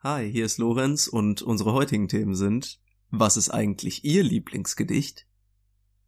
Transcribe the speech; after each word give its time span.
Hi, 0.00 0.30
hier 0.30 0.44
ist 0.44 0.58
Lorenz 0.58 1.08
und 1.08 1.42
unsere 1.42 1.72
heutigen 1.72 2.06
Themen 2.06 2.36
sind, 2.36 2.78
was 3.10 3.36
ist 3.36 3.50
eigentlich 3.50 4.04
Ihr 4.04 4.22
Lieblingsgedicht? 4.22 5.26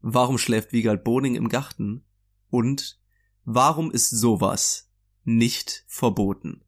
Warum 0.00 0.38
schläft 0.38 0.72
Wiegald 0.72 1.02
Boning 1.02 1.34
im 1.34 1.48
Garten? 1.48 2.04
Und 2.50 3.00
warum 3.44 3.90
ist 3.90 4.10
sowas 4.10 4.88
nicht 5.24 5.84
verboten? 5.88 6.62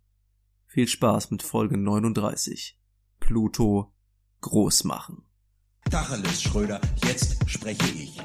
Viel 0.66 0.88
Spaß 0.88 1.30
mit 1.30 1.44
Folge 1.44 1.76
39. 1.76 2.76
Pluto 3.20 3.94
groß 4.40 4.82
machen. 4.82 5.22
Tacheles, 5.88 6.42
Schröder, 6.42 6.80
jetzt 7.04 7.48
spreche 7.48 7.88
ich. 7.96 8.20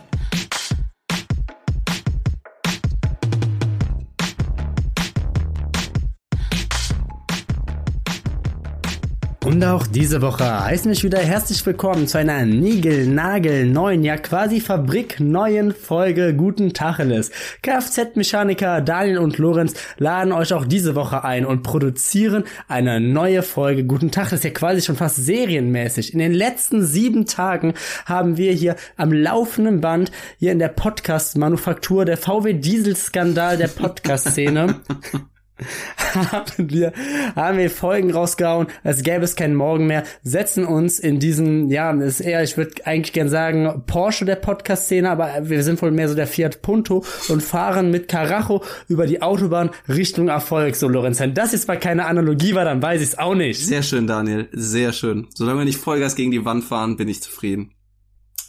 Und 9.57 9.65
auch 9.65 9.87
diese 9.87 10.21
Woche 10.21 10.65
heißen 10.65 10.87
mich 10.87 11.03
wieder 11.03 11.17
herzlich 11.17 11.65
willkommen 11.65 12.07
zu 12.07 12.19
einer 12.19 12.45
Nigel-Nagel-neuen, 12.45 14.03
ja 14.03 14.15
quasi 14.17 14.61
fabrikneuen 14.61 15.73
Folge 15.73 16.35
Guten 16.35 16.73
Tacheles. 16.73 17.31
Kfz-Mechaniker 17.63 18.81
Daniel 18.81 19.17
und 19.17 19.39
Lorenz 19.39 19.73
laden 19.97 20.31
euch 20.31 20.53
auch 20.53 20.63
diese 20.63 20.93
Woche 20.93 21.23
ein 21.23 21.43
und 21.43 21.63
produzieren 21.63 22.43
eine 22.67 22.99
neue 23.01 23.41
Folge 23.41 23.83
Guten 23.83 24.11
Tacheles, 24.11 24.43
ja 24.43 24.51
quasi 24.51 24.83
schon 24.83 24.95
fast 24.95 25.25
serienmäßig. 25.25 26.13
In 26.13 26.19
den 26.19 26.33
letzten 26.33 26.85
sieben 26.85 27.25
Tagen 27.25 27.73
haben 28.05 28.37
wir 28.37 28.53
hier 28.53 28.75
am 28.95 29.11
laufenden 29.11 29.81
Band 29.81 30.11
hier 30.37 30.51
in 30.51 30.59
der 30.59 30.67
Podcast-Manufaktur, 30.67 32.05
der 32.05 32.17
VW-Diesel-Skandal 32.17 33.57
der 33.57 33.69
Podcast-Szene. 33.69 34.81
haben 36.31 36.69
wir, 36.69 36.93
haben 37.35 37.57
wir 37.57 37.69
Folgen 37.69 38.11
rausgehauen, 38.11 38.67
als 38.83 39.03
gäbe 39.03 39.23
es 39.23 39.35
keinen 39.35 39.55
Morgen 39.55 39.87
mehr, 39.87 40.03
setzen 40.23 40.65
uns 40.65 40.99
in 40.99 41.19
diesen, 41.19 41.69
ja, 41.69 41.91
ist 41.91 42.19
eher, 42.19 42.43
ich 42.43 42.57
würde 42.57 42.85
eigentlich 42.85 43.13
gern 43.13 43.29
sagen, 43.29 43.83
Porsche 43.85 44.25
der 44.25 44.35
Podcast-Szene, 44.35 45.09
aber 45.09 45.31
wir 45.43 45.63
sind 45.63 45.81
wohl 45.81 45.91
mehr 45.91 46.09
so 46.09 46.15
der 46.15 46.27
Fiat 46.27 46.61
Punto 46.61 47.03
und 47.29 47.41
fahren 47.41 47.91
mit 47.91 48.07
Karacho 48.07 48.63
über 48.87 49.07
die 49.07 49.21
Autobahn 49.21 49.71
Richtung 49.87 50.27
Erfolg, 50.27 50.75
so 50.75 50.87
Lorenz. 50.87 51.19
Wenn 51.19 51.33
das 51.33 51.51
jetzt 51.51 51.67
mal 51.67 51.79
keine 51.79 52.05
Analogie 52.05 52.55
war, 52.55 52.65
dann 52.65 52.81
weiß 52.81 53.01
ich 53.01 53.09
es 53.09 53.17
auch 53.17 53.35
nicht. 53.35 53.65
Sehr 53.65 53.83
schön, 53.83 54.07
Daniel, 54.07 54.47
sehr 54.51 54.93
schön. 54.93 55.27
Solange 55.33 55.59
wir 55.59 55.65
nicht 55.65 55.79
Vollgas 55.79 56.15
gegen 56.15 56.31
die 56.31 56.45
Wand 56.45 56.63
fahren, 56.63 56.97
bin 56.97 57.07
ich 57.07 57.21
zufrieden. 57.21 57.71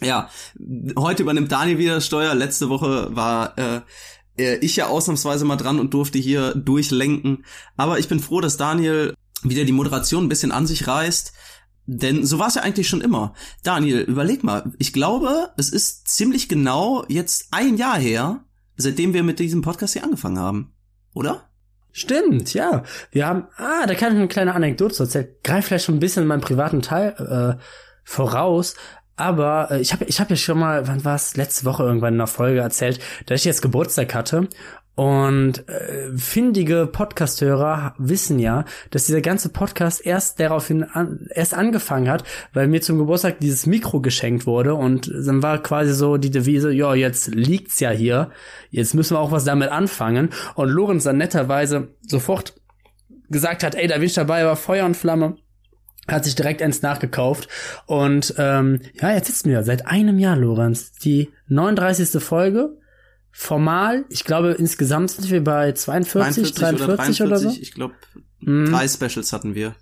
Ja, 0.01 0.31
heute 0.97 1.25
übernimmt 1.25 1.51
Daniel 1.51 1.79
wieder 1.79 2.01
Steuer. 2.01 2.35
Letzte 2.35 2.69
Woche 2.69 3.09
war 3.11 3.59
äh, 3.59 3.81
ich 4.39 4.77
ja 4.77 4.87
ausnahmsweise 4.87 5.45
mal 5.45 5.57
dran 5.57 5.81
und 5.81 5.95
durfte 5.95 6.19
hier 6.19 6.55
durchlenken. 6.55 7.45
Aber 7.77 7.99
ich 7.99 8.09
bin 8.09 8.21
froh, 8.21 8.41
dass 8.41 8.57
Daniel 8.57 9.15
wieder 9.43 9.65
die 9.65 9.73
Moderation 9.73 10.25
ein 10.25 10.29
bisschen 10.29 10.53
an 10.53 10.67
sich 10.67 10.87
reißt. 10.87 11.33
Denn 11.87 12.27
so 12.27 12.39
war 12.39 12.49
es 12.49 12.55
ja 12.57 12.63
eigentlich 12.63 12.89
schon 12.89 13.01
immer. 13.01 13.33
Daniel, 13.63 14.01
überleg 14.01 14.45
mal. 14.45 14.73
Ich 14.79 14.93
glaube, 14.93 15.51
es 15.57 15.71
ist 15.71 16.09
ziemlich 16.09 16.49
genau 16.49 17.05
jetzt 17.09 17.49
ein 17.51 17.79
Jahr 17.79 17.99
her, 17.99 18.45
seitdem 18.77 19.15
wir 19.15 19.23
mit 19.23 19.39
diesem 19.39 19.63
Podcast 19.63 19.95
hier 19.95 20.05
angefangen 20.05 20.39
haben. 20.39 20.75
Oder? 21.15 21.49
Stimmt, 21.93 22.53
ja. 22.53 22.85
Wir 23.11 23.27
haben, 23.27 23.49
ah, 23.57 23.87
da 23.87 23.95
kann 23.95 24.13
ich 24.13 24.19
eine 24.19 24.29
kleine 24.29 24.55
Anekdote 24.55 25.03
erzählen. 25.03 25.29
Greif 25.43 25.67
vielleicht 25.67 25.87
schon 25.87 25.97
ein 25.97 26.01
bisschen 26.01 26.23
in 26.25 26.29
meinen 26.29 26.43
privaten 26.43 26.83
Teil 26.83 27.59
äh, 27.59 27.63
voraus. 28.05 28.75
Aber 29.19 29.71
äh, 29.71 29.81
ich 29.81 29.93
habe 29.93 30.05
ich 30.05 30.21
hab 30.21 30.31
ja 30.31 30.37
schon 30.37 30.59
mal, 30.59 30.87
wann 30.87 31.05
war 31.05 31.17
es, 31.17 31.37
letzte 31.37 31.65
Woche 31.65 31.83
irgendwann 31.83 32.15
in 32.15 32.21
einer 32.21 32.27
Folge 32.27 32.61
erzählt, 32.61 33.01
dass 33.27 33.41
ich 33.41 33.45
jetzt 33.45 33.63
Geburtstag 33.63 34.15
hatte. 34.15 34.49
Und 34.95 35.69
äh, 35.69 36.11
findige 36.17 36.89
Podcasthörer 36.89 37.95
wissen 37.99 38.41
ja, 38.41 38.65
dass 38.91 39.07
dieser 39.07 39.21
ganze 39.21 39.49
Podcast 39.49 40.05
erst 40.05 40.41
daraufhin 40.41 40.83
an, 40.83 41.29
erst 41.33 41.55
angefangen 41.55 42.09
hat, 42.09 42.25
weil 42.53 42.67
mir 42.67 42.81
zum 42.81 42.99
Geburtstag 42.99 43.39
dieses 43.39 43.67
Mikro 43.67 44.01
geschenkt 44.01 44.45
wurde 44.45 44.75
und 44.75 45.07
dann 45.07 45.41
war 45.41 45.63
quasi 45.63 45.95
so 45.95 46.17
die 46.17 46.33
Devise, 46.33 46.73
ja, 46.73 46.97
jetzt 46.97 47.29
liegt's 47.29 47.79
ja 47.79 47.91
hier, 47.91 48.33
jetzt 48.71 48.95
müssen 48.95 49.15
wir 49.15 49.21
auch 49.21 49.31
was 49.31 49.45
damit 49.45 49.71
anfangen. 49.71 50.31
Und 50.57 50.69
Lorenz 50.69 51.05
dann 51.05 51.19
netterweise 51.19 51.95
sofort 52.05 52.55
gesagt 53.29 53.63
hat, 53.63 53.77
ey, 53.77 53.87
da 53.87 53.99
bin 53.99 54.07
ich 54.07 54.15
dabei, 54.15 54.45
war 54.47 54.57
Feuer 54.57 54.85
und 54.85 54.97
Flamme 54.97 55.37
hat 56.09 56.25
sich 56.25 56.35
direkt 56.35 56.63
eins 56.63 56.83
nachgekauft. 56.83 57.49
Und 57.87 58.35
ähm, 58.39 58.81
ja, 59.01 59.13
jetzt 59.13 59.27
sitzen 59.27 59.51
wir 59.51 59.63
seit 59.63 59.87
einem 59.87 60.19
Jahr, 60.19 60.37
Lorenz. 60.37 60.93
Die 60.93 61.31
39. 61.49 62.23
Folge. 62.23 62.77
Formal, 63.31 64.05
ich 64.09 64.25
glaube, 64.25 64.53
insgesamt 64.53 65.13
sind 65.13 65.31
wir 65.31 65.45
bei 65.45 65.71
42, 65.71 66.55
43 66.55 67.23
oder, 67.23 67.31
oder 67.31 67.39
so. 67.39 67.51
Ich 67.51 67.73
glaube, 67.73 67.95
mm. 68.41 68.65
drei 68.65 68.89
Specials 68.89 69.33
hatten 69.33 69.55
wir. 69.55 69.77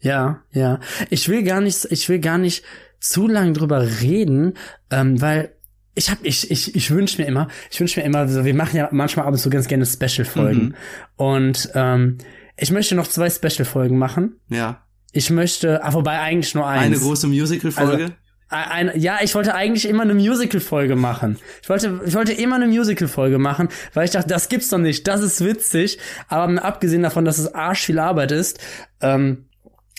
Ja, 0.00 0.42
ja. 0.50 0.80
Ich 1.08 1.28
will 1.28 1.44
gar 1.44 1.60
nicht, 1.60 1.86
ich 1.90 2.08
will 2.08 2.18
gar 2.18 2.38
nicht 2.38 2.64
zu 2.98 3.28
lang 3.28 3.54
drüber 3.54 4.00
reden, 4.00 4.54
ähm, 4.90 5.20
weil 5.20 5.54
ich 5.94 6.10
hab, 6.10 6.18
ich, 6.22 6.50
ich, 6.50 6.74
ich 6.74 6.90
wünsche 6.90 7.20
mir 7.20 7.28
immer, 7.28 7.48
ich 7.70 7.80
wünsche 7.80 8.00
mir 8.00 8.06
immer, 8.06 8.26
so, 8.28 8.44
wir 8.44 8.54
machen 8.54 8.76
ja 8.76 8.88
manchmal 8.92 9.26
ab 9.26 9.32
und 9.32 9.38
zu 9.38 9.50
ganz 9.50 9.68
gerne 9.68 9.86
Special-Folgen. 9.86 10.62
Mhm. 10.62 10.74
Und 11.16 11.70
ähm, 11.74 12.18
ich 12.56 12.70
möchte 12.70 12.94
noch 12.94 13.06
zwei 13.06 13.28
Special-Folgen 13.28 13.98
machen. 13.98 14.40
Ja. 14.48 14.86
Ich 15.12 15.30
möchte, 15.30 15.82
ah, 15.84 15.92
wobei 15.92 16.20
eigentlich 16.20 16.54
nur 16.54 16.66
eins. 16.66 16.84
Eine 16.84 16.98
große 16.98 17.26
Musical-Folge? 17.26 18.04
Also, 18.04 18.14
ein, 18.50 18.90
ja, 18.96 19.18
ich 19.22 19.34
wollte 19.36 19.54
eigentlich 19.54 19.88
immer 19.88 20.02
eine 20.02 20.14
Musical-Folge 20.14 20.96
machen. 20.96 21.38
Ich 21.62 21.68
wollte, 21.68 22.00
ich 22.04 22.14
wollte 22.14 22.32
immer 22.32 22.56
eine 22.56 22.66
Musical-Folge 22.66 23.38
machen, 23.38 23.68
weil 23.94 24.04
ich 24.04 24.10
dachte, 24.10 24.28
das 24.28 24.48
gibt's 24.48 24.70
doch 24.70 24.78
nicht, 24.78 25.06
das 25.06 25.22
ist 25.22 25.44
witzig. 25.44 25.98
Aber 26.28 26.62
abgesehen 26.62 27.02
davon, 27.02 27.24
dass 27.24 27.38
es 27.38 27.54
arsch 27.54 27.86
viel 27.86 28.00
Arbeit 28.00 28.32
ist, 28.32 28.58
ähm, 29.00 29.46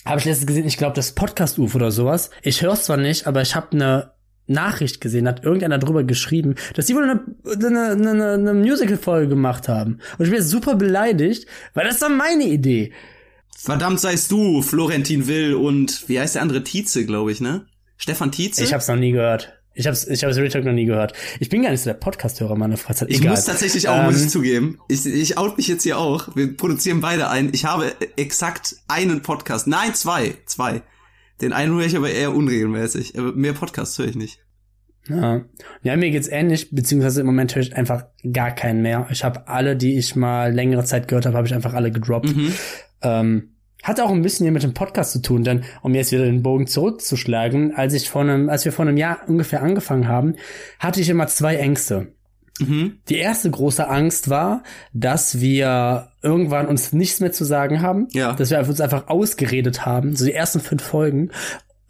habe 0.04 0.18
ich 0.18 0.26
letztens 0.26 0.46
gesehen, 0.46 0.66
ich 0.66 0.76
glaube, 0.76 0.94
das 0.94 1.12
Podcast-UF 1.12 1.74
oder 1.74 1.90
sowas. 1.90 2.30
Ich 2.42 2.60
höre 2.62 2.74
zwar 2.74 2.98
nicht, 2.98 3.26
aber 3.26 3.40
ich 3.40 3.54
habe 3.54 3.72
eine 3.72 4.12
Nachricht 4.46 5.00
gesehen, 5.00 5.28
hat 5.28 5.44
irgendeiner 5.44 5.78
drüber 5.78 6.04
geschrieben, 6.04 6.56
dass 6.74 6.86
die 6.86 6.94
wohl 6.94 7.04
eine, 7.04 7.20
eine, 7.46 8.10
eine, 8.10 8.32
eine 8.32 8.54
Musical-Folge 8.54 9.28
gemacht 9.28 9.68
haben. 9.68 10.00
Und 10.18 10.24
ich 10.24 10.30
bin 10.30 10.40
jetzt 10.40 10.50
super 10.50 10.74
beleidigt, 10.74 11.46
weil 11.74 11.86
das 11.86 12.00
war 12.00 12.10
meine 12.10 12.44
Idee. 12.44 12.92
Verdammt 13.64 14.00
seist 14.00 14.30
du, 14.32 14.60
Florentin 14.60 15.28
Will 15.28 15.54
und 15.54 16.08
wie 16.08 16.18
heißt 16.18 16.34
der 16.34 16.42
andere 16.42 16.64
Tietze, 16.64 17.06
glaube 17.06 17.30
ich, 17.30 17.40
ne? 17.40 17.66
Stefan 17.96 18.32
Tietze? 18.32 18.64
Ich 18.64 18.74
hab's 18.74 18.88
noch 18.88 18.96
nie 18.96 19.12
gehört. 19.12 19.52
Ich 19.74 19.86
hab's, 19.86 20.04
ich 20.06 20.24
hab's 20.24 20.36
Real 20.36 20.64
noch 20.64 20.72
nie 20.72 20.84
gehört. 20.84 21.12
Ich 21.38 21.48
bin 21.48 21.62
gar 21.62 21.70
nicht 21.70 21.80
so 21.80 21.88
der 21.88 21.94
Podcast-Hörer 21.94 22.56
meiner 22.56 22.76
Freizeit. 22.76 23.08
Ich 23.08 23.22
muss 23.22 23.44
tatsächlich 23.44 23.88
auch, 23.88 24.00
ähm, 24.00 24.06
muss 24.06 24.16
ich 24.16 24.22
ähm, 24.22 24.28
zugeben. 24.28 24.78
Ich, 24.88 25.06
ich 25.06 25.38
out 25.38 25.56
mich 25.56 25.68
jetzt 25.68 25.84
hier 25.84 25.96
auch. 25.96 26.34
Wir 26.34 26.56
produzieren 26.56 27.00
beide 27.00 27.30
ein. 27.30 27.50
Ich 27.52 27.64
habe 27.64 27.92
exakt 28.16 28.74
einen 28.88 29.22
Podcast. 29.22 29.68
Nein, 29.68 29.94
zwei. 29.94 30.34
Zwei. 30.46 30.82
Den 31.40 31.52
einen 31.52 31.74
höre 31.74 31.86
ich 31.86 31.96
aber 31.96 32.10
eher 32.10 32.34
unregelmäßig. 32.34 33.14
Mehr 33.14 33.52
Podcasts 33.52 33.96
höre 33.98 34.08
ich 34.08 34.16
nicht. 34.16 34.40
Ja. 35.08 35.44
ja, 35.82 35.96
mir 35.96 36.10
geht's 36.10 36.28
ähnlich, 36.28 36.70
beziehungsweise 36.70 37.20
im 37.20 37.26
Moment 37.26 37.54
höre 37.54 37.62
ich 37.62 37.76
einfach 37.76 38.06
gar 38.32 38.52
keinen 38.52 38.82
mehr. 38.82 39.06
Ich 39.10 39.24
habe 39.24 39.48
alle, 39.48 39.76
die 39.76 39.98
ich 39.98 40.16
mal 40.16 40.52
längere 40.52 40.84
Zeit 40.84 41.08
gehört 41.08 41.26
habe, 41.26 41.36
habe 41.36 41.46
ich 41.46 41.54
einfach 41.54 41.74
alle 41.74 41.90
gedroppt. 41.90 42.36
Mhm. 42.36 42.52
Ähm, 43.02 43.51
hat 43.82 44.00
auch 44.00 44.10
ein 44.10 44.22
bisschen 44.22 44.44
hier 44.44 44.52
mit 44.52 44.62
dem 44.62 44.74
Podcast 44.74 45.12
zu 45.12 45.22
tun, 45.22 45.44
denn 45.44 45.64
um 45.82 45.94
jetzt 45.94 46.12
wieder 46.12 46.24
den 46.24 46.42
Bogen 46.42 46.66
zurückzuschlagen, 46.66 47.74
als 47.74 47.94
ich 47.94 48.08
vor 48.08 48.22
einem, 48.22 48.48
als 48.48 48.64
wir 48.64 48.72
vor 48.72 48.86
einem 48.86 48.96
Jahr 48.96 49.20
ungefähr 49.26 49.62
angefangen 49.62 50.08
haben, 50.08 50.36
hatte 50.78 51.00
ich 51.00 51.08
immer 51.08 51.26
zwei 51.26 51.56
Ängste. 51.56 52.08
Mhm. 52.58 52.98
Die 53.08 53.16
erste 53.16 53.50
große 53.50 53.88
Angst 53.88 54.28
war, 54.28 54.62
dass 54.92 55.40
wir 55.40 56.08
irgendwann 56.22 56.66
uns 56.66 56.92
nichts 56.92 57.20
mehr 57.20 57.32
zu 57.32 57.44
sagen 57.44 57.80
haben, 57.80 58.08
ja. 58.12 58.34
dass 58.34 58.50
wir 58.50 58.58
uns 58.58 58.80
einfach 58.80 59.08
ausgeredet 59.08 59.86
haben, 59.86 60.14
so 60.16 60.24
die 60.24 60.34
ersten 60.34 60.60
fünf 60.60 60.82
Folgen 60.82 61.30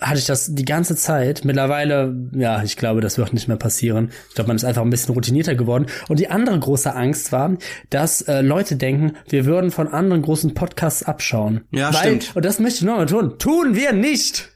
hatte 0.02 0.18
ich 0.18 0.26
das 0.26 0.54
die 0.54 0.64
ganze 0.64 0.96
Zeit. 0.96 1.44
Mittlerweile, 1.44 2.14
ja, 2.32 2.62
ich 2.62 2.76
glaube, 2.76 3.00
das 3.00 3.18
wird 3.18 3.32
nicht 3.32 3.48
mehr 3.48 3.56
passieren. 3.56 4.10
Ich 4.28 4.34
glaube, 4.34 4.48
man 4.48 4.56
ist 4.56 4.64
einfach 4.64 4.82
ein 4.82 4.90
bisschen 4.90 5.14
routinierter 5.14 5.54
geworden. 5.54 5.86
Und 6.08 6.20
die 6.20 6.28
andere 6.28 6.58
große 6.58 6.94
Angst 6.94 7.32
war, 7.32 7.56
dass 7.90 8.22
äh, 8.22 8.42
Leute 8.42 8.76
denken, 8.76 9.16
wir 9.28 9.46
würden 9.46 9.70
von 9.70 9.88
anderen 9.88 10.22
großen 10.22 10.54
Podcasts 10.54 11.02
abschauen. 11.02 11.62
Ja, 11.70 11.92
Weil, 11.94 12.00
stimmt. 12.00 12.36
Und 12.36 12.44
das 12.44 12.58
möchte 12.58 12.80
ich 12.80 12.84
nochmal 12.84 13.06
tun. 13.06 13.38
Tun 13.38 13.74
wir 13.74 13.92
nicht! 13.92 14.50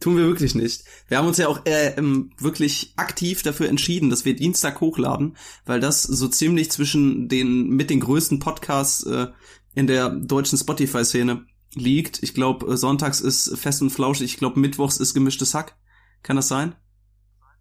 Tun 0.00 0.16
wir 0.16 0.26
wirklich 0.26 0.56
nicht. 0.56 0.82
Wir 1.06 1.18
haben 1.18 1.28
uns 1.28 1.38
ja 1.38 1.46
auch 1.46 1.64
äh, 1.64 1.94
ähm, 1.96 2.32
wirklich 2.36 2.92
aktiv 2.96 3.44
dafür 3.44 3.68
entschieden, 3.68 4.10
dass 4.10 4.24
wir 4.24 4.34
Dienstag 4.34 4.80
hochladen, 4.80 5.36
weil 5.64 5.78
das 5.78 6.02
so 6.02 6.26
ziemlich 6.26 6.72
zwischen 6.72 7.28
den 7.28 7.68
mit 7.68 7.88
den 7.88 8.00
größten 8.00 8.40
Podcasts 8.40 9.06
äh, 9.06 9.28
in 9.76 9.86
der 9.86 10.08
deutschen 10.10 10.58
Spotify-Szene 10.58 11.44
liegt. 11.74 12.22
Ich 12.22 12.34
glaube, 12.34 12.72
äh, 12.72 12.76
sonntags 12.76 13.20
ist 13.20 13.56
fest 13.58 13.82
und 13.82 13.90
flauschig. 13.90 14.24
Ich 14.24 14.38
glaube, 14.38 14.60
mittwochs 14.60 14.98
ist 14.98 15.14
gemischtes 15.14 15.54
Hack. 15.54 15.76
Kann 16.22 16.36
das 16.36 16.48
sein? 16.48 16.74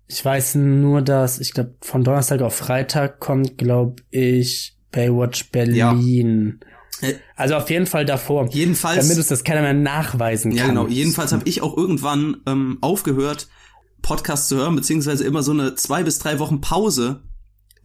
Ich 0.08 0.24
weiß 0.24 0.56
nur, 0.56 1.02
dass, 1.02 1.40
ich 1.40 1.54
glaube, 1.54 1.76
von 1.82 2.04
Donnerstag 2.04 2.42
auf 2.42 2.56
Freitag 2.56 3.20
kommt, 3.20 3.58
glaube 3.58 4.04
ich, 4.10 4.78
Baywatch 4.92 5.52
Berlin. 5.52 6.60
Ja. 7.02 7.08
Äh, 7.08 7.16
also 7.36 7.56
auf 7.56 7.70
jeden 7.70 7.86
Fall 7.86 8.06
davor. 8.06 8.50
Jedenfalls. 8.52 9.08
Damit 9.08 9.18
es 9.18 9.28
das 9.28 9.44
keiner 9.44 9.62
mehr 9.62 9.74
nachweisen 9.74 10.52
kann. 10.52 10.58
Ja, 10.58 10.68
genau. 10.68 10.88
Jedenfalls 10.88 11.32
habe 11.32 11.48
ich 11.48 11.62
auch 11.62 11.78
irgendwann 11.78 12.38
ähm, 12.46 12.78
aufgehört, 12.82 13.48
Podcasts 14.02 14.48
zu 14.48 14.58
hören, 14.58 14.76
beziehungsweise 14.76 15.24
immer 15.24 15.44
so 15.44 15.52
eine 15.52 15.76
zwei 15.76 16.04
bis 16.04 16.20
drei 16.20 16.40
Wochen 16.40 16.60
Pause 16.60 17.24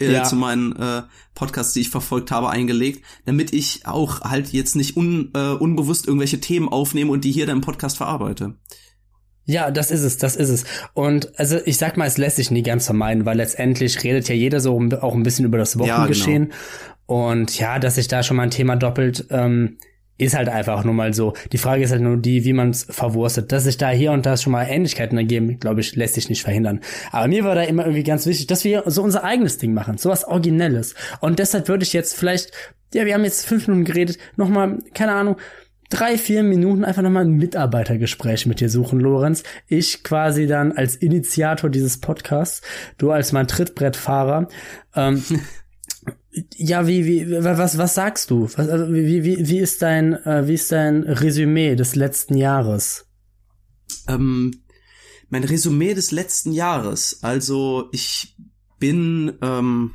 äh, 0.01 0.13
Ja. 0.13 0.25
zu 0.25 0.37
meinen 0.37 0.75
äh, 0.77 1.03
Podcasts, 1.35 1.73
die 1.73 1.81
ich 1.81 1.91
verfolgt 1.91 2.31
habe, 2.31 2.51
eingelegt, 2.51 3.05
damit 3.25 3.53
ich 3.53 3.87
auch 3.87 4.21
halt 4.23 4.53
jetzt 4.53 4.77
nicht 4.77 4.97
un, 4.97 5.31
äh, 5.35 5.51
unbewusst 5.53 6.07
irgendwelche 6.07 6.41
Themen 6.41 6.69
aufnehme 6.69 7.11
und 7.13 7.25
die 7.25 7.33
hier 7.33 7.47
dann 7.47 7.57
im 7.57 7.63
Podcast 7.63 7.97
verarbeite. 7.97 8.55
Ja, 9.49 9.71
das 9.71 9.93
ist 9.93 10.03
es, 10.03 10.19
das 10.19 10.35
ist 10.35 10.49
es. 10.49 10.65
Und 10.93 11.39
also 11.39 11.59
ich 11.65 11.77
sag 11.79 11.97
mal, 11.97 12.07
es 12.07 12.19
lässt 12.19 12.37
sich 12.37 12.51
nie 12.51 12.65
ganz 12.65 12.87
vermeiden, 12.87 13.25
weil 13.27 13.37
letztendlich 13.37 14.03
redet 14.03 14.29
ja 14.29 14.35
jeder 14.35 14.59
so 14.61 14.77
auch 15.01 15.15
ein 15.15 15.23
bisschen 15.23 15.45
über 15.45 15.57
das 15.59 15.79
Wochengeschehen. 15.79 16.53
Und 17.07 17.57
ja, 17.57 17.79
dass 17.79 17.95
sich 17.95 18.09
da 18.09 18.25
schon 18.25 18.37
mal 18.37 18.43
ein 18.43 18.51
Thema 18.51 18.75
doppelt, 18.75 19.27
ähm, 19.31 19.79
ist 20.19 20.35
halt 20.35 20.49
einfach 20.49 20.85
nur 20.85 20.95
mal 20.95 21.13
so. 21.13 21.35
Die 21.53 21.59
Frage 21.59 21.85
ist 21.85 21.91
halt 21.91 22.03
nur 22.03 22.17
die, 22.17 22.45
wie 22.45 22.53
man 22.53 22.71
es 22.71 22.87
verwurstet. 22.89 23.53
Dass 23.53 23.65
sich 23.65 23.77
da 23.77 23.91
hier 23.91 24.13
und 24.13 24.25
da 24.25 24.37
schon 24.37 24.53
mal 24.53 24.65
Ähnlichkeiten 24.65 25.19
ergeben, 25.19 25.59
glaube 25.59 25.81
ich, 25.81 25.95
lässt 25.97 26.15
sich 26.15 26.29
nicht 26.29 26.43
verhindern. 26.43 26.81
Aber 27.13 27.29
mir 27.29 27.45
war 27.45 27.55
da 27.55 27.63
immer 27.63 27.85
irgendwie 27.85 28.05
ganz 28.05 28.27
wichtig, 28.27 28.47
dass 28.47 28.65
wir 28.65 28.85
so 28.87 29.03
unser 29.03 29.25
eigenes 29.25 29.59
Ding 29.59 29.75
machen, 29.75 29.99
sowas 29.99 30.25
Originelles. 30.25 30.95
Und 31.21 31.39
deshalb 31.39 31.69
würde 31.69 31.85
ich 31.85 31.93
jetzt 31.93 32.17
vielleicht, 32.17 32.53
ja, 32.95 33.05
wir 33.05 33.15
haben 33.15 33.25
jetzt 33.25 33.47
fünf 33.47 33.69
Minuten 33.69 33.85
geredet, 33.85 34.19
nochmal, 34.37 34.79
keine 34.95 35.13
Ahnung, 35.13 35.37
drei, 35.91 36.19
vier 36.19 36.43
Minuten 36.43 36.85
einfach 36.85 37.03
nochmal 37.03 37.25
ein 37.25 37.37
Mitarbeitergespräch 37.37 38.47
mit 38.47 38.61
dir 38.61 38.71
suchen, 38.71 39.01
Lorenz. 39.01 39.43
Ich 39.69 40.03
quasi 40.03 40.47
dann 40.47 40.73
als 40.73 40.97
Initiator 40.97 41.71
dieses 41.71 42.01
Podcasts, 42.01 42.63
du 42.99 43.11
als 43.11 43.33
mein 43.33 43.49
Trittbrettfahrer. 43.49 44.49
Ähm, 44.95 45.23
ja, 46.57 46.87
wie, 46.87 47.07
wie, 47.07 47.45
was, 47.45 47.79
was 47.79 47.95
sagst 47.95 48.31
du? 48.31 48.45
Was, 48.45 48.69
also, 48.69 48.93
wie, 48.93 49.25
wie, 49.25 49.49
wie 49.49 49.59
ist 49.59 49.83
dein, 49.83 50.13
äh, 50.13 50.47
wie 50.47 50.55
ist 50.55 50.71
dein 50.71 51.03
Resümee 51.03 51.77
des 51.77 51.95
letzten 51.95 52.37
Jahres? 52.37 53.07
Ähm, 54.07 54.63
mein 55.29 55.45
Resümee 55.45 55.95
des 55.95 56.11
letzten 56.11 56.53
Jahres. 56.53 57.23
Also 57.23 57.89
ich 57.93 58.37
bin 58.79 59.35
ähm, 59.43 59.95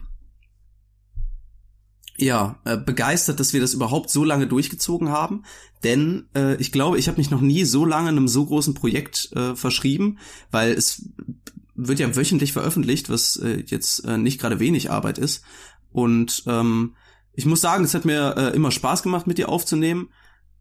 ja 2.17 2.59
äh, 2.65 2.77
begeistert, 2.77 3.39
dass 3.39 3.53
wir 3.53 3.61
das 3.61 3.73
überhaupt 3.73 4.09
so 4.09 4.23
lange 4.23 4.47
durchgezogen 4.47 5.09
haben. 5.09 5.43
Denn 5.83 6.27
äh, 6.35 6.55
ich 6.55 6.71
glaube, 6.71 6.97
ich 6.97 7.07
habe 7.07 7.17
mich 7.17 7.31
noch 7.31 7.41
nie 7.41 7.63
so 7.65 7.85
lange 7.85 8.09
einem 8.09 8.27
so 8.27 8.45
großen 8.45 8.73
Projekt 8.73 9.29
äh, 9.35 9.55
verschrieben, 9.55 10.19
weil 10.51 10.71
es 10.73 11.09
wird 11.75 11.99
ja 11.99 12.15
wöchentlich 12.15 12.53
veröffentlicht, 12.53 13.09
was 13.09 13.37
äh, 13.37 13.63
jetzt 13.65 14.05
äh, 14.05 14.17
nicht 14.17 14.39
gerade 14.39 14.59
wenig 14.59 14.91
Arbeit 14.91 15.17
ist. 15.17 15.43
Und 15.91 16.43
ähm, 16.47 16.95
ich 17.33 17.45
muss 17.45 17.61
sagen, 17.61 17.83
es 17.83 17.93
hat 17.93 18.05
mir 18.05 18.35
äh, 18.37 18.55
immer 18.55 18.71
Spaß 18.71 19.03
gemacht, 19.03 19.27
mit 19.27 19.37
dir 19.37 19.49
aufzunehmen. 19.49 20.09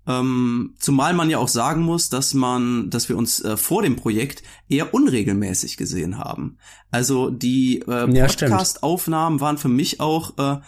Ähm, 0.07 0.75
zumal 0.79 1.13
man 1.13 1.29
ja 1.29 1.39
auch 1.39 1.49
sagen 1.49 1.83
muss, 1.83 2.09
dass 2.09 2.33
man, 2.35 2.89
dass 2.91 3.09
wir 3.09 3.17
uns 3.17 3.41
äh, 3.43 3.57
vor 3.57 3.83
dem 3.83 3.97
Projekt 3.97 4.43
eher 4.69 4.95
unregelmäßig 4.95 5.77
gesehen 5.77 6.19
haben. 6.19 6.59
Also 6.91 7.31
die 7.31 7.81
äh, 7.87 8.11
Ja. 8.13 8.27
Podcast-Aufnahmen 8.27 9.41
waren 9.41 9.59
für 9.59 9.69
mich 9.69 10.01
auch 10.01 10.39
äh, 10.39 10.61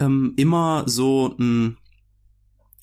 ähm, 0.00 0.34
immer 0.36 0.84
so 0.86 1.34
ein 1.38 1.78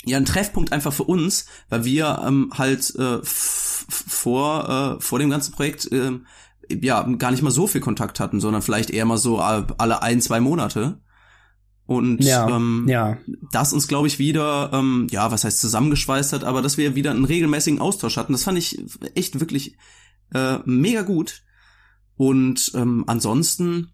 ja 0.05 0.17
ein 0.17 0.25
Treffpunkt 0.25 0.71
einfach 0.71 0.93
für 0.93 1.03
uns, 1.03 1.45
weil 1.67 1.83
wir 1.83 2.23
ähm, 2.25 2.51
halt 2.57 2.95
äh, 2.95 3.19
vor 3.23 4.97
äh, 4.97 5.01
vor 5.01 5.19
dem 5.19 5.29
ganzen 5.29 5.51
Projekt 5.51 5.89
ähm, 5.91 6.25
ja 6.69 7.03
gar 7.03 7.31
nicht 7.31 7.41
mal 7.43 7.51
so 7.51 7.67
viel 7.67 7.81
Kontakt 7.81 8.19
hatten, 8.21 8.39
sondern 8.39 8.61
vielleicht 8.61 8.89
eher 8.89 9.05
mal 9.05 9.17
so 9.17 9.39
alle 9.39 9.67
alle 9.77 10.01
ein 10.01 10.21
zwei 10.21 10.39
Monate. 10.39 11.01
Und 11.89 12.23
Ja, 12.23 12.47
ähm, 12.47 12.85
ja, 12.87 13.17
das 13.51 13.73
uns, 13.73 13.87
glaube 13.87 14.07
ich, 14.07 14.19
wieder, 14.19 14.69
ähm, 14.73 15.07
ja, 15.09 15.31
was 15.31 15.43
heißt 15.43 15.59
zusammengeschweißt 15.59 16.33
hat, 16.33 16.43
aber 16.43 16.61
dass 16.61 16.77
wir 16.77 16.93
wieder 16.93 17.09
einen 17.09 17.25
regelmäßigen 17.25 17.81
Austausch 17.81 18.15
hatten. 18.15 18.31
Das 18.31 18.43
fand 18.43 18.59
ich 18.59 18.79
echt 19.15 19.39
wirklich 19.39 19.75
äh, 20.31 20.59
mega 20.65 21.01
gut. 21.01 21.41
Und 22.15 22.73
ähm, 22.75 23.05
ansonsten, 23.07 23.91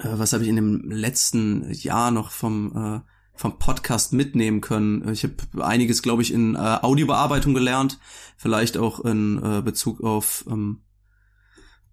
äh, 0.00 0.08
was 0.10 0.34
habe 0.34 0.42
ich 0.42 0.50
in 0.50 0.56
dem 0.56 0.90
letzten 0.90 1.72
Jahr 1.72 2.10
noch 2.10 2.30
vom 2.30 2.76
äh, 2.76 3.00
vom 3.34 3.58
Podcast 3.58 4.12
mitnehmen 4.12 4.60
können? 4.60 5.08
Ich 5.08 5.24
habe 5.24 5.64
einiges, 5.64 6.02
glaube 6.02 6.20
ich, 6.20 6.30
in 6.30 6.56
äh, 6.56 6.58
Audiobearbeitung 6.82 7.54
gelernt, 7.54 7.98
vielleicht 8.36 8.76
auch 8.76 9.00
in 9.00 9.42
äh, 9.42 9.62
Bezug 9.62 10.02
auf 10.02 10.44
ähm, 10.46 10.82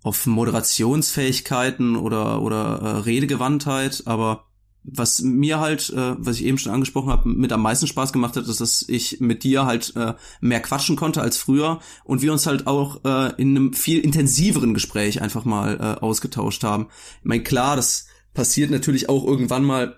auf 0.03 0.25
Moderationsfähigkeiten 0.25 1.95
oder 1.95 2.41
oder 2.41 2.81
äh, 2.81 2.89
Redegewandtheit, 2.97 4.03
aber 4.07 4.43
was 4.83 5.21
mir 5.21 5.59
halt, 5.59 5.89
äh, 5.89 6.15
was 6.17 6.37
ich 6.37 6.45
eben 6.45 6.57
schon 6.57 6.71
angesprochen 6.71 7.09
habe, 7.11 7.27
mit 7.27 7.51
am 7.51 7.61
meisten 7.61 7.87
Spaß 7.87 8.13
gemacht 8.13 8.37
hat, 8.37 8.47
ist, 8.47 8.61
dass 8.61 8.85
ich 8.87 9.19
mit 9.19 9.43
dir 9.43 9.65
halt 9.65 9.93
äh, 9.95 10.13
mehr 10.39 10.61
quatschen 10.61 10.95
konnte 10.95 11.21
als 11.21 11.37
früher 11.37 11.79
und 12.05 12.21
wir 12.21 12.31
uns 12.31 12.45
halt 12.47 12.67
auch 12.67 13.03
äh, 13.03 13.33
in 13.41 13.55
einem 13.55 13.73
viel 13.73 13.99
intensiveren 13.99 14.73
Gespräch 14.73 15.21
einfach 15.21 15.43
mal 15.43 15.77
äh, 15.77 16.01
ausgetauscht 16.01 16.63
haben. 16.63 16.87
Ich 17.19 17.25
meine, 17.25 17.43
klar, 17.43 17.75
das 17.75 18.07
passiert 18.33 18.71
natürlich 18.71 19.09
auch 19.09 19.25
irgendwann 19.25 19.65
mal, 19.65 19.97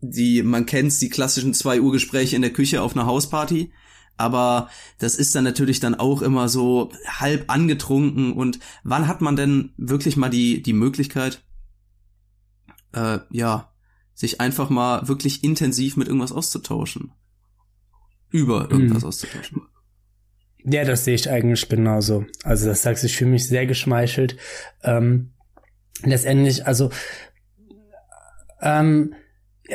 die, 0.00 0.42
man 0.42 0.66
kennt's, 0.66 0.98
die 0.98 1.10
klassischen 1.10 1.52
zwei 1.52 1.80
Uhr 1.80 1.92
Gespräche 1.92 2.36
in 2.36 2.42
der 2.42 2.52
Küche 2.52 2.80
auf 2.80 2.96
einer 2.96 3.06
Hausparty. 3.06 3.72
Aber 4.16 4.68
das 4.98 5.16
ist 5.16 5.34
dann 5.34 5.44
natürlich 5.44 5.80
dann 5.80 5.94
auch 5.94 6.22
immer 6.22 6.48
so 6.48 6.90
halb 7.06 7.50
angetrunken 7.50 8.32
und 8.32 8.60
wann 8.84 9.08
hat 9.08 9.20
man 9.20 9.36
denn 9.36 9.72
wirklich 9.76 10.16
mal 10.16 10.28
die, 10.28 10.62
die 10.62 10.74
Möglichkeit, 10.74 11.42
äh, 12.92 13.18
ja, 13.30 13.71
sich 14.14 14.40
einfach 14.40 14.70
mal 14.70 15.08
wirklich 15.08 15.42
intensiv 15.44 15.96
mit 15.96 16.08
irgendwas 16.08 16.32
auszutauschen. 16.32 17.12
Über 18.30 18.70
irgendwas 18.70 19.02
Mhm. 19.02 19.08
auszutauschen. 19.08 19.62
Ja, 20.64 20.84
das 20.84 21.04
sehe 21.04 21.14
ich 21.14 21.28
eigentlich 21.28 21.68
genauso. 21.68 22.24
Also 22.44 22.68
das 22.68 22.82
sagst 22.82 23.02
du, 23.02 23.06
ich 23.08 23.16
fühle 23.16 23.30
mich 23.32 23.48
sehr 23.48 23.66
geschmeichelt. 23.66 24.36
Ähm, 24.82 25.32
letztendlich, 26.04 26.66
also 26.66 26.90
ähm, 28.60 29.14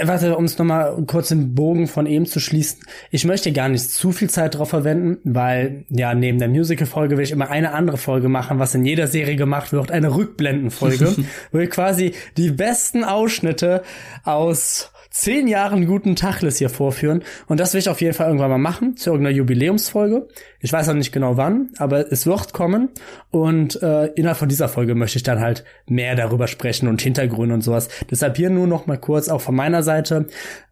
warte, 0.03 0.38
um 0.38 0.45
es 0.45 0.57
nochmal 0.57 0.95
kurz 1.07 1.29
den 1.29 1.55
Bogen 1.55 1.88
von 1.88 2.05
eben 2.05 2.25
zu 2.25 2.39
schließen. 2.39 2.79
Ich 3.11 3.25
möchte 3.25 3.51
gar 3.51 3.69
nicht 3.69 3.89
zu 3.89 4.11
viel 4.11 4.29
Zeit 4.29 4.55
drauf 4.55 4.69
verwenden, 4.69 5.19
weil 5.23 5.85
ja, 5.89 6.13
neben 6.13 6.39
der 6.39 6.49
Musical-Folge 6.49 7.17
will 7.17 7.23
ich 7.23 7.31
immer 7.31 7.49
eine 7.49 7.73
andere 7.73 7.97
Folge 7.97 8.29
machen, 8.29 8.59
was 8.59 8.75
in 8.75 8.85
jeder 8.85 9.07
Serie 9.07 9.35
gemacht 9.35 9.73
wird, 9.73 9.91
eine 9.91 10.15
Rückblendenfolge, 10.15 11.15
wo 11.51 11.59
wir 11.59 11.69
quasi 11.69 12.13
die 12.38 12.51
besten 12.51 13.03
Ausschnitte 13.03 13.83
aus 14.23 14.91
zehn 15.17 15.47
Jahren 15.47 15.87
guten 15.87 16.15
Tachles 16.15 16.57
hier 16.57 16.69
vorführen. 16.69 17.23
Und 17.47 17.59
das 17.59 17.73
will 17.73 17.79
ich 17.79 17.89
auf 17.89 18.01
jeden 18.01 18.13
Fall 18.13 18.27
irgendwann 18.27 18.51
mal 18.51 18.57
machen, 18.57 18.97
zu 18.97 19.09
irgendeiner 19.09 19.35
Jubiläumsfolge. 19.35 20.27
Ich 20.59 20.71
weiß 20.71 20.87
noch 20.87 20.93
nicht 20.93 21.11
genau 21.11 21.37
wann, 21.37 21.69
aber 21.77 22.11
es 22.11 22.25
wird 22.27 22.53
kommen. 22.53 22.89
Und 23.31 23.81
äh, 23.81 24.07
innerhalb 24.13 24.37
von 24.37 24.49
dieser 24.49 24.69
Folge 24.69 24.93
möchte 24.93 25.17
ich 25.17 25.23
dann 25.23 25.39
halt 25.39 25.63
mehr 25.87 26.15
darüber 26.15 26.47
sprechen 26.47 26.87
und 26.87 27.01
Hintergründe 27.01 27.55
und 27.55 27.61
sowas. 27.61 27.89
Deshalb 28.11 28.37
hier 28.37 28.51
nur 28.51 28.67
noch 28.67 28.85
mal 28.85 28.97
kurz 28.97 29.27
auch 29.27 29.41
von 29.41 29.55
meiner 29.55 29.81
Seite. 29.81 30.27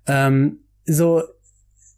Ähm, 0.06 0.59
so 0.86 1.24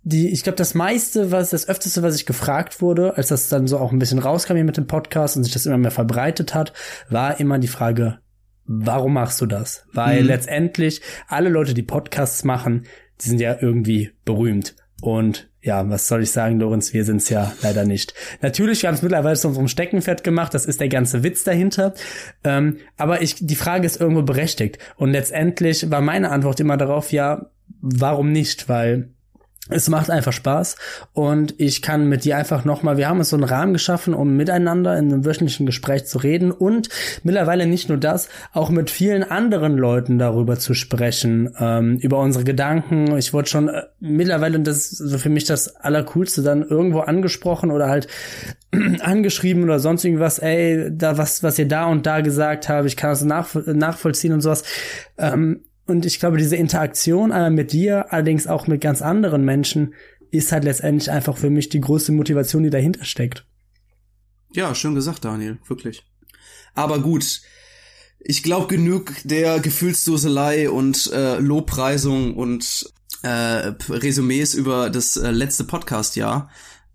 die, 0.03 0.29
ich 0.29 0.43
glaube, 0.43 0.55
das 0.55 0.73
meiste, 0.73 1.31
was, 1.31 1.49
das 1.49 1.67
öfteste, 1.67 2.01
was 2.01 2.15
ich 2.15 2.25
gefragt 2.25 2.81
wurde, 2.81 3.17
als 3.17 3.27
das 3.27 3.49
dann 3.49 3.67
so 3.67 3.77
auch 3.77 3.91
ein 3.91 3.99
bisschen 3.99 4.19
rauskam 4.19 4.55
hier 4.55 4.63
mit 4.63 4.77
dem 4.77 4.87
Podcast 4.87 5.35
und 5.35 5.43
sich 5.43 5.51
das 5.51 5.65
immer 5.65 5.77
mehr 5.77 5.91
verbreitet 5.91 6.53
hat, 6.53 6.71
war 7.09 7.41
immer 7.41 7.59
die 7.59 7.67
Frage, 7.67 8.19
warum 8.67 9.13
machst 9.13 9.41
du 9.41 9.45
das? 9.45 9.85
Weil 9.93 10.21
Mhm. 10.21 10.27
letztendlich 10.27 11.01
alle 11.27 11.49
Leute, 11.49 11.73
die 11.73 11.83
Podcasts 11.83 12.43
machen, 12.43 12.85
die 13.21 13.29
sind 13.29 13.39
ja 13.39 13.57
irgendwie 13.59 14.11
berühmt. 14.25 14.75
Und 15.01 15.49
ja, 15.61 15.87
was 15.89 16.07
soll 16.07 16.23
ich 16.23 16.31
sagen, 16.31 16.59
Lorenz, 16.59 16.93
wir 16.93 17.03
sind's 17.03 17.29
ja 17.29 17.53
leider 17.61 17.83
nicht. 17.85 18.13
Natürlich, 18.41 18.81
wir 18.81 18.87
haben 18.87 18.95
es 18.95 19.01
mittlerweile 19.01 19.35
zu 19.35 19.47
unserem 19.47 19.67
Steckenpferd 19.67 20.23
gemacht, 20.23 20.53
das 20.53 20.65
ist 20.65 20.79
der 20.79 20.87
ganze 20.89 21.23
Witz 21.23 21.43
dahinter. 21.43 21.93
Ähm, 22.43 22.77
aber 22.95 23.21
ich, 23.21 23.35
die 23.39 23.55
Frage 23.55 23.85
ist 23.85 23.99
irgendwo 23.99 24.21
berechtigt. 24.21 24.79
Und 24.95 25.11
letztendlich 25.11 25.91
war 25.91 26.01
meine 26.01 26.31
Antwort 26.31 26.59
immer 26.59 26.77
darauf, 26.77 27.11
ja, 27.11 27.47
warum 27.81 28.31
nicht? 28.31 28.69
Weil 28.69 29.09
es 29.69 29.89
macht 29.89 30.09
einfach 30.09 30.33
Spaß 30.33 30.75
und 31.13 31.55
ich 31.57 31.81
kann 31.81 32.07
mit 32.07 32.23
dir 32.23 32.37
einfach 32.37 32.65
nochmal, 32.65 32.97
wir 32.97 33.07
haben 33.09 33.19
uns 33.19 33.29
so 33.29 33.35
einen 33.35 33.43
Rahmen 33.43 33.73
geschaffen, 33.73 34.13
um 34.13 34.35
miteinander 34.35 34.97
in 34.97 35.11
einem 35.11 35.25
wöchentlichen 35.25 35.65
Gespräch 35.65 36.05
zu 36.05 36.19
reden 36.19 36.51
und 36.51 36.89
mittlerweile 37.23 37.67
nicht 37.67 37.89
nur 37.89 37.97
das, 37.97 38.29
auch 38.53 38.69
mit 38.69 38.89
vielen 38.89 39.23
anderen 39.23 39.77
Leuten 39.77 40.19
darüber 40.19 40.57
zu 40.57 40.73
sprechen, 40.73 41.53
ähm, 41.59 41.97
über 41.97 42.19
unsere 42.19 42.43
Gedanken. 42.43 43.17
Ich 43.17 43.33
wurde 43.33 43.49
schon 43.49 43.69
äh, 43.69 43.83
mittlerweile, 43.99 44.57
und 44.57 44.65
das 44.65 44.77
ist 44.91 44.97
so 44.97 45.17
für 45.17 45.29
mich 45.29 45.45
das 45.45 45.75
Allercoolste, 45.75 46.41
dann 46.43 46.63
irgendwo 46.63 46.99
angesprochen 46.99 47.71
oder 47.71 47.89
halt 47.89 48.07
angeschrieben 48.99 49.63
oder 49.63 49.79
sonst 49.79 50.03
irgendwas, 50.03 50.39
ey, 50.39 50.89
da 50.91 51.17
was, 51.17 51.43
was 51.43 51.59
ihr 51.59 51.67
da 51.67 51.85
und 51.85 52.05
da 52.05 52.21
gesagt 52.21 52.69
habt, 52.69 52.87
ich 52.87 52.97
kann 52.97 53.11
das 53.11 53.23
nachv 53.23 53.55
nachvollziehen 53.65 54.33
und 54.33 54.41
sowas. 54.41 54.63
Ähm, 55.17 55.61
und 55.87 56.05
ich 56.05 56.19
glaube, 56.19 56.37
diese 56.37 56.55
Interaktion 56.55 57.31
einmal 57.31 57.51
mit 57.51 57.71
dir, 57.71 58.11
allerdings 58.11 58.45
auch 58.45 58.67
mit 58.67 58.81
ganz 58.81 59.01
anderen 59.01 59.43
Menschen, 59.45 59.93
ist 60.31 60.51
halt 60.51 60.65
letztendlich 60.65 61.09
einfach 61.09 61.37
für 61.37 61.49
mich 61.49 61.69
die 61.69 61.81
größte 61.81 62.11
Motivation, 62.11 62.63
die 62.63 62.69
dahinter 62.69 63.05
steckt. 63.05 63.45
Ja, 64.53 64.75
schön 64.75 64.95
gesagt, 64.95 65.25
Daniel, 65.25 65.57
wirklich. 65.67 66.03
Aber 66.73 66.99
gut, 66.99 67.41
ich 68.19 68.43
glaube 68.43 68.67
genug 68.67 69.13
der 69.23 69.59
Gefühlsduselei 69.59 70.69
und 70.69 71.11
äh, 71.13 71.39
Lobpreisung 71.39 72.35
und 72.35 72.91
äh, 73.23 73.73
Resümees 73.89 74.53
über 74.53 74.89
das 74.89 75.17
äh, 75.17 75.31
letzte 75.31 75.63
Podcast-Jahr. 75.63 76.49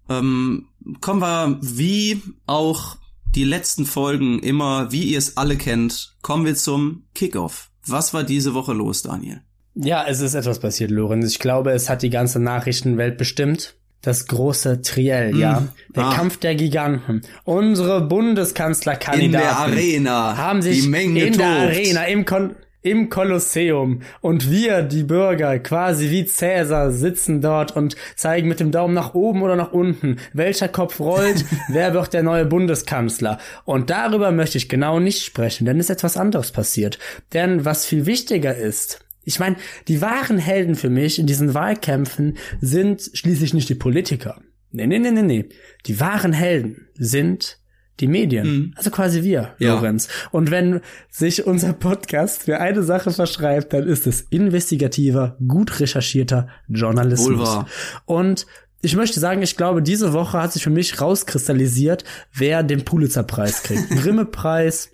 Ähm, 0.08 0.68
kommen 1.00 1.20
wir, 1.20 1.58
wie 1.62 2.22
auch 2.46 2.96
die 3.34 3.44
letzten 3.44 3.86
Folgen 3.86 4.40
immer, 4.40 4.92
wie 4.92 5.04
ihr 5.04 5.18
es 5.18 5.36
alle 5.36 5.56
kennt, 5.56 6.16
kommen 6.22 6.44
wir 6.44 6.54
zum 6.54 7.04
Kickoff. 7.14 7.71
Was 7.86 8.14
war 8.14 8.24
diese 8.24 8.54
Woche 8.54 8.72
los, 8.72 9.02
Daniel? 9.02 9.40
Ja, 9.74 10.04
es 10.06 10.20
ist 10.20 10.34
etwas 10.34 10.58
passiert, 10.58 10.90
Lorenz. 10.90 11.30
Ich 11.30 11.38
glaube, 11.38 11.72
es 11.72 11.88
hat 11.88 12.02
die 12.02 12.10
ganze 12.10 12.38
Nachrichtenwelt 12.40 13.16
bestimmt. 13.16 13.74
Das 14.02 14.26
große 14.26 14.82
Triell, 14.82 15.36
ja. 15.38 15.68
Der 15.94 16.04
Ah. 16.06 16.14
Kampf 16.14 16.36
der 16.38 16.56
Giganten. 16.56 17.22
Unsere 17.44 17.98
In 17.98 18.08
Bundeskanzlerkandidaten 18.08 19.30
der 19.32 19.56
Arena. 19.58 20.36
haben 20.36 20.60
sich 20.60 20.82
die 20.82 20.88
Menge 20.88 21.24
in 21.24 21.38
der. 21.38 21.46
Arena, 21.46 22.04
im, 22.04 22.24
Kon 22.24 22.56
im 22.82 23.08
Kolosseum. 23.08 24.02
Und 24.20 24.50
wir, 24.50 24.82
die 24.82 25.04
Bürger, 25.04 25.58
quasi 25.58 26.10
wie 26.10 26.24
Cäsar, 26.24 26.90
sitzen 26.90 27.40
dort 27.40 27.74
und 27.76 27.96
zeigen 28.16 28.48
mit 28.48 28.60
dem 28.60 28.72
Daumen 28.72 28.94
nach 28.94 29.14
oben 29.14 29.42
oder 29.42 29.56
nach 29.56 29.72
unten, 29.72 30.18
welcher 30.32 30.68
Kopf 30.68 31.00
rollt, 31.00 31.44
wer 31.68 31.94
wird 31.94 32.12
der 32.12 32.22
neue 32.22 32.44
Bundeskanzler. 32.44 33.38
Und 33.64 33.90
darüber 33.90 34.32
möchte 34.32 34.58
ich 34.58 34.68
genau 34.68 35.00
nicht 35.00 35.24
sprechen, 35.24 35.64
denn 35.64 35.78
es 35.78 35.86
ist 35.86 35.96
etwas 35.96 36.16
anderes 36.16 36.52
passiert. 36.52 36.98
Denn 37.32 37.64
was 37.64 37.86
viel 37.86 38.06
wichtiger 38.06 38.54
ist, 38.54 39.04
ich 39.24 39.38
meine, 39.38 39.56
die 39.86 40.00
wahren 40.00 40.38
Helden 40.38 40.74
für 40.74 40.90
mich 40.90 41.18
in 41.18 41.26
diesen 41.26 41.54
Wahlkämpfen 41.54 42.36
sind 42.60 43.10
schließlich 43.14 43.54
nicht 43.54 43.68
die 43.68 43.76
Politiker. 43.76 44.40
Nee, 44.72 44.86
nee, 44.86 44.98
nee, 44.98 45.12
nee, 45.12 45.22
nee. 45.22 45.48
Die 45.86 46.00
wahren 46.00 46.32
Helden 46.32 46.88
sind 46.94 47.58
die 48.02 48.08
Medien. 48.08 48.74
Also 48.76 48.90
quasi 48.90 49.22
wir, 49.22 49.54
Ja. 49.58 49.74
Lorenz. 49.74 50.08
Und 50.30 50.50
wenn 50.50 50.80
sich 51.08 51.46
unser 51.46 51.72
Podcast 51.72 52.42
für 52.42 52.60
eine 52.60 52.82
Sache 52.82 53.10
verschreibt, 53.10 53.72
dann 53.72 53.86
ist 53.86 54.06
es 54.06 54.22
investigativer, 54.22 55.36
gut 55.46 55.80
recherchierter 55.80 56.48
Journalismus. 56.68 57.48
Wahr. 57.48 57.66
Und 58.04 58.46
ich 58.82 58.96
möchte 58.96 59.20
sagen, 59.20 59.40
ich 59.42 59.56
glaube, 59.56 59.80
diese 59.80 60.12
Woche 60.12 60.42
hat 60.42 60.52
sich 60.52 60.64
für 60.64 60.70
mich 60.70 61.00
rauskristallisiert, 61.00 62.04
wer 62.34 62.64
den 62.64 62.84
Pulitzer-Preis 62.84 63.62
kriegt. 63.62 63.88
Grimme-Preis, 64.02 64.90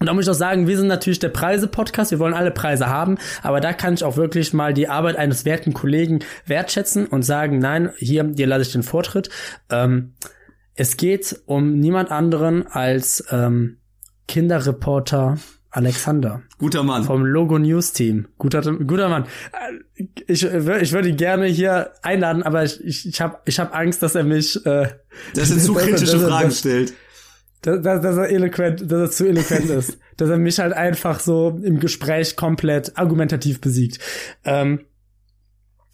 und 0.00 0.06
da 0.06 0.14
muss 0.14 0.24
ich 0.26 0.30
auch 0.30 0.34
sagen, 0.34 0.66
wir 0.66 0.76
sind 0.76 0.86
natürlich 0.86 1.18
der 1.18 1.28
Preise-Podcast, 1.28 2.10
wir 2.10 2.18
wollen 2.18 2.34
alle 2.34 2.50
Preise 2.50 2.88
haben, 2.88 3.18
aber 3.42 3.60
da 3.60 3.72
kann 3.72 3.94
ich 3.94 4.04
auch 4.04 4.16
wirklich 4.16 4.52
mal 4.52 4.74
die 4.74 4.88
Arbeit 4.88 5.16
eines 5.16 5.44
werten 5.44 5.72
Kollegen 5.72 6.20
wertschätzen 6.46 7.06
und 7.06 7.22
sagen, 7.22 7.58
nein, 7.58 7.90
hier, 7.96 8.24
dir 8.24 8.46
lasse 8.46 8.62
ich 8.62 8.72
den 8.72 8.82
Vortritt. 8.82 9.28
Ähm, 9.70 10.14
es 10.80 10.96
geht 10.96 11.42
um 11.46 11.80
niemand 11.80 12.12
anderen 12.12 12.66
als 12.68 13.24
ähm, 13.30 13.78
Kinderreporter 14.28 15.38
Alexander 15.70 16.42
Guter 16.58 16.82
Mann. 16.84 17.02
vom 17.02 17.26
Logo 17.26 17.58
News 17.58 17.92
Team. 17.92 18.28
Guter, 18.38 18.62
guter 18.62 19.08
Mann. 19.08 19.24
Äh, 19.96 20.04
Ich, 20.28 20.44
ich 20.44 20.92
würde 20.92 21.08
ihn 21.08 21.16
gerne 21.16 21.46
hier 21.46 21.90
einladen, 22.02 22.42
aber 22.44 22.62
ich, 22.64 22.82
ich, 22.84 23.06
ich 23.08 23.20
habe 23.20 23.38
ich 23.44 23.58
hab 23.58 23.74
Angst, 23.74 24.02
dass 24.02 24.14
er 24.14 24.22
mich 24.22 24.64
äh, 24.64 24.88
Dass 25.34 25.50
er 25.50 25.58
zu 25.58 25.74
kritische 25.74 26.20
Fragen 26.20 26.52
stellt. 26.52 26.94
dass, 27.62 27.82
dass, 27.82 28.00
dass 28.00 28.16
er 28.16 28.30
eloquent, 28.30 28.80
dass 28.90 29.00
er 29.00 29.10
zu 29.10 29.26
eloquent 29.28 29.68
ist. 29.78 29.98
Dass 30.16 30.30
er 30.30 30.38
mich 30.38 30.60
halt 30.60 30.72
einfach 30.74 31.18
so 31.18 31.58
im 31.62 31.80
Gespräch 31.80 32.36
komplett 32.36 32.96
argumentativ 32.96 33.60
besiegt. 33.60 33.98
Ähm, 34.44 34.82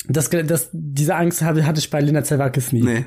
das, 0.07 0.29
das, 0.29 0.69
diese 0.73 1.15
Angst 1.17 1.41
hatte, 1.41 1.67
hatte 1.67 1.79
ich 1.79 1.89
bei 1.89 2.01
Lena 2.01 2.23
Zerwakis 2.23 2.73
nie. 2.73 2.83
Nee. 2.83 3.07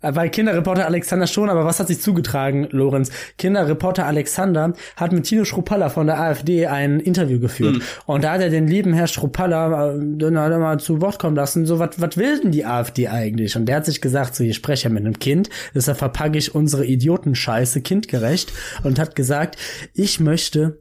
Äh, 0.00 0.12
Bei 0.12 0.28
Kinderreporter 0.28 0.86
Alexander 0.86 1.26
schon, 1.26 1.50
aber 1.50 1.64
was 1.64 1.80
hat 1.80 1.88
sich 1.88 2.00
zugetragen, 2.00 2.68
Lorenz? 2.70 3.10
Kinderreporter 3.36 4.06
Alexander 4.06 4.74
hat 4.96 5.12
mit 5.12 5.24
Tino 5.24 5.44
Schruppalla 5.44 5.88
von 5.88 6.06
der 6.06 6.20
AfD 6.20 6.66
ein 6.66 7.00
Interview 7.00 7.40
geführt. 7.40 7.82
Und 8.06 8.24
da 8.24 8.32
hat 8.32 8.40
er 8.40 8.50
den 8.50 8.66
lieben 8.66 8.92
Herr 8.92 9.06
Schruppalla 9.06 9.94
äh, 9.94 9.98
dann 9.98 10.38
hat 10.38 10.52
er 10.52 10.58
mal 10.58 10.80
zu 10.80 11.00
Wort 11.00 11.18
kommen 11.18 11.36
lassen, 11.36 11.66
so, 11.66 11.78
was 11.78 12.00
was 12.00 12.16
will 12.16 12.40
denn 12.40 12.52
die 12.52 12.64
AfD 12.64 13.08
eigentlich? 13.08 13.56
Und 13.56 13.66
der 13.66 13.76
hat 13.76 13.86
sich 13.86 14.00
gesagt, 14.00 14.34
so, 14.34 14.44
ich 14.44 14.56
spreche 14.56 14.84
ja 14.84 14.94
mit 14.94 15.04
einem 15.04 15.18
Kind, 15.18 15.50
deshalb 15.74 15.98
verpacke 15.98 16.38
ich 16.38 16.54
unsere 16.54 16.84
Idiotenscheiße 16.84 17.80
kindgerecht 17.80 18.52
und 18.84 18.98
hat 18.98 19.16
gesagt, 19.16 19.56
ich 19.94 20.20
möchte, 20.20 20.80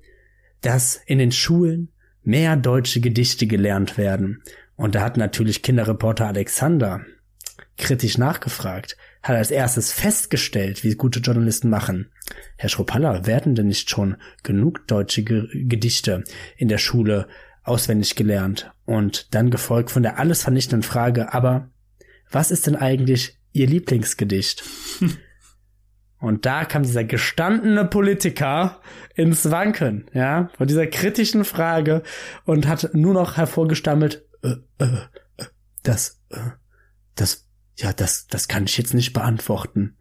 dass 0.61 0.99
in 1.05 1.19
den 1.19 1.31
Schulen 1.31 1.89
mehr 2.23 2.55
deutsche 2.55 2.99
Gedichte 2.99 3.47
gelernt 3.47 3.97
werden. 3.97 4.43
Und 4.75 4.95
da 4.95 5.01
hat 5.01 5.17
natürlich 5.17 5.63
Kinderreporter 5.63 6.27
Alexander 6.27 7.01
kritisch 7.77 8.17
nachgefragt, 8.17 8.97
hat 9.27 9.35
als 9.35 9.51
erstes 9.51 9.91
festgestellt, 9.91 10.83
wie 10.83 10.95
gute 10.95 11.19
Journalisten 11.19 11.69
machen. 11.69 12.11
Herr 12.57 12.69
Schruppalla, 12.69 13.25
werden 13.25 13.55
denn 13.55 13.67
nicht 13.67 13.89
schon 13.89 14.17
genug 14.43 14.87
deutsche 14.87 15.23
Ge 15.23 15.47
Gedichte 15.53 16.23
in 16.55 16.67
der 16.67 16.77
Schule 16.77 17.27
auswendig 17.63 18.15
gelernt? 18.15 18.71
Und 18.85 19.33
dann 19.35 19.51
gefolgt 19.51 19.91
von 19.91 20.03
der 20.03 20.17
alles 20.17 20.43
vernichtenden 20.43 20.83
Frage, 20.83 21.33
aber 21.33 21.69
was 22.31 22.51
ist 22.51 22.67
denn 22.67 22.75
eigentlich 22.75 23.37
Ihr 23.51 23.67
Lieblingsgedicht? 23.67 24.63
Und 26.19 26.45
da 26.45 26.65
kam 26.65 26.83
dieser 26.83 27.03
gestandene 27.03 27.85
Politiker 27.85 28.81
ins 29.13 29.51
Wanken, 29.51 30.09
ja, 30.13 30.49
von 30.57 30.67
dieser 30.67 30.87
kritischen 30.87 31.45
Frage 31.45 32.01
und 32.43 32.67
hat 32.67 32.89
nur 32.93 33.13
noch 33.13 33.37
hervorgestammelt, 33.37 34.25
äh, 34.41 34.55
äh, 34.79 34.85
äh, 35.37 35.45
das, 35.83 36.19
äh, 36.29 36.39
das, 37.13 37.46
ja, 37.77 37.93
das, 37.93 38.27
das 38.27 38.47
kann 38.47 38.65
ich 38.65 38.77
jetzt 38.77 38.93
nicht 38.93 39.13
beantworten. 39.13 39.97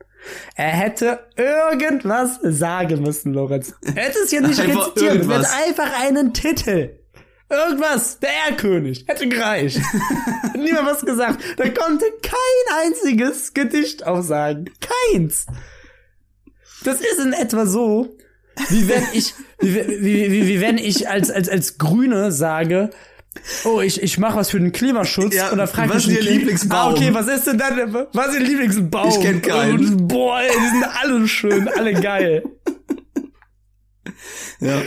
Er 0.57 0.71
hätte 0.71 1.21
irgendwas 1.37 2.39
sagen 2.43 3.03
müssen, 3.03 3.33
Lorenz. 3.33 3.75
Er 3.83 4.05
hätte 4.05 4.19
es 4.25 4.31
hier 4.31 4.41
nicht 4.41 4.61
Einfach 4.61 4.89
rezitieren 4.89 5.27
müssen. 5.27 5.45
Er 5.45 5.67
einfach 5.67 6.01
einen 6.01 6.35
Titel. 6.35 6.99
Irgendwas. 7.49 8.19
Der 8.19 8.31
Erlkönig. 8.49 9.05
Hätte 9.07 9.29
gereicht. 9.29 9.81
Niemand 10.55 10.87
was 10.87 11.03
gesagt. 11.03 11.41
Da 11.59 11.69
konnte 11.69 12.07
kein 12.23 12.87
einziges 12.87 13.55
Gedicht 13.55 14.05
aufsagen. 14.05 14.71
Keins. 15.13 15.47
Das 16.83 17.01
ist 17.01 17.21
in 17.21 17.33
etwa 17.33 17.67
so, 17.67 18.17
wie 18.69 18.89
wenn 18.89 19.05
ich, 19.13 19.35
wie, 19.61 19.75
wie, 19.75 20.33
wie, 20.33 20.49
wie 20.49 20.61
wenn 20.61 20.79
ich 20.79 21.09
als, 21.09 21.31
als, 21.31 21.49
als 21.49 21.79
Grüne 21.79 22.33
sage, 22.33 22.91
oh, 23.65 23.81
ich, 23.81 24.03
ich 24.03 24.19
mache 24.19 24.37
was 24.37 24.51
für 24.51 24.61
den 24.61 24.73
Klimaschutz 24.73 25.35
Ja, 25.35 25.51
und 25.51 25.59
dann 25.59 25.69
fragt 25.69 25.91
was 25.91 26.07
ist 26.07 26.09
Ihr 26.09 26.21
Kind, 26.21 26.31
Lieblingsbaum? 26.31 26.79
Ah, 26.79 26.91
okay, 26.91 27.13
was 27.13 27.29
ist 27.29 27.47
denn 27.47 27.59
dann, 27.59 28.07
was 28.13 28.29
ist 28.29 28.41
Ihr 28.41 28.47
Lieblingsbaum? 28.47 29.09
Ich 29.09 29.21
kenn 29.21 29.43
keinen. 29.43 29.79
Und, 29.79 30.09
boah, 30.09 30.41
ey, 30.41 30.51
die 30.51 30.69
sind 30.69 30.85
alle 31.03 31.29
schön, 31.29 31.69
alle 31.69 31.95
geil. 31.95 32.43
Ja. 34.61 34.83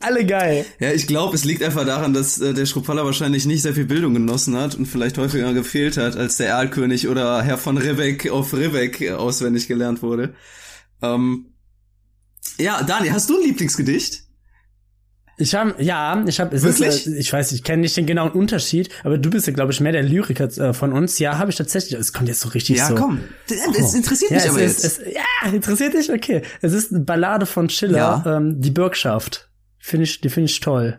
Alle 0.00 0.24
geil. 0.24 0.64
Ja, 0.78 0.92
ich 0.92 1.06
glaube, 1.06 1.34
es 1.34 1.44
liegt 1.44 1.62
einfach 1.62 1.84
daran, 1.84 2.14
dass 2.14 2.40
äh, 2.40 2.54
der 2.54 2.66
Schruppalla 2.66 3.04
wahrscheinlich 3.04 3.46
nicht 3.46 3.62
sehr 3.62 3.74
viel 3.74 3.84
Bildung 3.84 4.14
genossen 4.14 4.56
hat 4.56 4.74
und 4.74 4.86
vielleicht 4.86 5.18
häufiger 5.18 5.52
gefehlt 5.54 5.96
hat, 5.96 6.16
als 6.16 6.36
der 6.36 6.50
Erlkönig 6.50 7.08
oder 7.08 7.42
Herr 7.42 7.58
von 7.58 7.78
Ribbeck 7.78 8.30
auf 8.30 8.54
Ribbeck 8.54 9.10
auswendig 9.10 9.66
gelernt 9.66 10.02
wurde. 10.02 10.34
Ähm, 11.02 11.46
ja, 12.58 12.82
Dani, 12.82 13.08
hast 13.08 13.28
du 13.30 13.36
ein 13.38 13.44
Lieblingsgedicht? 13.44 14.27
Ich 15.40 15.54
habe, 15.54 15.74
ja, 15.82 16.22
ich 16.26 16.40
habe, 16.40 16.60
Wirklich? 16.60 16.88
Ist, 16.88 17.06
äh, 17.06 17.16
ich 17.16 17.32
weiß, 17.32 17.52
ich 17.52 17.62
kenne 17.62 17.82
nicht 17.82 17.96
den 17.96 18.06
genauen 18.06 18.32
Unterschied, 18.32 18.90
aber 19.04 19.18
du 19.18 19.30
bist 19.30 19.46
ja, 19.46 19.52
glaube 19.52 19.72
ich, 19.72 19.80
mehr 19.80 19.92
der 19.92 20.02
Lyriker 20.02 20.44
äh, 20.58 20.74
von 20.74 20.92
uns. 20.92 21.18
Ja, 21.20 21.38
habe 21.38 21.50
ich 21.50 21.56
tatsächlich. 21.56 21.98
Es 21.98 22.12
kommt 22.12 22.28
jetzt 22.28 22.40
so 22.40 22.48
richtig 22.48 22.78
Ja, 22.78 22.88
so. 22.88 22.94
komm. 22.96 23.20
Es 23.78 23.94
interessiert 23.94 24.30
Ja, 24.32 24.36
mich 24.36 24.44
es 24.44 24.50
aber 24.50 24.62
ist, 24.62 24.82
jetzt. 24.82 24.98
Es, 25.00 25.14
ja, 25.14 25.52
interessiert 25.52 25.94
dich? 25.94 26.12
Okay. 26.12 26.42
Es 26.60 26.72
ist 26.72 26.92
eine 26.92 27.00
Ballade 27.04 27.46
von 27.46 27.70
Schiller, 27.70 28.22
Ja. 28.26 28.36
ähm, 28.36 28.60
die 28.60 28.70
Bürgschaft. 28.72 29.48
Finde 29.78 30.04
ich, 30.04 30.20
die 30.20 30.28
finde 30.28 30.50
ich 30.50 30.58
toll. 30.60 30.98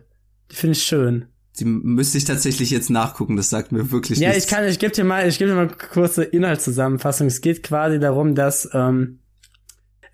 Die 0.50 0.56
finde 0.56 0.72
ich 0.72 0.82
schön. 0.82 1.26
Die 1.58 1.64
müsste 1.66 2.16
ich 2.16 2.24
tatsächlich 2.24 2.70
jetzt 2.70 2.88
nachgucken, 2.88 3.36
das 3.36 3.50
sagt 3.50 3.72
mir 3.72 3.90
wirklich 3.90 4.18
Ja, 4.18 4.28
nichts. 4.30 4.44
ich 4.44 4.50
kann, 4.50 4.64
ich 4.66 4.78
gebe 4.78 4.92
dir 4.94 5.04
mal, 5.04 5.28
ich 5.28 5.36
gebe 5.38 5.50
dir 5.50 5.56
mal 5.56 5.66
eine 5.68 5.76
kurze 5.76 6.24
Inhaltszusammenfassung. 6.24 7.26
Es 7.26 7.40
geht 7.42 7.62
quasi 7.62 7.98
darum, 8.00 8.34
dass, 8.34 8.70
ähm, 8.72 9.18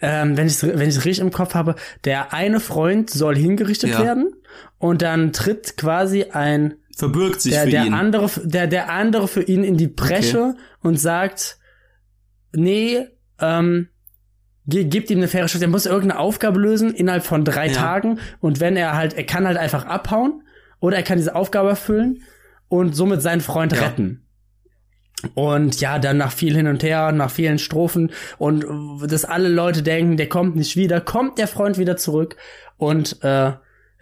ähm, 0.00 0.36
wenn 0.36 0.46
ich 0.46 0.62
wenn 0.62 0.88
ich 0.88 0.96
richtig 1.04 1.20
im 1.20 1.30
Kopf 1.32 1.54
habe, 1.54 1.74
der 2.04 2.32
eine 2.34 2.60
Freund 2.60 3.10
soll 3.10 3.36
hingerichtet 3.36 3.90
Ja. 3.90 4.00
werden 4.02 4.34
und 4.78 5.02
dann 5.02 5.32
tritt 5.32 5.76
quasi 5.76 6.24
ein 6.30 6.74
Verbirgt 6.96 7.40
sich 7.42 7.52
der, 7.52 7.64
für 7.64 7.70
der 7.70 7.84
ihn. 7.84 7.94
andere, 7.94 8.30
der, 8.44 8.66
der 8.66 8.90
andere 8.90 9.28
für 9.28 9.42
ihn 9.42 9.64
in 9.64 9.76
die 9.76 9.86
Bresche 9.88 10.54
und 10.80 10.98
sagt, 10.98 11.58
nee, 12.54 13.06
ähm, 13.40 13.88
gibt 14.66 15.10
ihm 15.10 15.18
eine 15.18 15.28
faire 15.28 15.46
Chance. 15.46 15.64
Er 15.64 15.68
muss 15.70 15.86
irgendeine 15.86 16.18
Aufgabe 16.20 16.58
lösen 16.58 16.94
innerhalb 16.94 17.24
von 17.24 17.44
drei 17.44 17.66
Ja. 17.68 17.72
Tagen 17.74 18.18
und 18.40 18.60
wenn 18.60 18.76
er 18.76 18.96
halt, 18.96 19.14
er 19.14 19.24
kann 19.24 19.46
halt 19.46 19.58
einfach 19.58 19.84
abhauen 19.86 20.42
oder 20.80 20.96
er 20.96 21.02
kann 21.02 21.18
diese 21.18 21.34
Aufgabe 21.34 21.68
erfüllen 21.70 22.22
und 22.68 22.94
somit 22.96 23.22
seinen 23.22 23.40
Freund 23.40 23.72
Ja. 23.74 23.82
retten. 23.82 24.25
Und 25.34 25.80
ja, 25.80 25.98
dann 25.98 26.16
nach 26.18 26.32
viel 26.32 26.54
hin 26.56 26.66
und 26.66 26.82
her, 26.82 27.12
nach 27.12 27.30
vielen 27.30 27.58
Strophen 27.58 28.10
und 28.38 28.64
äh, 28.64 29.06
dass 29.06 29.24
alle 29.24 29.48
Leute 29.48 29.82
denken, 29.82 30.16
der 30.16 30.28
kommt 30.28 30.56
nicht 30.56 30.76
wieder, 30.76 31.00
kommt 31.00 31.38
der 31.38 31.48
Freund 31.48 31.78
wieder 31.78 31.96
zurück 31.96 32.36
und 32.76 33.22
äh, 33.22 33.52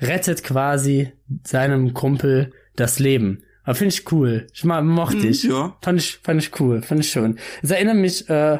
rettet 0.01 0.43
quasi 0.45 1.13
seinem 1.45 1.95
Kumpel 1.95 2.53
das 2.77 2.99
Leben. 2.99 3.43
Aber 3.65 3.75
finde 3.77 3.95
ich 3.95 4.13
cool. 4.13 4.47
Ich 4.53 4.65
mag, 4.65 4.85
mochte 4.85 5.19
Hm, 5.23 5.31
ich. 5.31 5.43
ja. 5.45 5.77
Fand 5.81 6.01
ich, 6.01 6.19
fand 6.23 6.43
ich 6.43 6.61
cool, 6.61 6.83
fand 6.83 7.01
ich 7.01 7.11
schön. 7.11 7.39
Es 7.63 7.71
erinnert 7.71 7.97
mich 7.97 8.29
äh, 8.29 8.59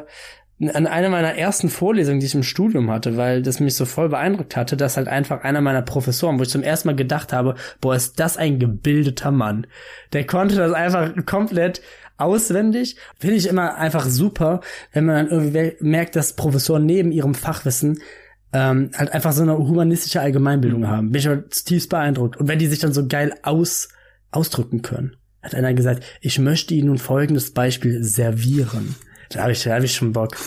an 0.73 0.87
eine 0.87 1.09
meiner 1.09 1.35
ersten 1.35 1.69
Vorlesungen, 1.69 2.21
die 2.21 2.25
ich 2.27 2.33
im 2.33 2.41
Studium 2.41 2.89
hatte, 2.89 3.17
weil 3.17 3.41
das 3.41 3.59
mich 3.59 3.75
so 3.75 3.83
voll 3.85 4.07
beeindruckt 4.09 4.55
hatte, 4.55 4.77
dass 4.77 4.95
halt 4.95 5.09
einfach 5.09 5.43
einer 5.43 5.59
meiner 5.61 5.81
Professoren, 5.81 6.39
wo 6.39 6.43
ich 6.43 6.49
zum 6.49 6.63
ersten 6.63 6.87
Mal 6.87 6.95
gedacht 6.95 7.33
habe, 7.33 7.55
boah, 7.81 7.93
ist 7.93 8.19
das 8.21 8.37
ein 8.37 8.57
gebildeter 8.57 9.31
Mann. 9.31 9.67
Der 10.13 10.25
konnte 10.25 10.55
das 10.55 10.71
einfach 10.71 11.11
komplett 11.25 11.81
auswendig. 12.17 12.97
Finde 13.19 13.35
ich 13.37 13.47
immer 13.47 13.75
einfach 13.75 14.07
super, 14.07 14.61
wenn 14.93 15.05
man 15.05 15.15
dann 15.15 15.27
irgendwie 15.29 15.73
merkt, 15.79 16.15
dass 16.15 16.33
Professoren 16.33 16.85
neben 16.85 17.11
ihrem 17.11 17.35
Fachwissen 17.35 17.99
ähm, 18.53 18.91
halt 18.95 19.11
einfach 19.11 19.33
so 19.33 19.41
eine 19.41 19.57
humanistische 19.57 20.21
Allgemeinbildung 20.21 20.87
haben. 20.87 21.11
Bin 21.11 21.19
ich 21.19 21.27
aber 21.27 21.49
zutiefst 21.49 21.89
beeindruckt. 21.89 22.37
Und 22.37 22.47
wenn 22.47 22.59
die 22.59 22.67
sich 22.67 22.79
dann 22.79 22.93
so 22.93 23.07
geil 23.07 23.33
aus, 23.43 23.89
ausdrücken 24.31 24.81
können, 24.81 25.17
hat 25.41 25.55
einer 25.55 25.73
gesagt, 25.73 26.03
ich 26.21 26.39
möchte 26.39 26.73
Ihnen 26.73 26.87
nun 26.87 26.97
folgendes 26.97 27.51
Beispiel 27.51 28.03
servieren. 28.03 28.95
Da 29.29 29.41
habe 29.41 29.51
ich, 29.51 29.63
da 29.63 29.75
hab 29.75 29.83
ich 29.83 29.93
schon 29.93 30.13
Bock. 30.13 30.37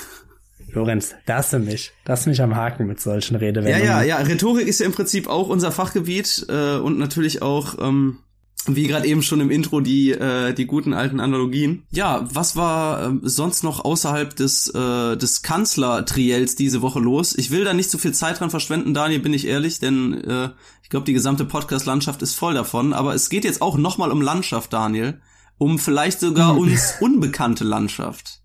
Lorenz, 0.72 1.14
da 1.26 1.37
hast 1.37 1.52
du 1.52 1.58
mich. 1.58 1.92
Da 2.04 2.12
hast 2.12 2.26
du 2.26 2.30
mich 2.30 2.42
am 2.42 2.54
Haken 2.54 2.87
mit 2.87 3.00
solchen 3.00 3.34
Ja, 3.34 3.40
Redewendungen. 3.40 3.84
ja, 3.87 4.02
ja. 4.02 4.16
Rhetorik 4.18 4.66
ist 4.66 4.80
ja 4.80 4.87
im 4.87 4.92
Prinzip 4.92 5.28
auch 5.28 5.48
unser 5.48 5.72
Fachgebiet 5.72 6.46
äh, 6.48 6.76
und 6.76 6.98
natürlich 6.98 7.42
auch, 7.42 7.78
ähm, 7.80 8.18
wie 8.66 8.86
gerade 8.86 9.06
eben 9.06 9.22
schon 9.22 9.40
im 9.40 9.50
Intro, 9.50 9.80
die, 9.80 10.10
äh, 10.10 10.52
die 10.52 10.66
guten 10.66 10.92
alten 10.92 11.20
Analogien. 11.20 11.84
Ja, 11.90 12.26
was 12.32 12.56
war 12.56 13.04
ähm, 13.04 13.20
sonst 13.22 13.62
noch 13.62 13.84
außerhalb 13.84 14.34
des, 14.36 14.68
äh, 14.74 15.16
des 15.16 15.42
Kanzler-Triels 15.42 16.56
diese 16.56 16.82
Woche 16.82 17.00
los? 17.00 17.36
Ich 17.36 17.50
will 17.50 17.64
da 17.64 17.72
nicht 17.72 17.90
so 17.90 17.98
viel 17.98 18.12
Zeit 18.12 18.40
dran 18.40 18.50
verschwenden, 18.50 18.94
Daniel, 18.94 19.20
bin 19.20 19.32
ich 19.32 19.46
ehrlich, 19.46 19.78
denn 19.80 20.14
äh, 20.24 20.50
ich 20.82 20.90
glaube, 20.90 21.06
die 21.06 21.12
gesamte 21.12 21.44
Podcast-Landschaft 21.44 22.22
ist 22.22 22.34
voll 22.34 22.54
davon. 22.54 22.92
Aber 22.92 23.14
es 23.14 23.28
geht 23.28 23.44
jetzt 23.44 23.62
auch 23.62 23.76
nochmal 23.76 24.10
um 24.10 24.22
Landschaft, 24.22 24.72
Daniel. 24.72 25.20
Um 25.58 25.78
vielleicht 25.78 26.20
sogar 26.20 26.56
uns 26.56 26.94
unbekannte 27.00 27.64
Landschaft. 27.64 28.42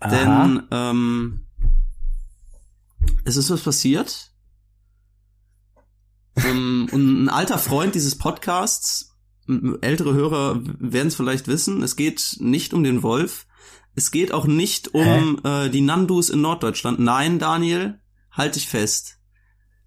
Aha. 0.00 0.10
Denn 0.10 0.62
ähm, 0.70 1.46
es 3.24 3.36
ist 3.36 3.50
was 3.50 3.60
passiert. 3.60 4.32
Ähm, 6.36 6.88
und 6.90 7.24
ein 7.24 7.28
alter 7.28 7.58
Freund 7.58 7.94
dieses 7.94 8.16
Podcasts, 8.16 9.11
ältere 9.80 10.14
Hörer 10.14 10.60
werden 10.78 11.08
es 11.08 11.14
vielleicht 11.16 11.48
wissen, 11.48 11.82
es 11.82 11.96
geht 11.96 12.36
nicht 12.40 12.72
um 12.74 12.84
den 12.84 13.02
Wolf. 13.02 13.46
Es 13.94 14.10
geht 14.10 14.32
auch 14.32 14.46
nicht 14.46 14.94
um 14.94 15.40
äh, 15.44 15.68
die 15.68 15.82
Nandus 15.82 16.30
in 16.30 16.40
Norddeutschland. 16.40 16.98
Nein, 16.98 17.38
Daniel, 17.38 18.00
halt 18.30 18.54
dich 18.56 18.68
fest. 18.68 19.18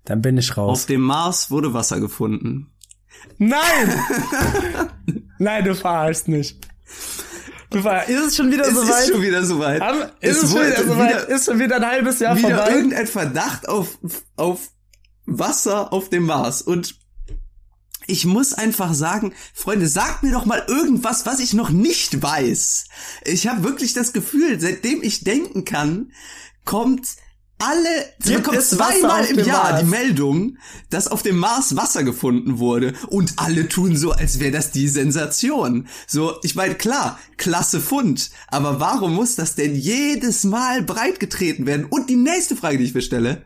Dann 0.04 0.22
bin 0.22 0.38
ich 0.38 0.52
Auf 0.52 0.58
raus. 0.58 0.86
dem 0.86 1.02
Mars 1.02 1.50
wurde 1.50 1.74
Wasser 1.74 2.00
gefunden. 2.00 2.72
Nein! 3.40 3.60
Nein, 5.40 5.64
du 5.66 5.74
verarschst 5.74 6.28
nicht. 6.28 6.68
Du 7.72 7.82
verarschst. 7.82 8.10
Ist 8.10 8.26
es 8.28 8.36
schon 8.36 8.52
wieder 8.52 8.66
soweit? 8.72 9.04
ist 9.06 9.12
schon 9.12 9.22
wieder 9.24 9.44
soweit. 9.46 9.82
Ist 10.22 10.44
es, 10.44 10.52
schon 10.52 10.62
wieder 10.62 10.84
soweit? 10.86 11.10
wieder- 11.10 11.30
ist 11.30 11.46
schon 11.46 11.60
wieder 11.60 11.76
ein 11.78 11.86
halbes 11.88 12.20
Jahr 12.20 12.38
wieder 12.38 12.58
vorbei? 12.58 12.76
irgendein 12.76 13.08
Verdacht 13.08 13.68
auf, 13.68 13.98
auf 14.36 14.70
Wasser 15.26 15.92
auf 15.92 16.10
dem 16.10 16.26
Mars. 16.28 16.62
Und 16.62 17.00
ich 18.08 18.26
muss 18.26 18.54
einfach 18.54 18.94
sagen, 18.94 19.34
Freunde, 19.54 19.88
sagt 19.88 20.24
mir 20.24 20.32
doch 20.32 20.46
mal 20.46 20.64
irgendwas, 20.68 21.26
was 21.26 21.40
ich 21.40 21.54
noch 21.54 21.70
nicht 21.70 22.22
weiß. 22.22 22.86
Ich 23.26 23.48
habe 23.48 23.64
wirklich 23.64 23.94
das 23.94 24.14
Gefühl, 24.14 24.60
seitdem 24.60 25.02
ich 25.04 25.24
denken 25.24 25.66
kann, 25.66 26.12
kommt 26.64 27.08
alle, 27.58 28.06
Gibt 28.20 28.44
kommt 28.44 28.62
zweimal 28.62 29.26
im 29.26 29.40
Jahr 29.40 29.72
Mars? 29.72 29.80
die 29.80 29.88
Meldung, 29.88 30.58
dass 30.90 31.08
auf 31.08 31.24
dem 31.24 31.38
Mars 31.38 31.78
Wasser 31.78 32.04
gefunden 32.04 32.60
wurde 32.60 32.94
und 33.08 33.34
alle 33.38 33.70
tun 33.70 33.96
so, 33.96 34.12
als 34.12 34.40
wäre 34.40 34.52
das 34.52 34.72
die 34.72 34.90
Sensation. 34.90 35.88
So, 36.06 36.36
ich 36.44 36.56
meine, 36.56 36.76
klar, 36.76 37.18
klasse 37.38 37.80
Fund, 37.80 38.30
aber 38.50 38.82
warum 38.82 39.16
muss 39.16 39.36
das 39.36 39.56
denn 39.56 39.74
jedes 39.74 40.44
Mal 40.44 40.84
breitgetreten 40.84 41.66
werden? 41.66 41.86
Und 41.86 42.10
die 42.10 42.18
nächste 42.18 42.58
Frage, 42.58 42.78
die 42.78 42.84
ich 42.84 42.94
mir 42.94 43.02
stelle, 43.02 43.46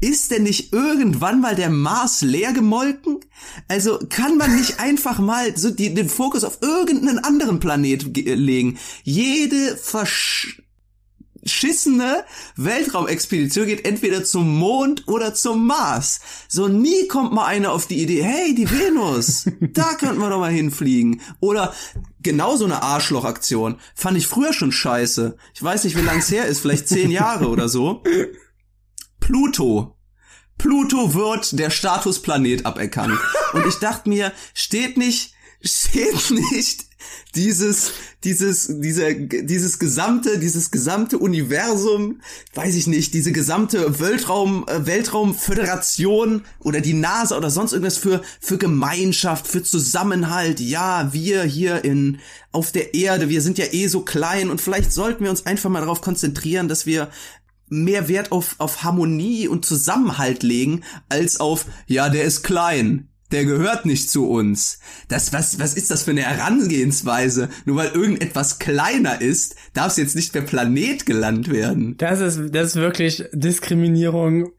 ist 0.00 0.30
denn 0.30 0.42
nicht 0.42 0.72
irgendwann 0.72 1.40
mal 1.40 1.54
der 1.54 1.70
Mars 1.70 2.20
leer 2.22 2.52
gemolken? 2.52 3.20
Also 3.68 3.98
kann 4.10 4.36
man 4.36 4.54
nicht 4.56 4.78
einfach 4.80 5.18
mal 5.18 5.56
so 5.56 5.70
die, 5.70 5.94
den 5.94 6.08
Fokus 6.08 6.44
auf 6.44 6.58
irgendeinen 6.60 7.18
anderen 7.20 7.58
Planet 7.60 8.12
ge- 8.12 8.34
legen? 8.34 8.78
Jede 9.02 9.76
verschissene 11.42 12.24
Weltraumexpedition 12.56 13.66
geht 13.66 13.84
entweder 13.86 14.24
zum 14.24 14.58
Mond 14.58 15.06
oder 15.08 15.34
zum 15.34 15.66
Mars. 15.66 16.20
So 16.48 16.68
nie 16.68 17.06
kommt 17.08 17.32
mal 17.32 17.46
einer 17.46 17.72
auf 17.72 17.86
die 17.86 18.02
Idee, 18.02 18.22
hey, 18.22 18.54
die 18.54 18.70
Venus, 18.70 19.44
da 19.60 19.94
könnten 19.94 20.18
wir 20.20 20.28
doch 20.30 20.40
mal 20.40 20.52
hinfliegen. 20.52 21.20
Oder 21.40 21.74
genau 22.22 22.56
so 22.56 22.64
eine 22.66 22.82
Arschlochaktion. 22.82 23.76
Fand 23.94 24.16
ich 24.18 24.26
früher 24.26 24.52
schon 24.52 24.72
scheiße. 24.72 25.36
Ich 25.54 25.62
weiß 25.62 25.84
nicht, 25.84 25.96
wie 25.96 26.02
lang 26.02 26.18
es 26.18 26.30
her 26.30 26.46
ist, 26.46 26.60
vielleicht 26.60 26.88
zehn 26.88 27.10
Jahre 27.10 27.48
oder 27.48 27.68
so. 27.68 28.02
Pluto. 29.24 29.96
Pluto 30.58 31.14
wird 31.14 31.58
der 31.58 31.70
Statusplanet 31.70 32.66
aberkannt. 32.66 33.18
Und 33.54 33.66
ich 33.66 33.76
dachte 33.76 34.06
mir, 34.10 34.32
steht 34.52 34.98
nicht, 34.98 35.32
steht 35.62 36.30
nicht 36.30 36.84
dieses, 37.34 37.92
dieses, 38.22 38.68
dieser, 38.80 39.14
dieses 39.14 39.78
gesamte, 39.78 40.38
dieses 40.38 40.70
gesamte 40.70 41.16
Universum, 41.16 42.20
weiß 42.52 42.74
ich 42.74 42.86
nicht, 42.86 43.14
diese 43.14 43.32
gesamte 43.32 43.98
Weltraum, 43.98 44.66
äh, 44.68 44.84
Weltraumföderation 44.84 46.44
oder 46.60 46.82
die 46.82 46.92
NASA 46.92 47.38
oder 47.38 47.48
sonst 47.48 47.72
irgendwas 47.72 47.96
für, 47.96 48.20
für 48.40 48.58
Gemeinschaft, 48.58 49.46
für 49.46 49.62
Zusammenhalt. 49.62 50.60
Ja, 50.60 51.14
wir 51.14 51.44
hier 51.44 51.82
in, 51.82 52.18
auf 52.52 52.72
der 52.72 52.92
Erde, 52.92 53.30
wir 53.30 53.40
sind 53.40 53.56
ja 53.56 53.72
eh 53.72 53.86
so 53.86 54.02
klein 54.02 54.50
und 54.50 54.60
vielleicht 54.60 54.92
sollten 54.92 55.24
wir 55.24 55.30
uns 55.30 55.46
einfach 55.46 55.70
mal 55.70 55.80
darauf 55.80 56.02
konzentrieren, 56.02 56.68
dass 56.68 56.84
wir 56.84 57.08
mehr 57.68 58.08
Wert 58.08 58.32
auf, 58.32 58.56
auf 58.58 58.82
Harmonie 58.82 59.48
und 59.48 59.64
Zusammenhalt 59.64 60.42
legen, 60.42 60.82
als 61.08 61.40
auf, 61.40 61.66
ja, 61.86 62.08
der 62.08 62.24
ist 62.24 62.42
klein. 62.42 63.08
Der 63.32 63.44
gehört 63.46 63.84
nicht 63.86 64.10
zu 64.10 64.28
uns. 64.28 64.78
Das, 65.08 65.32
was, 65.32 65.58
was 65.58 65.74
ist 65.74 65.90
das 65.90 66.04
für 66.04 66.12
eine 66.12 66.22
Herangehensweise? 66.22 67.48
Nur 67.64 67.76
weil 67.76 67.88
irgendetwas 67.88 68.58
kleiner 68.58 69.20
ist, 69.20 69.56
darf 69.72 69.88
es 69.92 69.96
jetzt 69.96 70.14
nicht 70.14 70.32
per 70.32 70.42
Planet 70.42 71.04
gelandet 71.06 71.50
werden. 71.50 71.96
Das 71.96 72.20
ist, 72.20 72.54
das 72.54 72.68
ist 72.70 72.76
wirklich 72.76 73.24
Diskriminierung 73.32 74.50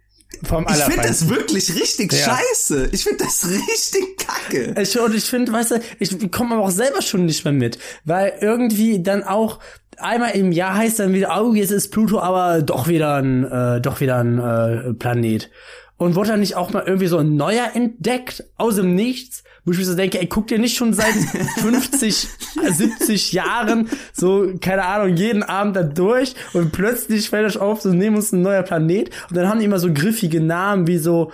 vom 0.44 0.65
Ich 0.70 0.84
finde 0.84 1.08
das 1.08 1.30
wirklich 1.30 1.74
richtig 1.76 2.12
Ja. 2.12 2.36
scheiße. 2.38 2.89
Ich 2.91 3.04
finde 3.04 3.24
das 3.24 3.48
richtig 3.50 4.18
kacke. 4.18 4.76
Ich, 4.82 5.00
und 5.00 5.15
ich 5.15 5.24
finde, 5.26 5.54
weißt 5.54 5.72
du, 5.72 5.80
ich 6.00 6.32
komme 6.32 6.56
aber 6.56 6.63
auch 6.65 6.72
selber 6.72 7.02
schon 7.02 7.26
nicht 7.26 7.46
mehr 7.46 7.54
mit, 7.54 7.78
weil 8.04 8.34
irgendwie 8.41 9.02
dann 9.02 9.24
auch 9.24 9.60
einmal 9.99 10.31
im 10.31 10.51
Jahr 10.51 10.75
heißt 10.75 10.99
dann 10.99 11.13
wieder, 11.13 11.41
oh, 11.41 11.53
jetzt 11.53 11.71
ist 11.71 11.89
Pluto 11.91 12.19
aber 12.19 12.62
doch 12.62 12.88
wieder 12.88 13.15
ein, 13.15 13.43
äh, 13.43 13.81
doch 13.81 13.99
wieder 14.01 14.17
ein 14.17 14.39
äh, 14.39 14.93
Planet. 14.93 15.49
Und 15.97 16.15
wurde 16.15 16.29
dann 16.31 16.41
nicht 16.41 16.55
auch 16.55 16.73
mal 16.73 16.84
irgendwie 16.86 17.08
so 17.08 17.17
ein 17.19 17.36
neuer 17.36 17.69
entdeckt 17.73 18.43
aus 18.58 18.75
dem 18.75 18.95
Nichts, 18.95 19.43
wo 19.63 19.71
ich 19.71 19.77
mir 19.77 19.86
so 19.86 19.95
denke, 19.95 20.19
ey, 20.19 20.27
guck 20.27 20.47
dir 20.47 20.60
nicht 20.60 20.75
schon 20.75 20.93
seit 20.93 21.13
50, 21.62 22.27
70 22.69 23.31
Jahren 23.31 23.88
so, 24.13 24.51
keine 24.60 24.84
Ahnung, 24.86 25.15
jeden 25.15 25.41
Abend 25.41 25.75
da 25.77 25.84
durch 25.84 26.36
und 26.53 26.71
plötzlich 26.73 27.29
fällt 27.29 27.45
euch 27.47 27.58
auf, 27.58 27.81
so 27.81 27.89
nehmen 27.93 28.17
uns 28.17 28.34
ein 28.34 28.41
neuer 28.41 28.63
Planet 28.63 29.10
und 29.29 29.38
dann 29.38 29.47
haben 29.47 29.60
die 29.60 29.65
immer 29.65 29.79
so 29.79 29.91
griffige 29.93 30.41
Namen 30.41 30.86
wie 30.88 30.97
so 30.97 31.31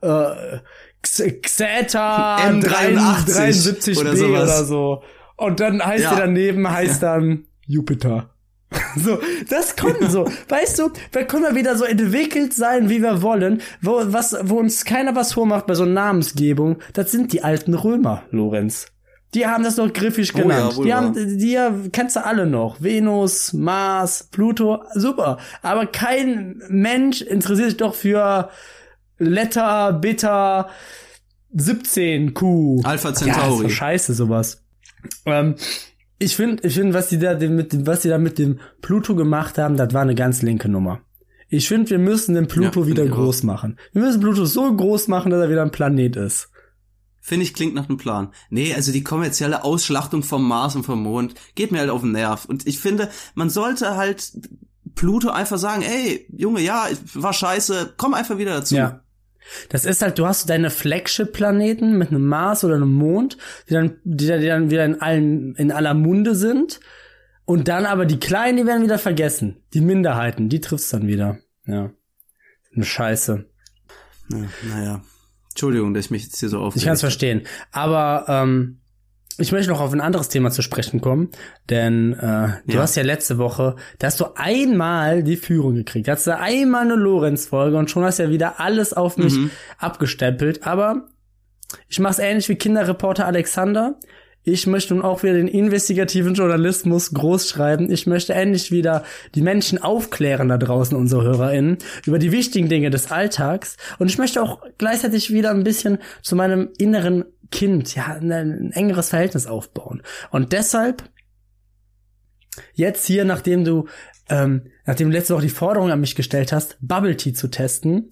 äh, 0.00 0.58
Xeta 1.02 2.38
M83 2.38 3.26
73b 3.26 4.00
oder 4.00 4.12
oder, 4.30 4.64
so. 4.64 5.02
Und 5.36 5.60
dann 5.60 5.84
heißt 5.84 6.04
Ja. 6.04 6.14
der 6.14 6.26
daneben, 6.26 6.70
heißt 6.70 7.02
dann 7.02 7.44
Jupiter. 7.66 8.30
So, 8.96 9.18
das 9.50 9.76
kommt 9.76 10.10
so. 10.10 10.24
Weißt 10.48 10.78
du, 10.78 10.90
wir 11.12 11.24
können 11.24 11.44
wir 11.44 11.54
wieder 11.54 11.76
so 11.76 11.84
entwickelt 11.84 12.52
sein, 12.54 12.88
wie 12.88 13.02
wir 13.02 13.22
wollen, 13.22 13.60
wo, 13.82 14.00
was, 14.06 14.36
wo 14.42 14.56
uns 14.58 14.84
keiner 14.84 15.14
was 15.14 15.32
vormacht 15.32 15.66
bei 15.66 15.74
so 15.74 15.84
Namensgebung. 15.84 16.78
Das 16.92 17.10
sind 17.12 17.32
die 17.32 17.42
alten 17.44 17.74
Römer, 17.74 18.22
Lorenz. 18.30 18.86
Die 19.34 19.46
haben 19.46 19.62
das 19.64 19.76
noch 19.76 19.92
griffig 19.92 20.32
Oh 20.34 20.38
ja, 20.38 20.42
genannt. 20.44 20.74
die 20.84 20.94
haben, 20.94 21.38
die 21.38 21.50
ja, 21.52 21.72
kennst 21.92 22.16
du 22.16 22.24
alle 22.24 22.46
noch. 22.46 22.80
Venus, 22.82 23.52
Mars, 23.52 24.28
Pluto, 24.30 24.82
super. 24.94 25.38
Aber 25.62 25.86
kein 25.86 26.60
Mensch 26.68 27.20
interessiert 27.20 27.70
sich 27.70 27.76
doch 27.78 27.94
für 27.96 28.48
Letter, 29.18 29.92
Beta, 29.92 30.68
17 31.52 32.34
Q. 32.34 32.80
Alpha 32.84 33.08
Ja, 33.10 33.14
Centauri. 33.14 33.62
doch 33.64 33.70
scheiße, 33.70 34.14
sowas. 34.14 34.62
Ähm, 35.26 35.54
ich 36.24 36.36
finde, 36.36 36.66
ich 36.66 36.74
finde, 36.74 36.94
was 36.94 37.08
die 37.08 37.18
da 37.18 37.34
mit 37.38 37.72
dem, 37.72 37.86
was 37.86 38.00
die 38.00 38.08
da 38.08 38.18
mit 38.18 38.38
dem 38.38 38.58
Pluto 38.80 39.14
gemacht 39.14 39.58
haben, 39.58 39.76
das 39.76 39.92
war 39.92 40.02
eine 40.02 40.14
ganz 40.14 40.42
linke 40.42 40.68
Nummer. 40.68 41.00
Ich 41.48 41.68
finde, 41.68 41.90
wir 41.90 41.98
müssen 41.98 42.34
den 42.34 42.48
Pluto 42.48 42.80
Ja, 42.80 42.86
wieder 42.86 43.06
groß 43.06 43.42
machen. 43.42 43.78
Wir 43.92 44.02
müssen 44.02 44.20
Pluto 44.20 44.44
so 44.44 44.74
groß 44.74 45.08
machen, 45.08 45.30
dass 45.30 45.40
er 45.40 45.50
wieder 45.50 45.62
ein 45.62 45.70
Planet 45.70 46.16
ist. 46.16 46.48
Finde 47.20 47.44
ich, 47.44 47.54
klingt 47.54 47.74
nach 47.74 47.88
einem 47.88 47.98
Plan. 47.98 48.32
Nee, 48.50 48.74
also 48.74 48.92
die 48.92 49.04
kommerzielle 49.04 49.64
Ausschlachtung 49.64 50.22
vom 50.22 50.46
Mars 50.46 50.76
und 50.76 50.84
vom 50.84 51.02
Mond 51.02 51.34
geht 51.54 51.70
mir 51.72 51.78
halt 51.78 51.90
auf 51.90 52.00
den 52.00 52.12
Nerv. 52.12 52.44
Und 52.44 52.66
ich 52.66 52.78
finde, 52.78 53.08
man 53.34 53.50
sollte 53.50 53.96
halt 53.96 54.32
Pluto 54.94 55.30
einfach 55.30 55.58
sagen, 55.58 55.82
ey, 55.82 56.26
Junge, 56.36 56.60
ja, 56.60 56.86
war 57.14 57.32
scheiße, 57.32 57.94
komm 57.96 58.14
einfach 58.14 58.38
wieder 58.38 58.54
dazu. 58.54 58.74
Ja. 58.74 59.03
Das 59.68 59.84
ist 59.84 60.02
halt, 60.02 60.18
du 60.18 60.26
hast 60.26 60.48
deine 60.50 60.70
Flagship-Planeten 60.70 61.96
mit 61.98 62.08
einem 62.08 62.26
Mars 62.26 62.64
oder 62.64 62.76
einem 62.76 62.92
Mond, 62.92 63.36
die 63.68 63.74
dann, 63.74 63.96
die 64.04 64.26
dann, 64.26 64.40
die 64.40 64.46
dann 64.46 64.70
wieder 64.70 64.84
in 64.84 65.00
allen, 65.00 65.54
in 65.56 65.70
aller 65.72 65.94
Munde 65.94 66.34
sind. 66.34 66.80
Und 67.44 67.68
dann 67.68 67.84
aber 67.84 68.06
die 68.06 68.18
Kleinen, 68.18 68.56
die 68.56 68.66
werden 68.66 68.82
wieder 68.82 68.98
vergessen. 68.98 69.62
Die 69.74 69.80
Minderheiten, 69.82 70.48
die 70.48 70.60
triffst 70.60 70.92
dann 70.92 71.06
wieder. 71.06 71.38
Ja. 71.66 71.90
Eine 72.74 72.84
Scheiße. 72.84 73.44
Ja, 74.30 74.38
naja. 74.68 75.02
Entschuldigung, 75.50 75.94
dass 75.94 76.06
ich 76.06 76.10
mich 76.10 76.24
jetzt 76.24 76.40
hier 76.40 76.48
so 76.48 76.56
Ich 76.58 76.62
aufrege. 76.62 76.84
kann 76.86 76.94
es 76.94 77.00
verstehen. 77.00 77.42
Aber 77.70 78.24
ähm, 78.28 78.80
ich 79.38 79.50
möchte 79.52 79.70
noch 79.70 79.80
auf 79.80 79.92
ein 79.92 80.00
anderes 80.00 80.28
Thema 80.28 80.50
zu 80.50 80.62
sprechen 80.62 81.00
kommen, 81.00 81.30
denn 81.70 82.12
äh, 82.14 82.48
du 82.66 82.74
Ja. 82.74 82.80
hast 82.82 82.94
ja 82.96 83.02
letzte 83.02 83.38
Woche, 83.38 83.76
da 83.98 84.06
hast 84.06 84.20
du 84.20 84.26
einmal 84.36 85.22
die 85.22 85.36
Führung 85.36 85.74
gekriegt, 85.74 86.08
da 86.08 86.12
hast 86.12 86.26
du 86.26 86.36
einmal 86.38 86.82
eine 86.82 86.94
Lorenz-Folge 86.94 87.76
und 87.76 87.90
schon 87.90 88.04
hast 88.04 88.18
du 88.18 88.24
ja 88.24 88.30
wieder 88.30 88.60
alles 88.60 88.92
auf 88.92 89.16
mich 89.16 89.34
Mhm. 89.34 89.50
abgestempelt, 89.78 90.66
aber 90.66 91.06
ich 91.88 91.98
mache 91.98 92.12
es 92.12 92.18
ähnlich 92.20 92.48
wie 92.48 92.56
Kinderreporter 92.56 93.26
Alexander. 93.26 93.96
Ich 94.46 94.66
möchte 94.66 94.94
nun 94.94 95.02
auch 95.02 95.22
wieder 95.22 95.32
den 95.32 95.48
investigativen 95.48 96.34
Journalismus 96.34 97.12
groß 97.14 97.48
schreiben. 97.48 97.90
Ich 97.90 98.06
möchte 98.06 98.34
endlich 98.34 98.70
wieder 98.70 99.02
die 99.34 99.40
Menschen 99.40 99.82
aufklären 99.82 100.48
da 100.50 100.58
draußen, 100.58 100.94
unsere 100.96 101.22
HörerInnen, 101.24 101.78
über 102.04 102.18
die 102.18 102.30
wichtigen 102.30 102.68
Dinge 102.68 102.90
des 102.90 103.10
Alltags. 103.10 103.78
Und 103.98 104.08
ich 104.10 104.18
möchte 104.18 104.42
auch 104.42 104.60
gleichzeitig 104.76 105.32
wieder 105.32 105.50
ein 105.50 105.64
bisschen 105.64 105.96
zu 106.20 106.36
meinem 106.36 106.68
inneren 106.76 107.24
Kind, 107.54 107.94
ja, 107.94 108.06
ein, 108.06 108.32
ein 108.32 108.72
engeres 108.72 109.10
Verhältnis 109.10 109.46
aufbauen. 109.46 110.02
Und 110.30 110.52
deshalb 110.52 111.08
jetzt 112.72 113.06
hier, 113.06 113.24
nachdem 113.24 113.64
du, 113.64 113.86
ähm, 114.28 114.72
nachdem 114.86 115.08
du 115.08 115.16
letzte 115.16 115.34
Woche 115.34 115.44
die 115.44 115.50
Forderung 115.50 115.92
an 115.92 116.00
mich 116.00 116.16
gestellt 116.16 116.50
hast, 116.50 116.76
Bubble 116.80 117.16
Tea 117.16 117.32
zu 117.32 117.48
testen, 117.48 118.10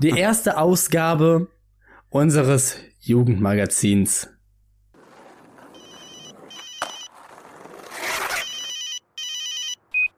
die 0.00 0.10
erste 0.18 0.58
Ausgabe 0.58 1.48
unseres 2.10 2.76
Jugendmagazins. 3.00 4.28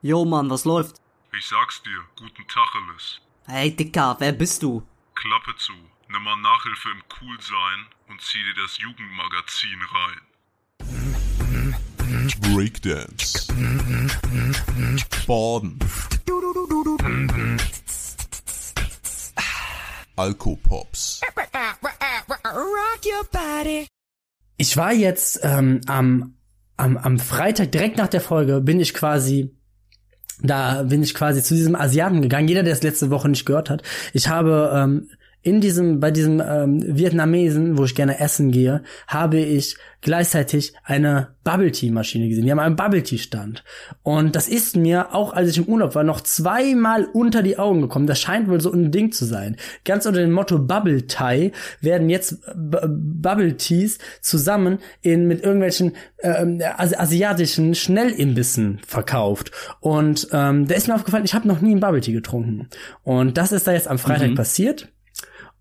Jo 0.03 0.25
Mann, 0.25 0.51
was 0.51 0.65
läuft? 0.65 0.97
Ich 1.39 1.47
sag's 1.47 1.81
dir, 1.85 2.01
guten 2.19 2.43
Tacheles. 2.49 3.21
Hey 3.47 3.71
Dicker, 3.71 4.17
wer 4.19 4.33
bist 4.33 4.65
du? 4.65 4.83
Klappe 5.15 5.57
zu, 5.59 5.75
nimm 6.15 6.23
mal 6.23 6.37
Nachhilfe 6.37 6.91
im 6.91 7.03
Coolsein 7.09 7.87
und 8.09 8.21
zieh 8.21 8.39
dir 8.39 8.55
das 8.63 8.79
Jugendmagazin 8.79 9.81
rein. 9.95 10.21
Breakdance. 12.41 13.49
Baden. 15.27 15.79
Alkopops. 20.17 21.21
Ich 24.57 24.77
war 24.77 24.93
jetzt 24.93 25.41
ähm, 25.43 25.81
am, 25.87 26.37
am, 26.77 26.97
am 26.97 27.19
Freitag, 27.19 27.73
direkt 27.73 27.97
nach 27.97 28.07
der 28.09 28.21
Folge, 28.21 28.61
bin 28.61 28.79
ich 28.79 28.95
quasi 28.95 29.51
da 30.43 30.83
bin 30.83 31.03
ich 31.03 31.15
quasi 31.15 31.43
zu 31.43 31.55
diesem 31.55 31.77
Asiaten 31.77 32.21
gegangen. 32.21 32.49
Jeder, 32.49 32.65
der 32.65 32.73
es 32.73 32.83
letzte 32.83 33.09
Woche 33.11 33.29
nicht 33.29 33.47
gehört 33.47 33.71
hat. 33.71 33.83
Ich 34.13 34.29
habe 34.29 34.73
ähm, 34.75 35.09
in 35.45 35.61
diesem, 35.61 36.01
bei 36.01 36.11
diesem 36.11 36.41
ähm, 36.41 36.83
Vietnamesen, 36.97 37.77
wo 37.77 37.85
ich 37.85 37.95
gerne 37.95 38.19
essen 38.19 38.51
gehe, 38.51 38.83
habe 39.07 39.37
ich 39.39 39.77
gleichzeitig 40.01 40.73
eine 40.85 41.29
Bubble 41.45 41.71
Tea 41.71 41.91
Maschine 41.91 42.29
gesehen. 42.29 42.47
Die 42.47 42.51
haben 42.51 42.59
einen 42.59 42.77
Bubble 42.77 43.03
Tea 43.03 43.19
Stand. 43.19 43.63
Und 44.03 44.37
das 44.37 44.49
ist 44.49 44.75
mir, 44.75 45.15
auch 45.15 45.35
als 45.35 45.51
ich 45.51 45.59
im 45.59 45.65
Urlaub 45.65 45.95
war, 45.95 46.03
noch 46.03 46.23
zweimal 46.23 47.05
unter 47.13 47.43
die 47.43 47.59
Augen 47.59 47.83
gekommen. 47.83 48.07
Das 48.07 48.21
scheint 48.21 48.49
wohl 48.49 48.61
so 48.61 48.73
ein 48.73 48.91
Ding 48.91 49.13
zu 49.13 49.27
sein. 49.27 49.57
Ganz 49.85 50.07
unter 50.07 50.21
dem 50.21 50.33
Motto 50.33 50.59
Bubble 50.59 51.07
Thai 51.07 51.53
werden 51.83 52.09
jetzt 52.09 52.41
B 52.55 52.79
Bubble 52.87 53.57
Teas 53.57 53.99
zusammen 54.23 54.79
in, 55.03 55.27
mit 55.27 55.43
irgendwelchen 55.43 55.93
ähm, 56.23 56.61
asi 56.77 56.95
asiatischen 56.97 57.75
Schnellimbissen 57.75 58.81
verkauft. 58.87 59.51
Und 59.81 60.29
ähm, 60.33 60.67
da 60.67 60.75
ist 60.75 60.89
mir 60.89 60.95
aufgefallen, 60.95 61.25
ich 61.25 61.35
habe 61.35 61.49
noch 61.49 61.61
nie 61.61 61.73
einen 61.73 61.81
Bubble 61.81 62.01
Tea 62.01 62.13
getrunken. 62.13 62.69
Und 63.03 63.37
das 63.37 63.53
ist 63.53 63.67
da 63.67 63.73
jetzt 63.73 63.89
am 63.89 63.99
Freitag 63.99 64.35
passiert 64.35 64.89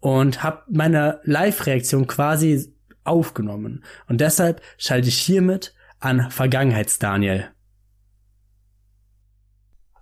und 0.03 0.43
habe 0.43 0.63
meine 0.69 1.21
Live-Reaktion 1.23 2.07
quasi 2.07 2.75
aufgenommen. 3.05 3.85
Und 4.09 4.19
deshalb 4.19 4.61
schalte 4.77 5.07
ich 5.07 5.17
hiermit 5.17 5.73
an 6.01 6.29
Vergangenheits-Daniel. 6.29 7.47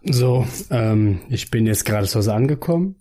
So, 0.01 0.47
ähm, 0.71 1.21
ich 1.29 1.51
bin 1.51 1.67
jetzt 1.67 1.85
gerade 1.85 2.07
zu 2.07 2.17
Hause 2.17 2.33
angekommen. 2.33 2.95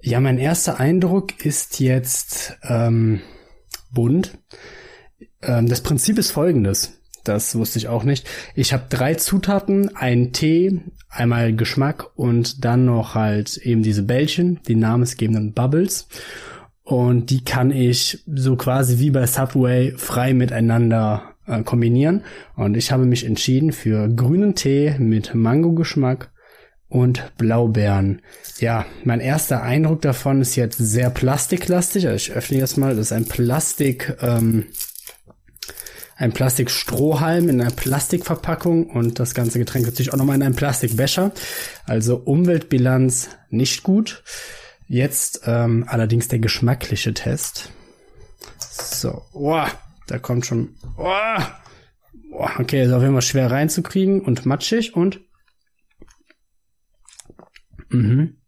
Ja, 0.00 0.18
mein 0.18 0.38
erster 0.38 0.80
Eindruck 0.80 1.44
ist 1.44 1.78
jetzt 1.78 2.56
ähm, 2.62 3.20
bunt. 3.90 4.38
Ähm, 5.42 5.68
das 5.68 5.82
Prinzip 5.82 6.16
ist 6.16 6.30
folgendes. 6.30 7.02
Das 7.24 7.56
wusste 7.56 7.78
ich 7.78 7.88
auch 7.88 8.04
nicht. 8.04 8.28
Ich 8.54 8.72
habe 8.72 8.84
drei 8.88 9.14
Zutaten, 9.14 9.96
einen 9.96 10.32
Tee, 10.32 10.80
einmal 11.08 11.54
Geschmack 11.54 12.10
und 12.16 12.64
dann 12.64 12.84
noch 12.84 13.14
halt 13.14 13.56
eben 13.58 13.82
diese 13.82 14.02
Bällchen, 14.02 14.60
die 14.68 14.76
namensgebenden 14.76 15.52
Bubbles. 15.52 16.06
Und 16.82 17.30
die 17.30 17.42
kann 17.42 17.70
ich 17.70 18.22
so 18.26 18.56
quasi 18.56 18.98
wie 18.98 19.10
bei 19.10 19.26
Subway 19.26 19.94
frei 19.96 20.34
miteinander 20.34 21.34
äh, 21.46 21.62
kombinieren. 21.62 22.22
Und 22.56 22.76
ich 22.76 22.92
habe 22.92 23.06
mich 23.06 23.24
entschieden 23.24 23.72
für 23.72 24.08
grünen 24.08 24.54
Tee 24.54 24.96
mit 24.98 25.34
Mango-Geschmack 25.34 26.30
und 26.88 27.32
Blaubeeren. 27.38 28.20
Ja, 28.58 28.84
mein 29.02 29.20
erster 29.20 29.62
Eindruck 29.62 30.02
davon 30.02 30.40
ist 30.42 30.56
jetzt 30.56 30.76
sehr 30.78 31.10
plastiklastig. 31.10 32.06
Also 32.06 32.16
ich 32.16 32.32
öffne 32.32 32.58
jetzt 32.58 32.76
mal. 32.76 32.94
Das 32.94 33.06
ist 33.06 33.12
ein 33.12 33.24
Plastik, 33.24 34.16
ähm, 34.20 34.66
ein 36.24 36.32
Plastikstrohhalm 36.32 37.50
in 37.50 37.60
einer 37.60 37.70
Plastikverpackung 37.70 38.88
und 38.88 39.20
das 39.20 39.34
ganze 39.34 39.58
Getränk 39.58 39.84
natürlich 39.84 40.12
auch 40.12 40.16
nochmal 40.16 40.36
in 40.36 40.42
einem 40.42 40.56
Plastikbecher. 40.56 41.32
Also 41.84 42.16
Umweltbilanz 42.16 43.28
nicht 43.50 43.82
gut. 43.82 44.24
Jetzt 44.88 45.42
ähm, 45.44 45.84
allerdings 45.86 46.28
der 46.28 46.38
geschmackliche 46.38 47.12
Test. 47.12 47.70
So, 48.58 49.22
oh, 49.32 49.64
da 50.06 50.18
kommt 50.18 50.46
schon. 50.46 50.76
Oh, 50.96 51.38
oh, 52.32 52.48
okay, 52.58 52.84
ist 52.84 52.92
auf 52.92 53.02
jeden 53.02 53.14
Fall 53.14 53.22
schwer 53.22 53.50
reinzukriegen 53.50 54.22
und 54.22 54.46
matschig 54.46 54.96
und. 54.96 55.20
Mhm. 57.90 58.38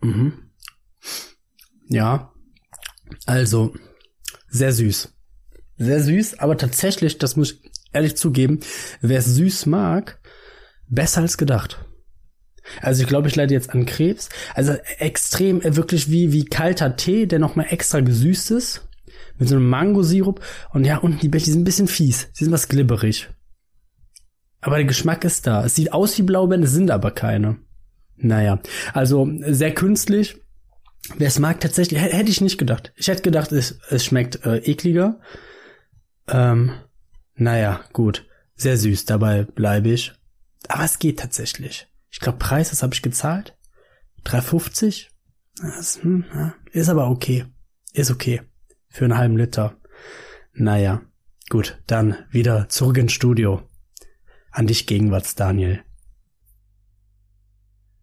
Mhm. 0.00 0.50
Ja, 1.88 2.32
also, 3.26 3.74
sehr 4.48 4.72
süß. 4.72 5.12
Sehr 5.78 6.02
süß, 6.02 6.38
aber 6.38 6.56
tatsächlich, 6.56 7.18
das 7.18 7.36
muss 7.36 7.52
ich 7.52 7.70
ehrlich 7.92 8.16
zugeben, 8.16 8.60
wer 9.00 9.18
es 9.18 9.26
süß 9.26 9.66
mag, 9.66 10.20
besser 10.88 11.22
als 11.22 11.36
gedacht. 11.36 11.84
Also 12.80 13.02
ich 13.02 13.08
glaube, 13.08 13.28
ich 13.28 13.36
leide 13.36 13.54
jetzt 13.54 13.70
an 13.70 13.86
Krebs. 13.86 14.28
Also 14.54 14.74
extrem, 14.98 15.60
äh, 15.62 15.76
wirklich 15.76 16.10
wie, 16.10 16.32
wie 16.32 16.44
kalter 16.44 16.96
Tee, 16.96 17.26
der 17.26 17.38
nochmal 17.38 17.66
extra 17.70 18.00
gesüßt 18.00 18.50
ist. 18.52 18.88
Mit 19.38 19.48
so 19.48 19.56
einem 19.56 19.68
Mangosirup. 19.68 20.40
Und 20.72 20.84
ja, 20.84 20.98
unten 20.98 21.20
die 21.20 21.28
Bäche, 21.28 21.46
die 21.46 21.52
sind 21.52 21.62
ein 21.62 21.64
bisschen 21.64 21.88
fies. 21.88 22.28
Sie 22.32 22.44
sind 22.44 22.52
was 22.52 22.68
glibberig. 22.68 23.28
Aber 24.60 24.76
der 24.76 24.84
Geschmack 24.84 25.24
ist 25.24 25.46
da. 25.46 25.64
Es 25.64 25.74
sieht 25.74 25.92
aus 25.92 26.18
wie 26.18 26.22
Blaubeeren, 26.22 26.64
es 26.64 26.72
sind 26.72 26.90
aber 26.90 27.10
keine. 27.12 27.58
Naja, 28.16 28.60
also 28.94 29.30
sehr 29.46 29.74
künstlich. 29.74 30.40
Wer 31.16 31.28
es 31.28 31.38
mag, 31.38 31.60
tatsächlich, 31.60 32.00
hä- 32.00 32.12
hätte 32.12 32.30
ich 32.30 32.40
nicht 32.40 32.58
gedacht. 32.58 32.92
Ich 32.96 33.08
hätte 33.08 33.22
gedacht, 33.22 33.52
es, 33.52 33.78
es 33.90 34.04
schmeckt 34.04 34.44
äh, 34.44 34.58
ekliger. 34.58 35.20
Ähm, 36.28 36.72
naja, 37.34 37.84
gut. 37.92 38.26
Sehr 38.56 38.76
süß, 38.76 39.04
dabei 39.04 39.44
bleibe 39.44 39.90
ich. 39.90 40.12
Aber 40.68 40.84
es 40.84 40.98
geht 40.98 41.18
tatsächlich. 41.20 41.86
Ich 42.10 42.20
glaube, 42.20 42.38
Preis, 42.38 42.70
das 42.70 42.82
habe 42.82 42.94
ich 42.94 43.02
gezahlt. 43.02 43.56
3,50? 44.24 45.08
Das, 45.60 46.02
hm, 46.02 46.24
ja, 46.34 46.54
ist 46.72 46.88
aber 46.88 47.08
okay. 47.08 47.44
Ist 47.92 48.10
okay. 48.10 48.42
Für 48.88 49.04
einen 49.04 49.16
halben 49.18 49.36
Liter. 49.36 49.76
Naja, 50.54 51.02
gut, 51.50 51.82
dann 51.86 52.16
wieder 52.30 52.68
zurück 52.68 52.96
ins 52.98 53.12
Studio. 53.12 53.62
An 54.50 54.66
dich 54.66 54.86
Gegenwarts, 54.86 55.34
Daniel. 55.34 55.82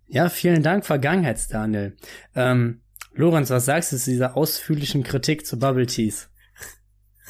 Ja, 0.08 0.30
vielen 0.30 0.62
Dank, 0.62 0.86
Vergangenheits-Daniel. 0.86 1.98
Ähm, 2.36 2.83
Lorenz, 3.16 3.50
was 3.52 3.66
sagst 3.66 3.92
du 3.92 3.98
zu 3.98 4.10
dieser 4.10 4.36
ausführlichen 4.36 5.04
Kritik 5.04 5.46
zu 5.46 5.60
Bubble 5.60 5.86
Teas? 5.86 6.30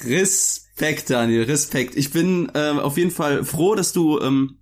Respekt, 0.05 1.09
Daniel, 1.09 1.43
Respekt. 1.43 1.95
Ich 1.95 2.11
bin 2.11 2.51
ähm, 2.55 2.79
auf 2.79 2.97
jeden 2.97 3.11
Fall 3.11 3.43
froh, 3.43 3.75
dass 3.75 3.91
du 3.91 4.19
ähm, 4.19 4.59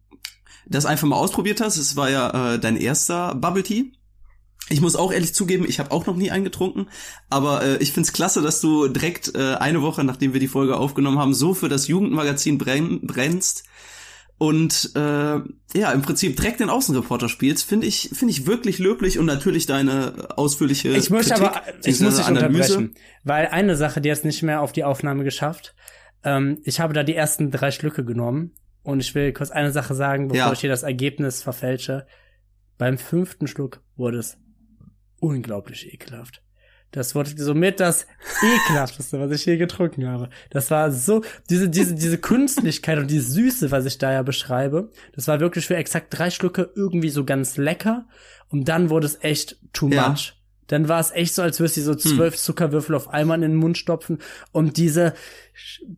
das 0.65 0.85
einfach 0.85 1.07
mal 1.07 1.17
ausprobiert 1.17 1.61
hast. 1.61 1.77
Es 1.77 1.95
war 1.95 2.09
ja 2.09 2.55
äh, 2.55 2.59
dein 2.59 2.75
erster 2.75 3.35
Bubble 3.35 3.63
Tea. 3.63 3.93
Ich 4.69 4.81
muss 4.81 4.95
auch 4.95 5.11
ehrlich 5.11 5.33
zugeben, 5.33 5.65
ich 5.67 5.79
habe 5.79 5.91
auch 5.91 6.05
noch 6.05 6.15
nie 6.15 6.31
einen 6.31 6.45
getrunken, 6.45 6.87
aber 7.29 7.61
äh, 7.61 7.77
ich 7.77 7.91
find's 7.91 8.13
klasse, 8.13 8.41
dass 8.41 8.61
du 8.61 8.87
direkt 8.87 9.35
äh, 9.35 9.55
eine 9.55 9.81
Woche, 9.81 10.03
nachdem 10.03 10.33
wir 10.33 10.39
die 10.39 10.47
Folge 10.47 10.77
aufgenommen 10.77 11.19
haben, 11.19 11.33
so 11.33 11.53
für 11.53 11.67
das 11.67 11.87
Jugendmagazin 11.87 12.57
brenn, 12.57 13.01
brennst 13.01 13.65
und 14.41 14.93
äh, 14.95 14.99
ja, 14.99 15.91
im 15.93 16.01
Prinzip 16.01 16.35
direkt 16.35 16.61
den 16.61 16.71
Außenreporter 16.71 17.29
spielst, 17.29 17.63
finde 17.63 17.85
ich 17.85 18.09
finde 18.11 18.31
ich 18.31 18.47
wirklich 18.47 18.79
löblich 18.79 19.19
und 19.19 19.27
natürlich 19.27 19.67
deine 19.67 20.29
ausführliche 20.35 20.89
Ich 20.89 21.09
Kritik, 21.11 21.33
aber, 21.33 21.61
ich 21.85 21.99
muss 21.99 22.15
dich 22.15 22.25
Analyse. 22.25 22.77
unterbrechen, 22.79 22.95
weil 23.23 23.45
eine 23.49 23.75
Sache, 23.75 24.01
die 24.01 24.11
hat 24.11 24.25
nicht 24.25 24.41
mehr 24.41 24.61
auf 24.61 24.71
die 24.71 24.83
Aufnahme 24.83 25.23
geschafft. 25.23 25.75
Ähm, 26.23 26.57
ich 26.63 26.79
habe 26.79 26.93
da 26.95 27.03
die 27.03 27.13
ersten 27.13 27.51
drei 27.51 27.69
Schlücke 27.69 28.03
genommen 28.03 28.55
und 28.81 28.99
ich 28.99 29.13
will 29.13 29.31
kurz 29.31 29.51
eine 29.51 29.71
Sache 29.71 29.93
sagen, 29.93 30.27
bevor 30.29 30.47
Ja. 30.47 30.53
ich 30.53 30.61
hier 30.61 30.71
das 30.71 30.81
Ergebnis 30.81 31.43
verfälsche. 31.43 32.07
Beim 32.79 32.97
fünften 32.97 33.45
Schluck 33.45 33.83
wurde 33.95 34.17
es 34.17 34.39
unglaublich 35.19 35.93
ekelhaft. 35.93 36.41
Das 36.91 37.15
wurde 37.15 37.31
somit 37.37 37.79
das 37.79 38.05
ekelhafteste, 38.41 39.19
was 39.19 39.31
ich 39.31 39.45
je 39.45 39.57
getrunken 39.57 40.07
habe. 40.07 40.29
Das 40.49 40.69
war 40.71 40.91
so, 40.91 41.23
diese, 41.49 41.69
diese, 41.69 41.95
diese 41.95 42.17
Künstlichkeit 42.17 42.97
und 42.97 43.09
die 43.09 43.19
Süße, 43.19 43.71
was 43.71 43.85
ich 43.85 43.97
da 43.97 44.11
ja 44.11 44.23
beschreibe, 44.23 44.89
das 45.15 45.27
war 45.27 45.39
wirklich 45.39 45.67
für 45.67 45.77
exakt 45.77 46.07
drei 46.09 46.29
Schlucke 46.29 46.69
irgendwie 46.75 47.09
so 47.09 47.23
ganz 47.23 47.55
lecker. 47.57 48.05
Und 48.49 48.67
dann 48.67 48.89
wurde 48.89 49.07
es 49.07 49.17
echt 49.21 49.57
too 49.71 49.89
Ja. 49.89 50.09
much. 50.09 50.33
Dann 50.67 50.87
war 50.87 50.99
es 51.01 51.11
echt 51.11 51.35
so, 51.35 51.41
als 51.41 51.59
würdest 51.59 51.75
du 51.77 51.81
so 51.81 51.95
zwölf 51.95 52.37
Zuckerwürfel 52.37 52.95
auf 52.95 53.09
einmal 53.09 53.35
in 53.35 53.41
den 53.51 53.55
Mund 53.55 53.77
stopfen. 53.77 54.19
Und 54.53 54.77
diese 54.77 55.13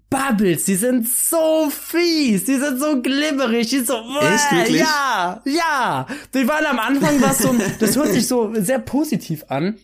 Bubbles, 0.09 0.65
die 0.65 0.75
sind 0.75 1.07
so 1.07 1.69
fies, 1.69 2.45
die 2.45 2.55
sind 2.57 2.79
so 2.79 3.01
glibberig, 3.01 3.69
die 3.69 3.77
sind 3.77 3.87
so, 3.87 3.93
wirklich? 3.93 4.79
ja, 4.79 5.41
ja. 5.45 6.07
Die 6.33 6.47
waren 6.47 6.65
am 6.65 6.79
Anfang 6.79 7.21
was 7.21 7.39
so, 7.39 7.53
das 7.79 7.95
hört 7.95 8.13
sich 8.13 8.27
so 8.27 8.51
sehr 8.55 8.79
positiv 8.79 9.45
an. 9.49 9.77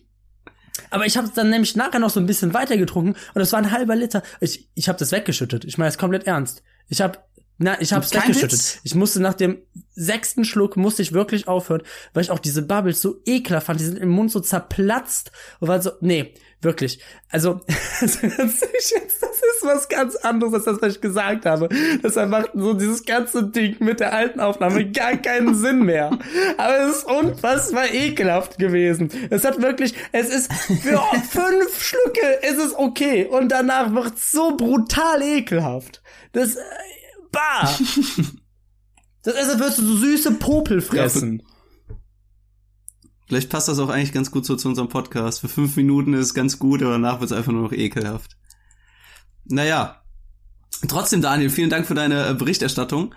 Aber 0.90 1.06
ich 1.06 1.18
habe 1.18 1.28
es 1.28 1.34
dann 1.34 1.50
nämlich 1.50 1.76
nachher 1.76 2.00
noch 2.00 2.10
so 2.10 2.20
ein 2.20 2.26
bisschen 2.26 2.54
weiter 2.54 2.78
getrunken 2.78 3.16
und 3.34 3.40
das 3.40 3.52
war 3.52 3.60
ein 3.60 3.72
halber 3.72 3.96
Liter. 3.96 4.24
Ich, 4.40 4.70
ich 4.76 4.88
habe 4.88 5.00
das 5.00 5.12
weggeschüttet. 5.12 5.66
Ich 5.66 5.78
meine 5.78 5.90
es 5.90 5.98
komplett 5.98 6.26
ernst. 6.28 6.64
Ich 6.88 7.02
habe 7.02 7.20
na, 7.60 7.80
ich 7.82 7.92
hab's 7.92 8.14
weggeschüttet. 8.14 8.80
Ich 8.84 8.96
musste 8.96 9.22
nach 9.22 9.34
dem 9.34 9.62
sechsten 9.94 10.46
Schluck 10.46 10.78
musste 10.78 11.02
ich 11.02 11.12
wirklich 11.12 11.50
aufhören, 11.50 11.84
weil 12.14 12.24
ich 12.24 12.32
auch 12.32 12.40
diese 12.40 12.62
Bubbles 12.62 13.02
so 13.02 13.22
ekelhaft 13.26 13.68
fand. 13.68 13.82
Die 13.82 13.86
sind 13.86 14.00
im 14.00 14.10
Mund 14.10 14.32
so 14.32 14.40
zerplatzt 14.40 15.32
und 15.60 15.68
war 15.68 15.82
so, 15.82 15.92
nee, 16.00 16.34
wirklich. 16.62 17.02
Also, 17.30 17.60
das 18.00 18.16
ist 18.24 19.62
was 19.62 19.90
ganz 19.90 20.16
anderes 20.16 20.54
als 20.54 20.64
das, 20.66 20.82
was 20.82 20.96
ich 20.96 21.02
gesagt 21.02 21.46
habe. 21.46 21.68
Deshalb 22.02 22.30
macht 22.30 22.52
so 22.54 22.74
dieses 22.74 23.04
ganze 23.04 23.44
Ding 23.44 23.76
mit 23.80 24.00
der 24.00 24.14
alten 24.14 24.40
Aufnahme 24.40 24.90
gar 24.90 25.18
keinen 25.18 25.54
Sinn 25.62 25.84
mehr. 25.84 26.18
Aber 26.58 26.80
es 26.80 27.00
ist 27.00 27.04
unfassbar 27.04 27.94
ekelhaft 27.94 28.58
gewesen. 28.58 29.12
Es 29.30 29.44
hat 29.44 29.62
wirklich, 29.62 29.94
es 30.14 30.30
ist 30.30 30.54
für 30.54 30.98
fünf 31.30 31.84
Schlücke 31.84 32.40
ist 32.50 32.58
es 32.58 32.74
okay 32.74 33.26
und 33.26 33.50
danach 33.50 33.94
wird 33.94 34.18
so 34.18 34.56
brutal 34.56 35.22
ekelhaft. 35.22 36.02
Das, 36.32 36.56
äh, 36.56 36.62
bah. 37.32 37.70
Das 39.22 39.34
ist, 39.34 39.50
als 39.50 39.60
würdest 39.60 39.80
du 39.80 39.86
so 39.86 39.98
süße 39.98 40.32
Popel 40.36 40.80
fressen. 40.80 41.44
Vielleicht 43.28 43.50
passt 43.50 43.68
das 43.68 43.78
auch 43.80 43.90
eigentlich 43.90 44.14
ganz 44.14 44.32
gut 44.32 44.46
so 44.46 44.56
zu 44.56 44.70
unserem 44.70 44.88
Podcast. 44.88 45.42
Für 45.42 45.50
fünf 45.50 45.76
Minuten 45.76 46.14
ist 46.14 46.28
es 46.28 46.34
ganz 46.34 46.58
gut, 46.58 46.82
aber 46.82 46.94
danach 46.94 47.20
wird 47.20 47.30
es 47.30 47.38
einfach 47.38 47.52
nur 47.52 47.64
noch 47.64 47.74
ekelhaft. 47.74 48.38
Naja. 49.46 50.02
Trotzdem, 50.88 51.22
Daniel, 51.22 51.50
vielen 51.50 51.70
Dank 51.70 51.86
für 51.86 51.96
deine 51.96 52.30
äh, 52.30 52.34
Berichterstattung. 52.34 53.14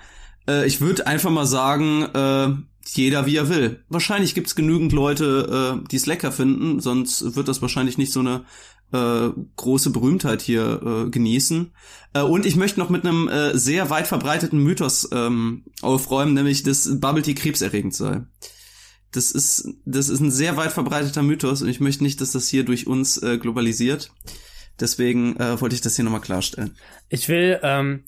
Äh, 0.48 0.66
ich 0.66 0.80
würde 0.80 1.06
einfach 1.06 1.30
mal 1.30 1.46
sagen, 1.46 2.02
äh, 2.02 2.48
jeder 2.86 3.26
wie 3.26 3.36
er 3.36 3.48
will. 3.48 3.84
Wahrscheinlich 3.88 4.34
gibt's 4.34 4.54
genügend 4.54 4.92
Leute, 4.92 5.80
äh, 5.82 5.88
die 5.88 5.96
es 5.96 6.06
lecker 6.06 6.32
finden, 6.32 6.80
sonst 6.80 7.36
wird 7.36 7.48
das 7.48 7.62
wahrscheinlich 7.62 7.98
nicht 7.98 8.12
so 8.12 8.20
eine 8.20 8.44
äh, 8.92 9.30
große 9.56 9.90
Berühmtheit 9.90 10.42
hier 10.42 10.80
äh, 11.06 11.10
genießen. 11.10 11.72
Äh, 12.12 12.22
und 12.22 12.46
ich 12.46 12.56
möchte 12.56 12.80
noch 12.80 12.90
mit 12.90 13.04
einem 13.04 13.28
äh, 13.28 13.56
sehr 13.56 13.90
weit 13.90 14.06
verbreiteten 14.06 14.58
Mythos 14.58 15.08
ähm, 15.12 15.64
aufräumen, 15.80 16.34
nämlich 16.34 16.62
dass 16.62 17.00
Bubble 17.00 17.22
Tea 17.22 17.34
krebserregend 17.34 17.94
sei. 17.94 18.22
Das 19.12 19.30
ist, 19.30 19.68
das 19.84 20.08
ist 20.08 20.20
ein 20.20 20.30
sehr 20.30 20.56
weit 20.56 20.72
verbreiteter 20.72 21.22
Mythos 21.22 21.62
und 21.62 21.68
ich 21.68 21.80
möchte 21.80 22.02
nicht, 22.02 22.20
dass 22.20 22.32
das 22.32 22.48
hier 22.48 22.64
durch 22.64 22.86
uns 22.86 23.22
äh, 23.22 23.38
globalisiert. 23.38 24.10
Deswegen 24.80 25.36
äh, 25.36 25.60
wollte 25.60 25.74
ich 25.74 25.82
das 25.82 25.96
hier 25.96 26.04
nochmal 26.04 26.22
klarstellen. 26.22 26.76
Ich 27.10 27.28
will, 27.28 27.60
ähm, 27.62 28.04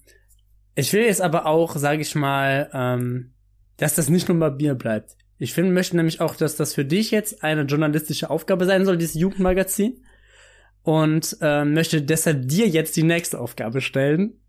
ich 0.75 0.93
will 0.93 1.03
jetzt 1.03 1.21
aber 1.21 1.47
auch, 1.47 1.77
sage 1.77 2.01
ich 2.01 2.15
mal, 2.15 2.71
ähm, 2.73 3.34
dass 3.77 3.95
das 3.95 4.09
nicht 4.09 4.29
nur 4.29 4.39
bei 4.39 4.51
mir 4.51 4.75
bleibt. 4.75 5.17
Ich 5.39 5.53
finde, 5.53 5.73
möchte 5.73 5.97
nämlich 5.97 6.21
auch, 6.21 6.37
dass 6.37 6.57
das 6.57 6.75
für 6.75 6.85
dich 6.85 7.11
jetzt 7.11 7.43
eine 7.43 7.63
journalistische 7.63 8.31
Aufgabe 8.31 8.67
sein 8.67 8.85
soll, 8.85 8.97
dieses 8.97 9.15
Jugendmagazin. 9.15 10.05
Und 10.83 11.39
ähm, 11.41 11.73
möchte 11.73 12.03
deshalb 12.03 12.47
dir 12.47 12.69
jetzt 12.69 12.97
die 12.97 13.03
nächste 13.03 13.41
Aufgabe 13.41 13.81
stellen. 13.81 14.41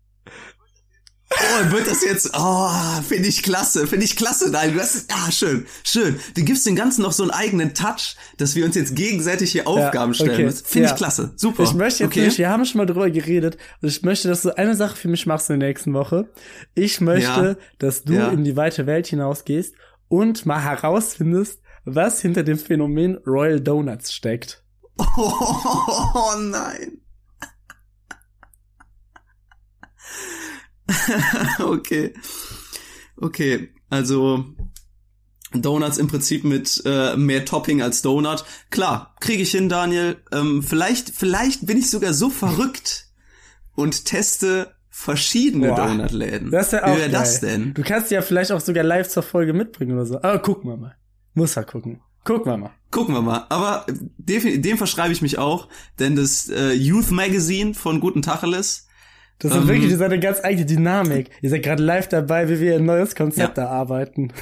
Oh, 1.28 1.72
wird 1.72 1.88
das 1.88 2.04
jetzt, 2.04 2.30
oh, 2.34 2.68
finde 3.06 3.28
ich 3.28 3.42
klasse, 3.42 3.88
finde 3.88 4.04
ich 4.04 4.16
klasse, 4.16 4.48
nein, 4.50 4.72
du 4.72 4.80
hast, 4.80 5.10
ah, 5.12 5.30
schön, 5.32 5.66
schön. 5.82 6.20
Du 6.36 6.44
gibst 6.44 6.64
dem 6.66 6.76
Ganzen 6.76 7.02
noch 7.02 7.10
so 7.10 7.24
einen 7.24 7.32
eigenen 7.32 7.74
Touch, 7.74 8.16
dass 8.36 8.54
wir 8.54 8.64
uns 8.64 8.76
jetzt 8.76 8.94
gegenseitig 8.94 9.50
hier 9.50 9.66
Aufgaben 9.66 10.14
stellen 10.14 10.30
okay, 10.30 10.44
müssen. 10.44 10.64
Finde 10.64 10.86
ja. 10.88 10.94
ich 10.94 10.98
klasse, 10.98 11.32
super. 11.34 11.64
Ich 11.64 11.74
möchte 11.74 12.04
jetzt 12.04 12.12
okay. 12.12 12.26
nicht, 12.26 12.38
wir 12.38 12.48
haben 12.48 12.64
schon 12.64 12.78
mal 12.78 12.86
drüber 12.86 13.10
geredet, 13.10 13.58
und 13.82 13.88
ich 13.88 14.02
möchte, 14.02 14.28
dass 14.28 14.42
du 14.42 14.56
eine 14.56 14.76
Sache 14.76 14.96
für 14.96 15.08
mich 15.08 15.26
machst 15.26 15.50
in 15.50 15.58
der 15.58 15.68
nächsten 15.68 15.92
Woche. 15.94 16.30
Ich 16.74 17.00
möchte, 17.00 17.56
Ja. 17.58 17.66
dass 17.78 18.04
du 18.04 18.14
Ja. 18.14 18.28
in 18.28 18.44
die 18.44 18.56
weite 18.56 18.86
Welt 18.86 19.08
hinausgehst 19.08 19.74
und 20.08 20.46
mal 20.46 20.62
herausfindest, 20.62 21.60
was 21.84 22.20
hinter 22.20 22.44
dem 22.44 22.58
Phänomen 22.58 23.16
Royal 23.26 23.60
Donuts 23.60 24.12
steckt. 24.12 24.62
Oh, 25.18 26.34
nein. 26.38 26.98
okay. 31.58 32.14
Okay, 33.16 33.70
also 33.88 34.44
Donuts 35.52 35.98
im 35.98 36.08
Prinzip 36.08 36.44
mit 36.44 36.82
äh, 36.84 37.16
mehr 37.16 37.44
Topping 37.44 37.82
als 37.82 38.02
Donut. 38.02 38.44
Klar, 38.70 39.14
kriege 39.20 39.42
ich 39.42 39.50
hin, 39.50 39.68
Daniel. 39.68 40.16
Ähm, 40.32 40.62
vielleicht, 40.62 41.10
vielleicht 41.10 41.66
bin 41.66 41.78
ich 41.78 41.90
sogar 41.90 42.12
so 42.12 42.30
verrückt 42.30 43.06
und 43.74 44.04
teste 44.04 44.74
verschiedene 44.90 45.68
Boah, 45.68 45.88
Donutläden. 45.88 46.50
Das 46.50 46.66
ist 46.66 46.72
ja 46.72 46.80
Wie 46.80 46.84
auch 46.84 46.96
wäre 46.96 47.10
geil. 47.10 47.20
das 47.20 47.40
denn? 47.40 47.74
Du 47.74 47.82
kannst 47.82 48.10
ja 48.10 48.22
vielleicht 48.22 48.52
auch 48.52 48.60
sogar 48.60 48.84
live 48.84 49.08
zur 49.08 49.22
Folge 49.22 49.52
mitbringen 49.52 49.92
oder 49.92 50.06
so. 50.06 50.16
Aber 50.16 50.38
gucken 50.38 50.70
wir 50.70 50.76
mal. 50.76 50.96
Muss 51.34 51.56
er 51.56 51.64
gucken. 51.64 52.00
Gucken 52.24 52.50
wir 52.50 52.56
mal. 52.56 52.70
Gucken 52.90 53.14
wir 53.14 53.22
mal. 53.22 53.46
Aber 53.50 53.86
dem, 53.88 54.62
dem 54.62 54.78
verschreibe 54.78 55.12
ich 55.12 55.22
mich 55.22 55.38
auch, 55.38 55.68
denn 55.98 56.16
das 56.16 56.48
äh, 56.48 56.72
Youth 56.72 57.10
Magazine 57.10 57.74
von 57.74 58.00
Guten 58.00 58.22
Tacheles 58.22 58.85
Das 59.38 59.50
ist 59.52 59.56
Ähm, 59.58 59.68
wirklich 59.68 59.84
das 59.90 59.94
ist 59.94 60.02
eine 60.02 60.18
ganz 60.20 60.38
eigene 60.42 60.66
Dynamik. 60.66 61.30
Ihr 61.42 61.50
seid 61.50 61.62
gerade 61.62 61.82
live 61.82 62.08
dabei, 62.08 62.48
wie 62.48 62.60
wir 62.60 62.76
ein 62.76 62.84
neues 62.86 63.14
Konzept 63.14 63.58
Ja. 63.58 63.64
erarbeiten. 63.64 64.32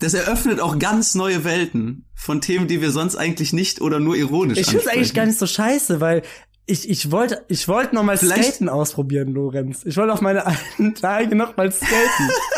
Das 0.00 0.14
eröffnet 0.14 0.60
auch 0.60 0.78
ganz 0.78 1.14
neue 1.14 1.44
Welten 1.44 2.06
von 2.14 2.40
Themen, 2.40 2.68
die 2.68 2.80
wir 2.80 2.90
sonst 2.90 3.16
eigentlich 3.16 3.52
nicht 3.52 3.80
oder 3.80 3.98
nur 4.00 4.16
ironisch 4.16 4.58
Ich 4.58 4.66
finde 4.70 4.90
eigentlich 4.90 5.14
gar 5.14 5.26
nicht 5.26 5.38
so 5.38 5.46
scheiße, 5.46 6.00
weil 6.00 6.22
ich, 6.66 6.88
ich 6.88 7.10
wollte 7.10 7.44
ich 7.48 7.66
wollte 7.66 7.94
noch 7.94 8.02
mal 8.02 8.16
Vielleicht- 8.18 8.44
Skaten 8.54 8.68
ausprobieren, 8.68 9.32
Lorenz. 9.32 9.82
Ich 9.84 9.96
wollte 9.96 10.12
auf 10.12 10.20
meine 10.20 10.46
alten 10.46 10.94
Tage 10.94 11.34
noch 11.34 11.56
mal 11.56 11.70
skaten. 11.72 11.94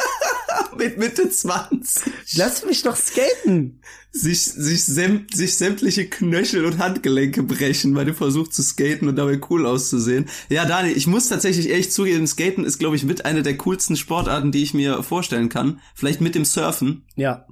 Mit 0.78 0.98
Mitte 0.98 1.28
20 1.30 2.02
Lass 2.36 2.64
mich 2.64 2.82
doch 2.82 2.96
skaten. 2.96 3.80
sich, 4.12 4.42
sich, 4.44 4.84
säm 4.84 5.26
sich 5.32 5.56
sämtliche 5.56 6.08
Knöchel 6.08 6.64
und 6.64 6.78
Handgelenke 6.78 7.42
brechen, 7.42 7.94
weil 7.94 8.06
du 8.06 8.14
versuchst 8.14 8.54
zu 8.54 8.62
skaten 8.62 9.08
und 9.08 9.16
dabei 9.16 9.40
cool 9.50 9.66
auszusehen. 9.66 10.28
Ja, 10.48 10.64
Daniel, 10.64 10.96
ich 10.96 11.06
muss 11.06 11.28
tatsächlich 11.28 11.68
ehrlich 11.68 11.90
zugeben, 11.92 12.26
Skaten 12.26 12.64
ist, 12.64 12.78
glaube 12.78 12.96
ich, 12.96 13.04
mit 13.04 13.24
einer 13.24 13.42
der 13.42 13.56
coolsten 13.56 13.96
Sportarten, 13.96 14.52
die 14.52 14.62
ich 14.62 14.74
mir 14.74 15.02
vorstellen 15.02 15.48
kann. 15.48 15.80
Vielleicht 15.94 16.20
mit 16.20 16.34
dem 16.34 16.44
Surfen. 16.44 17.04
Ja. 17.16 17.46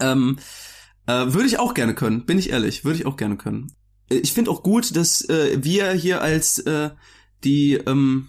Ähm, 0.00 0.38
äh, 1.06 1.32
würde 1.32 1.46
ich 1.46 1.58
auch 1.58 1.74
gerne 1.74 1.94
können, 1.94 2.24
bin 2.26 2.38
ich 2.38 2.50
ehrlich, 2.50 2.84
würde 2.84 2.98
ich 2.98 3.06
auch 3.06 3.16
gerne 3.16 3.36
können. 3.36 3.72
Äh, 4.10 4.16
Ich 4.16 4.32
finde 4.32 4.50
auch 4.50 4.62
gut, 4.62 4.94
dass 4.96 5.22
äh, 5.28 5.58
wir 5.62 5.90
hier 5.92 6.22
als 6.22 6.58
äh, 6.60 6.90
die 7.44 7.74
ähm, 7.74 8.28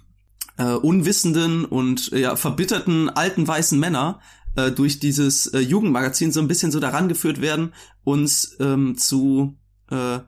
äh, 0.59 0.73
unwissenden 0.73 1.65
und 1.65 2.11
äh, 2.11 2.19
ja, 2.21 2.35
verbitterten 2.35 3.09
alten 3.09 3.47
weißen 3.47 3.79
Männer 3.79 4.19
äh, 4.55 4.71
durch 4.71 4.99
dieses 4.99 5.47
äh, 5.47 5.59
Jugendmagazin 5.59 6.31
so 6.31 6.41
ein 6.41 6.47
bisschen 6.47 6.71
so 6.71 6.79
daran 6.79 7.07
geführt 7.07 7.41
werden, 7.41 7.73
uns 8.03 8.57
ähm, 8.59 8.97
zu 8.97 9.57
äh, 9.89 10.19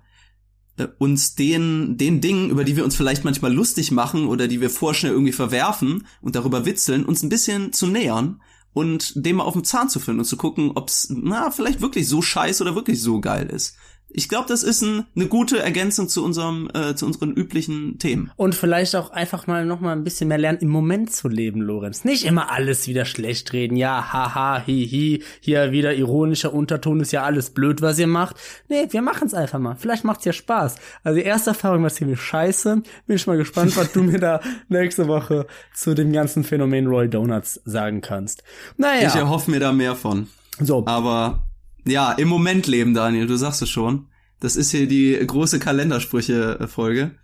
äh, 0.77 0.87
uns 0.97 1.35
den, 1.35 1.97
den 1.97 2.21
Dingen, 2.21 2.49
über 2.49 2.63
die 2.63 2.77
wir 2.77 2.85
uns 2.85 2.95
vielleicht 2.95 3.25
manchmal 3.25 3.53
lustig 3.53 3.91
machen 3.91 4.27
oder 4.27 4.47
die 4.47 4.61
wir 4.61 4.69
vorschnell 4.69 5.11
irgendwie 5.11 5.33
verwerfen 5.33 6.07
und 6.21 6.35
darüber 6.35 6.65
witzeln, 6.65 7.05
uns 7.05 7.23
ein 7.23 7.29
bisschen 7.29 7.73
zu 7.73 7.87
nähern 7.87 8.41
und 8.71 9.13
dem 9.15 9.37
mal 9.37 9.43
auf 9.43 9.53
den 9.53 9.65
Zahn 9.65 9.89
zu 9.89 9.99
führen 9.99 10.19
und 10.19 10.25
zu 10.25 10.37
gucken, 10.37 10.71
ob's 10.75 11.09
na 11.09 11.51
vielleicht 11.51 11.81
wirklich 11.81 12.07
so 12.07 12.21
scheiße 12.21 12.63
oder 12.63 12.73
wirklich 12.73 13.01
so 13.01 13.19
geil 13.19 13.47
ist. 13.47 13.75
Ich 14.13 14.27
glaube, 14.29 14.47
das 14.47 14.63
ist 14.63 14.81
ein, 14.81 15.05
eine 15.15 15.27
gute 15.27 15.59
Ergänzung 15.59 16.07
zu 16.09 16.23
unserem 16.23 16.69
äh, 16.73 16.95
zu 16.95 17.05
unseren 17.05 17.31
üblichen 17.31 17.97
Themen. 17.99 18.31
Und 18.35 18.55
vielleicht 18.55 18.95
auch 18.95 19.11
einfach 19.11 19.47
mal 19.47 19.65
noch 19.65 19.79
mal 19.79 19.93
ein 19.93 20.03
bisschen 20.03 20.27
mehr 20.27 20.37
lernen, 20.37 20.59
im 20.59 20.69
Moment 20.69 21.13
zu 21.13 21.27
leben, 21.29 21.61
Lorenz. 21.61 22.03
Nicht 22.03 22.25
immer 22.25 22.51
alles 22.51 22.87
wieder 22.87 23.05
schlecht 23.05 23.53
reden. 23.53 23.75
Ja, 23.77 24.11
haha, 24.11 24.61
hihi, 24.65 25.23
hier 25.39 25.71
wieder 25.71 25.93
ironischer 25.95 26.53
Unterton 26.53 26.99
ist 26.99 27.11
ja 27.11 27.23
alles 27.23 27.51
blöd, 27.51 27.81
was 27.81 27.99
ihr 27.99 28.07
macht. 28.07 28.35
Nee, 28.69 28.87
wir 28.89 29.01
machen's 29.01 29.33
einfach 29.33 29.59
mal. 29.59 29.75
Vielleicht 29.75 30.03
macht's 30.03 30.25
ja 30.25 30.33
Spaß. 30.33 30.75
Also 31.03 31.17
die 31.19 31.25
erste 31.25 31.51
Erfahrung 31.51 31.83
war 31.83 31.89
ziemlich 31.89 32.19
scheiße. 32.21 32.81
Bin 33.07 33.15
ich 33.15 33.27
mal 33.27 33.37
gespannt, 33.37 33.75
was 33.77 33.91
du 33.91 34.03
mir 34.03 34.19
da 34.19 34.41
nächste 34.69 35.07
Woche 35.07 35.47
zu 35.73 35.93
dem 35.93 36.11
ganzen 36.11 36.43
Phänomen 36.43 36.87
Roy 36.87 37.07
Donuts 37.09 37.61
sagen 37.65 38.01
kannst. 38.01 38.43
Naja, 38.77 39.07
Ich 39.07 39.15
erhoffe 39.15 39.49
mir 39.51 39.59
da 39.59 39.71
mehr 39.71 39.95
von. 39.95 40.27
so. 40.59 40.85
Aber 40.85 41.43
ja, 41.85 42.11
im 42.11 42.27
Moment 42.27 42.67
leben, 42.67 42.93
Daniel, 42.93 43.27
du 43.27 43.35
sagst 43.37 43.61
es 43.61 43.69
schon. 43.69 44.07
Das 44.39 44.55
ist 44.55 44.71
hier 44.71 44.87
die 44.87 45.19
große 45.25 45.59
Kalendersprüche-Folge. 45.59 47.15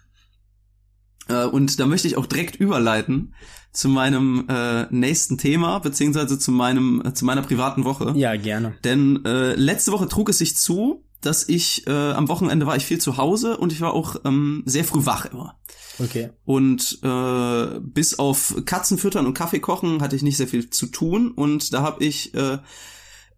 Äh, 1.27 1.45
und 1.45 1.79
da 1.79 1.85
möchte 1.85 2.07
ich 2.07 2.17
auch 2.17 2.25
direkt 2.25 2.55
überleiten 2.57 3.33
zu 3.73 3.89
meinem 3.89 4.45
äh, 4.49 4.85
nächsten 4.91 5.37
Thema, 5.37 5.79
beziehungsweise 5.79 6.39
zu 6.39 6.51
meinem, 6.51 7.03
äh, 7.05 7.13
zu 7.13 7.25
meiner 7.25 7.41
privaten 7.41 7.83
Woche. 7.83 8.13
Ja, 8.15 8.35
gerne. 8.35 8.75
Denn 8.83 9.23
äh, 9.25 9.53
letzte 9.55 9.91
Woche 9.91 10.07
trug 10.07 10.29
es 10.29 10.39
sich 10.39 10.55
zu, 10.55 11.03
dass 11.21 11.47
ich 11.49 11.87
äh, 11.87 12.11
am 12.11 12.27
Wochenende 12.27 12.65
war 12.65 12.75
ich 12.75 12.85
viel 12.85 12.99
zu 12.99 13.17
Hause 13.17 13.57
und 13.57 13.71
ich 13.71 13.81
war 13.81 13.93
auch 13.93 14.17
ähm, 14.23 14.63
sehr 14.65 14.83
früh 14.83 15.05
wach 15.05 15.25
immer. 15.25 15.59
Okay. 15.99 16.29
Und 16.45 16.99
äh, 17.03 17.79
bis 17.79 18.19
auf 18.19 18.55
Katzen 18.65 18.97
füttern 18.97 19.25
und 19.25 19.33
Kaffee 19.33 19.59
kochen 19.59 20.01
hatte 20.01 20.15
ich 20.15 20.21
nicht 20.21 20.37
sehr 20.37 20.47
viel 20.47 20.69
zu 20.69 20.87
tun. 20.87 21.31
Und 21.31 21.73
da 21.73 21.81
habe 21.81 22.03
ich 22.03 22.35
äh, 22.35 22.59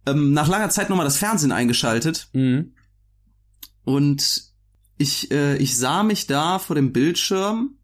ähm, 0.06 0.32
nach 0.32 0.48
langer 0.48 0.70
Zeit 0.70 0.90
nochmal 0.90 1.04
das 1.04 1.18
Fernsehen 1.18 1.52
eingeschaltet. 1.52 2.28
Mhm. 2.32 2.74
Und 3.84 4.42
ich, 4.98 5.30
äh, 5.30 5.56
ich 5.56 5.76
sah 5.76 6.02
mich 6.02 6.26
da 6.26 6.58
vor 6.58 6.76
dem 6.76 6.92
Bildschirm 6.92 7.76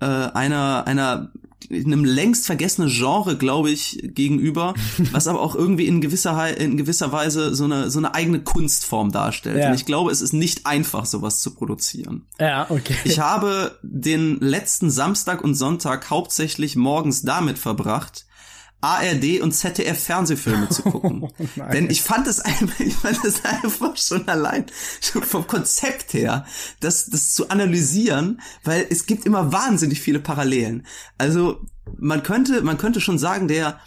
äh, 0.00 0.06
einer, 0.06 0.86
einer 0.86 1.32
einem 1.70 2.04
längst 2.04 2.46
vergessenen 2.46 2.90
Genre, 2.90 3.36
glaube 3.36 3.70
ich, 3.70 3.98
gegenüber, 4.02 4.74
was 5.12 5.26
aber 5.26 5.40
auch 5.40 5.54
irgendwie 5.54 5.86
in 5.86 6.00
gewisser, 6.00 6.56
in 6.56 6.76
gewisser 6.76 7.12
Weise 7.12 7.54
so 7.54 7.64
eine, 7.64 7.90
so 7.90 7.98
eine 7.98 8.14
eigene 8.14 8.40
Kunstform 8.40 9.12
darstellt. 9.12 9.58
Ja. 9.58 9.68
Und 9.68 9.74
ich 9.74 9.86
glaube, 9.86 10.10
es 10.10 10.20
ist 10.20 10.32
nicht 10.32 10.66
einfach, 10.66 11.06
sowas 11.06 11.40
zu 11.40 11.54
produzieren. 11.54 12.26
Ja, 12.38 12.66
okay. 12.68 12.96
Ich 13.04 13.18
habe 13.18 13.78
den 13.82 14.40
letzten 14.40 14.90
Samstag 14.90 15.42
und 15.42 15.54
Sonntag 15.54 16.10
hauptsächlich 16.10 16.76
morgens 16.76 17.22
damit 17.22 17.58
verbracht, 17.58 18.26
ARD 18.84 19.40
und 19.40 19.52
ZDF 19.52 19.98
Fernsehfilme 20.04 20.68
zu 20.68 20.82
gucken. 20.82 21.28
nein. 21.56 21.70
Denn 21.72 21.90
ich 21.90 22.02
fand 22.02 22.26
es 22.26 22.40
einfach, 22.40 22.80
ich 22.80 22.94
fand 22.94 23.24
es 23.24 23.44
einfach 23.44 23.96
schon 23.96 24.28
allein, 24.28 24.66
schon 25.00 25.22
vom 25.22 25.46
Konzept 25.46 26.12
her, 26.12 26.46
das, 26.80 27.06
das 27.06 27.32
zu 27.32 27.48
analysieren, 27.48 28.40
weil 28.62 28.86
es 28.90 29.06
gibt 29.06 29.26
immer 29.26 29.52
wahnsinnig 29.52 30.00
viele 30.00 30.20
Parallelen. 30.20 30.86
Also, 31.18 31.60
man 31.96 32.22
könnte, 32.22 32.62
man 32.62 32.78
könnte 32.78 33.00
schon 33.00 33.18
sagen, 33.18 33.48
der, 33.48 33.80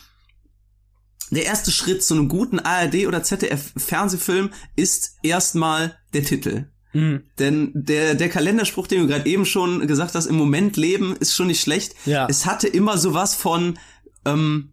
der 1.29 1.45
erste 1.45 1.71
Schritt 1.71 2.03
zu 2.03 2.13
einem 2.13 2.29
guten 2.29 2.59
ARD 2.59 3.07
oder 3.07 3.23
ZDF 3.23 3.73
Fernsehfilm 3.77 4.49
ist 4.75 5.17
erstmal 5.23 5.97
der 6.13 6.23
Titel. 6.23 6.67
Mhm. 6.93 7.23
Denn 7.37 7.71
der, 7.73 8.15
der 8.15 8.29
Kalenderspruch, 8.29 8.87
den 8.87 9.01
du 9.01 9.07
gerade 9.07 9.29
eben 9.29 9.45
schon 9.45 9.85
gesagt 9.87 10.15
hast, 10.15 10.25
im 10.25 10.35
Moment 10.35 10.77
leben, 10.77 11.15
ist 11.19 11.35
schon 11.35 11.47
nicht 11.47 11.61
schlecht. 11.61 11.95
Ja. 12.05 12.27
Es 12.29 12.45
hatte 12.45 12.67
immer 12.67 12.97
sowas 12.97 13.35
von 13.35 13.77
ähm, 14.25 14.71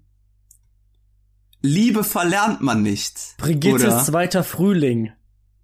Liebe 1.66 2.04
verlernt 2.04 2.60
man 2.60 2.82
nicht. 2.82 3.36
Brigittes 3.38 3.84
oder, 3.84 4.04
zweiter 4.04 4.44
Frühling. 4.44 5.12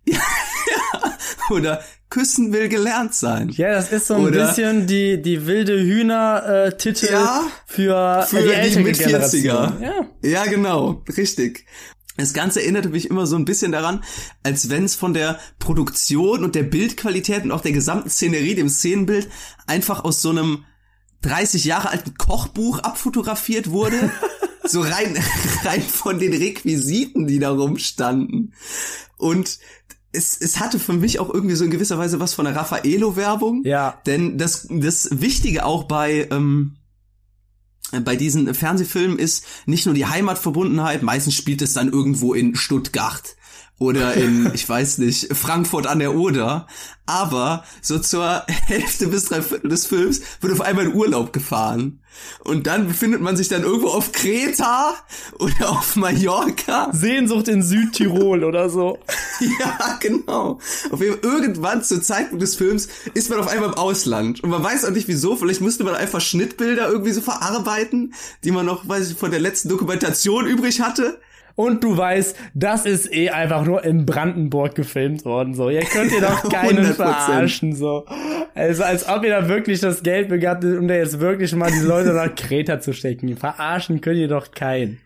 oder 1.51 1.83
Küssen 2.09 2.55
will 2.55 2.71
gelernt 2.71 3.15
sein. 3.15 3.51
Ja, 3.51 3.73
das 3.73 3.93
ist 3.93 4.07
so 4.07 4.15
ein 4.15 4.23
Oder- 4.25 4.47
bisschen 4.49 4.87
die, 4.87 5.21
die 5.21 5.47
wilde 5.47 5.79
Hühner-Titel 5.79 7.09
Ja, 7.13 7.43
für, 7.67 8.25
für 8.27 8.41
die 8.41 8.49
die 8.49 8.55
ältere 8.55 8.85
40er. 8.89 9.05
Generation. 9.07 9.83
Ja. 9.83 10.07
Ja, 10.23 10.45
genau, 10.47 11.03
richtig. 11.19 11.67
Das 12.17 12.33
Ganze 12.33 12.63
erinnerte 12.63 12.89
mich 12.89 13.11
immer 13.11 13.27
so 13.27 13.37
ein 13.37 13.45
bisschen 13.45 13.71
daran, 13.71 14.03
als 14.43 14.71
wenn 14.71 14.85
es 14.87 14.95
von 14.95 15.13
der 15.13 15.39
Produktion 15.59 16.45
und 16.45 16.55
der 16.55 16.63
Bildqualität 16.63 17.45
und 17.45 17.53
auch 17.53 17.61
der 17.61 17.73
gesamten 17.73 18.09
Szenerie, 18.09 18.55
dem 18.55 18.71
Szenenbild, 18.71 19.29
einfach 19.67 20.03
aus 20.03 20.23
so 20.23 20.31
einem 20.31 20.65
30 21.23 21.67
Jahre 21.67 21.91
alten 21.91 22.15
Kochbuch 22.17 22.79
abfotografiert 22.79 23.71
wurde. 23.71 24.11
so 24.65 24.81
rein, 24.81 25.17
rein 25.65 25.83
von 25.83 26.19
den 26.19 26.33
Requisiten, 26.33 27.27
die 27.27 27.39
da 27.39 27.51
rumstanden. 27.51 28.55
Und 29.17 29.59
es, 30.13 30.41
es 30.41 30.59
hatte 30.59 30.79
für 30.79 30.93
mich 30.93 31.21
auch 31.21 31.33
irgendwie 31.33 31.55
so 31.55 31.65
in 31.65 31.71
gewisser 31.71 31.99
Weise 31.99 32.21
was 32.21 32.35
von 32.35 32.45
der 32.45 32.57
Raffaello-Werbung. 32.57 33.63
Ja. 33.65 34.01
Denn 34.07 34.39
das, 34.39 34.67
das 34.71 35.09
Wichtige 35.13 35.65
auch 35.65 35.85
bei, 35.85 36.29
ähm, 36.31 36.77
bei 38.05 38.17
diesen 38.17 38.53
Fernsehfilmen 38.55 39.19
ist 39.19 39.45
nicht 39.67 39.87
nur 39.87 39.95
die 39.95 40.07
Heimatverbundenheit, 40.07 41.03
meistens 41.03 41.35
spielt 41.35 41.63
es 41.63 41.73
dann 41.73 41.91
irgendwo 41.91 42.35
in 42.35 42.55
Stuttgart 42.55 43.37
oder 43.81 44.13
in, 44.13 44.51
ich 44.53 44.69
weiß 44.69 44.99
nicht, 44.99 45.35
Frankfurt 45.35 45.87
an 45.87 46.01
der 46.01 46.15
Oder, 46.15 46.67
aber 47.07 47.65
so 47.81 47.99
zur 47.99 48.45
Hälfte 48.47 49.09
bis 49.09 49.25
drei 49.25 49.41
Viertel 49.41 49.71
des 49.71 49.87
Films 49.87 50.21
wird 50.43 50.53
auf 50.53 50.61
einmal 50.61 50.85
in 50.85 50.95
Urlaub 50.95 51.33
gefahren. 51.33 52.03
Und 52.45 52.67
dann 52.67 52.89
befindet 52.89 53.23
man 53.23 53.39
sich 53.39 53.49
dann 53.49 53.63
irgendwo 53.63 53.89
auf 53.89 54.13
Kreta 54.13 54.95
oder 55.39 55.71
auf 55.71 55.97
Mallorca. 55.97 56.91
Sehnsucht 56.93 57.49
in 57.49 57.63
Südtirol 57.63 58.45
oder 58.45 58.69
so. 58.69 58.99
Ja, 59.59 59.99
genau. 60.01 60.59
Auf 60.91 61.01
jeden 61.01 61.15
Fall 61.15 61.33
irgendwann 61.33 61.83
zur 61.83 62.03
Zeitpunkt 62.03 62.43
des 62.43 62.57
Films 62.57 62.89
ist 63.15 63.31
man 63.31 63.39
auf 63.39 63.49
einmal 63.49 63.71
im 63.71 63.75
Ausland. 63.75 64.43
Und 64.45 64.51
man 64.51 64.63
weiß 64.63 64.85
auch 64.85 64.91
nicht 64.91 65.09
wieso. 65.09 65.35
Vielleicht 65.37 65.63
musste 65.63 65.83
man 65.85 65.95
einfach 65.95 66.21
Schnittbilder 66.21 66.89
irgendwie 66.89 67.13
so 67.13 67.23
verarbeiten, 67.23 68.13
die 68.45 68.51
man 68.51 68.67
noch, 68.67 68.87
weiß 68.87 69.11
ich, 69.11 69.17
von 69.17 69.31
der 69.31 69.41
letzten 69.41 69.71
Dokumentation 69.71 70.47
übrig 70.47 70.83
hatte. 70.83 71.21
Und 71.61 71.85
du 71.85 71.95
weißt, 71.95 72.37
das 72.55 72.87
ist 72.87 73.13
eh 73.13 73.29
einfach 73.29 73.67
nur 73.67 73.85
in 73.85 74.07
Brandenburg 74.07 74.75
gefilmt 74.75 75.27
worden, 75.27 75.53
so. 75.53 75.69
Ihr 75.69 75.83
könnt 75.83 76.11
ihr 76.11 76.23
doch 76.23 76.49
keinen 76.49 76.87
100%. 76.87 76.95
verarschen, 76.95 77.77
so. 77.77 78.07
Also, 78.55 78.83
als 78.83 79.07
ob 79.07 79.25
ihr 79.25 79.29
da 79.29 79.47
wirklich 79.47 79.81
das 79.81 80.03
Geld 80.03 80.31
begattet, 80.31 80.79
um 80.79 80.89
da 80.89 80.95
jetzt 80.95 81.21
wirklich 81.21 81.55
mal 81.55 81.71
die 81.71 81.87
Leute 81.87 82.15
nach 82.15 82.35
Kreta 82.35 82.81
zu 82.81 82.95
stecken. 82.95 83.37
Verarschen 83.37 84.01
könnt 84.01 84.17
ihr 84.17 84.29
doch 84.29 84.53
keinen. 84.53 85.03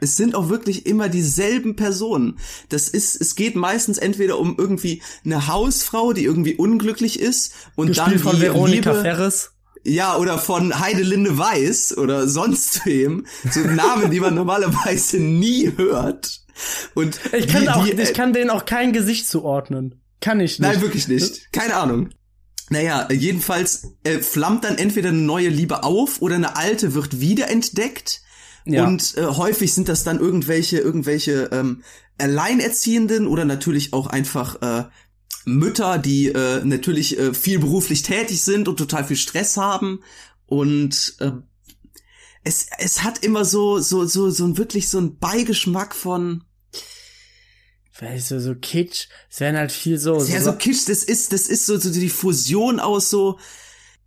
Es 0.00 0.16
sind 0.16 0.36
auch 0.36 0.50
wirklich 0.50 0.86
immer 0.86 1.08
dieselben 1.08 1.74
Personen. 1.74 2.38
Das 2.68 2.88
ist, 2.88 3.20
es 3.20 3.34
geht 3.34 3.56
meistens 3.56 3.98
entweder 3.98 4.38
um 4.38 4.54
irgendwie 4.56 5.02
eine 5.24 5.48
Hausfrau, 5.48 6.12
die 6.12 6.22
irgendwie 6.22 6.54
unglücklich 6.54 7.18
ist 7.18 7.54
und 7.74 7.98
dann 7.98 8.12
Gespielt 8.12 8.20
von 8.20 8.36
die 8.36 8.42
Veronika 8.42 8.90
Liebe, 8.92 9.02
Ferres. 9.02 9.52
Ja, 9.84 10.16
oder 10.16 10.38
von 10.38 10.78
Heidelinde 10.78 11.36
Weiß 11.38 11.96
oder 11.96 12.28
sonst 12.28 12.86
wem. 12.86 13.26
So 13.50 13.60
Namen, 13.60 14.10
die 14.10 14.20
man 14.20 14.34
normalerweise 14.34 15.18
nie 15.18 15.72
hört. 15.76 16.42
Und 16.94 17.20
Ich 17.32 17.48
kann 17.48 17.62
die, 17.62 17.68
auch, 17.68 17.84
die, 17.84 17.92
ich 17.92 18.14
kann 18.14 18.32
denen 18.32 18.50
auch 18.50 18.64
kein 18.64 18.92
Gesicht 18.92 19.28
zuordnen. 19.28 20.00
Kann 20.20 20.38
ich 20.40 20.58
nicht. 20.58 20.60
Nein, 20.60 20.80
wirklich 20.80 21.08
nicht. 21.08 21.52
Keine 21.52 21.76
Ahnung. 21.76 22.10
Naja, 22.70 23.08
jedenfalls 23.10 23.96
äh, 24.04 24.20
flammt 24.20 24.64
dann 24.64 24.78
entweder 24.78 25.08
eine 25.10 25.18
neue 25.18 25.48
Liebe 25.48 25.82
auf 25.82 26.22
oder 26.22 26.36
eine 26.36 26.56
alte 26.56 26.94
wird 26.94 27.20
wiederentdeckt. 27.20 28.22
Ja. 28.64 28.86
Und 28.86 29.16
äh, 29.18 29.26
häufig 29.26 29.74
sind 29.74 29.88
das 29.88 30.04
dann 30.04 30.20
irgendwelche, 30.20 30.78
irgendwelche 30.78 31.50
ähm, 31.52 31.82
Alleinerziehenden 32.18 33.26
oder 33.26 33.44
natürlich 33.44 33.92
auch 33.92 34.06
einfach 34.06 34.62
äh, 34.62 34.84
Mütter, 35.44 35.98
die 35.98 36.28
äh, 36.28 36.64
natürlich 36.64 37.18
äh, 37.18 37.34
viel 37.34 37.58
beruflich 37.58 38.02
tätig 38.02 38.42
sind 38.42 38.68
und 38.68 38.76
total 38.76 39.04
viel 39.04 39.16
Stress 39.16 39.56
haben. 39.56 40.02
Und 40.46 41.16
äh, 41.20 41.32
es, 42.44 42.66
es 42.78 43.02
hat 43.02 43.24
immer 43.24 43.44
so, 43.44 43.78
so, 43.80 44.04
so, 44.06 44.30
so 44.30 44.44
ein 44.44 44.58
wirklich 44.58 44.88
so 44.88 44.98
ein 44.98 45.18
Beigeschmack 45.18 45.94
von 45.94 46.44
Weißt 48.00 48.30
du, 48.32 48.40
so 48.40 48.54
Kitsch. 48.54 49.08
Es 49.30 49.40
werden 49.40 49.56
halt 49.56 49.70
viel 49.70 49.98
so. 49.98 50.22
Ja, 50.24 50.40
so 50.40 50.52
Kitsch, 50.54 50.88
das 50.88 51.04
ist, 51.04 51.32
das 51.32 51.42
ist 51.42 51.66
so, 51.66 51.78
so 51.78 51.90
die 51.90 52.08
Fusion 52.08 52.80
aus 52.80 53.10
so 53.10 53.38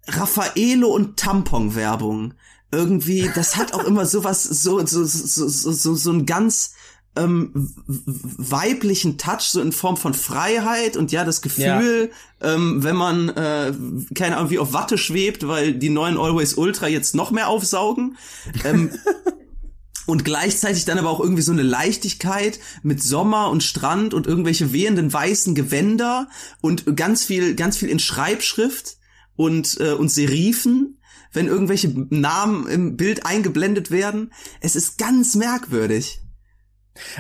Raffaello 0.08 0.90
und 0.90 1.18
Tampon-Werbung. 1.18 2.34
Irgendwie, 2.72 3.30
das 3.36 3.56
hat 3.56 3.74
auch 3.74 3.86
immer 3.86 4.06
sowas, 4.06 4.44
so, 4.44 4.86
so, 4.86 5.06
so, 5.06 5.48
so, 5.48 5.72
so, 5.72 5.96
so 5.96 6.10
einen 6.10 6.26
ganz 6.26 6.74
ähm, 7.16 7.74
weiblichen 7.88 9.18
Touch, 9.18 9.42
so 9.42 9.62
in 9.62 9.72
Form 9.72 9.98
von 9.98 10.14
Freiheit 10.14 10.98
und 10.98 11.12
ja, 11.12 11.24
das 11.24 11.42
Gefühl, 11.42 12.12
ähm, 12.42 12.84
wenn 12.84 12.96
man, 12.96 13.30
äh, 13.30 13.74
keine 14.14 14.38
Ahnung, 14.38 14.50
wie 14.50 14.60
auf 14.60 14.74
Watte 14.74 14.98
schwebt, 14.98 15.48
weil 15.48 15.74
die 15.74 15.90
neuen 15.90 16.18
Always 16.18 16.56
Ultra 16.56 16.88
jetzt 16.88 17.16
noch 17.16 17.32
mehr 17.32 17.48
aufsaugen. 17.48 18.18
Ähm, 18.64 18.92
und 20.06 20.24
gleichzeitig 20.24 20.86
dann 20.86 21.00
aber 21.00 21.10
auch 21.10 21.20
irgendwie 21.20 21.42
so 21.42 21.52
eine 21.52 21.64
Leichtigkeit 21.64 22.60
mit 22.84 23.02
Sommer 23.02 23.50
und 23.50 23.64
Strand 23.64 24.14
und 24.14 24.28
irgendwelche 24.28 24.72
wehenden 24.72 25.12
weißen 25.12 25.56
Gewänder 25.56 26.28
und 26.62 26.96
ganz 26.96 27.24
viel, 27.24 27.56
ganz 27.56 27.78
viel 27.78 27.90
in 27.90 28.00
Schreibschrift 28.00 28.98
und, 29.36 29.80
äh, 29.80 29.94
und 29.94 30.10
Serifen, 30.10 31.00
wenn 31.34 31.48
irgendwelche 31.48 31.90
Namen 32.10 32.68
im 32.68 32.98
Bild 32.98 33.26
eingeblendet 33.26 33.92
werden. 33.92 34.32
Es 34.62 34.76
ist 34.76 34.98
ganz 34.98 35.36
merkwürdig. 35.36 36.22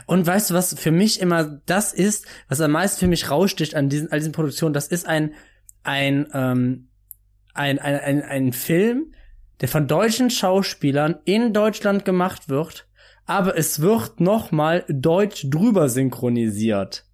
Und 0.05 0.25
weißt 0.25 0.49
du, 0.49 0.53
was 0.53 0.73
für 0.79 0.91
mich 0.91 1.19
immer 1.19 1.61
das 1.65 1.93
ist, 1.93 2.25
was 2.47 2.61
am 2.61 2.71
meisten 2.71 2.99
für 2.99 3.07
mich 3.07 3.29
raussticht 3.29 3.75
an 3.75 3.89
diesen, 3.89 4.11
all 4.11 4.19
diesen 4.19 4.31
Produktionen, 4.31 4.73
das 4.73 4.87
ist 4.87 5.07
ein, 5.07 5.33
ein, 5.83 6.27
ähm, 6.33 6.87
ein, 7.53 7.79
ein, 7.79 7.99
ein, 7.99 8.21
ein 8.21 8.53
Film, 8.53 9.13
der 9.61 9.69
von 9.69 9.87
deutschen 9.87 10.29
Schauspielern 10.29 11.19
in 11.25 11.53
Deutschland 11.53 12.05
gemacht 12.05 12.49
wird, 12.49 12.87
aber 13.25 13.57
es 13.57 13.81
wird 13.81 14.19
nochmal 14.19 14.85
deutsch 14.87 15.47
drüber 15.49 15.89
synchronisiert. 15.89 17.04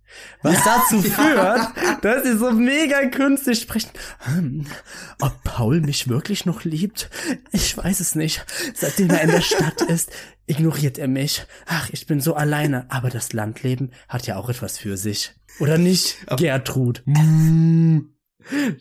Was 0.42 0.64
dazu 0.64 1.02
führt, 1.02 2.04
dass 2.04 2.24
sie 2.24 2.38
so 2.38 2.52
mega 2.52 3.06
künstlich 3.08 3.62
sprechen. 3.62 3.92
Hm, 4.20 4.66
ob 5.20 5.44
Paul 5.44 5.82
mich 5.82 6.08
wirklich 6.08 6.46
noch 6.46 6.64
liebt? 6.64 7.10
Ich 7.52 7.78
weiß 7.78 8.00
es 8.00 8.16
nicht. 8.16 8.46
Seitdem 8.74 9.10
er 9.10 9.22
in 9.22 9.32
der 9.32 9.42
Stadt 9.42 9.82
ist, 9.88 10.12
ignoriert 10.48 10.98
er 10.98 11.08
mich. 11.08 11.46
Ach, 11.66 11.90
ich 11.92 12.08
bin 12.08 12.22
so 12.22 12.34
alleine. 12.34 12.86
Aber 12.90 13.10
das 13.10 13.34
Landleben 13.34 13.92
hat 14.08 14.28
ja 14.28 14.38
auch 14.38 14.50
etwas 14.50 14.78
für 14.78 14.98
sich. 14.98 15.34
Oder 15.60 15.78
nicht, 15.78 16.18
Gertrud? 16.38 17.04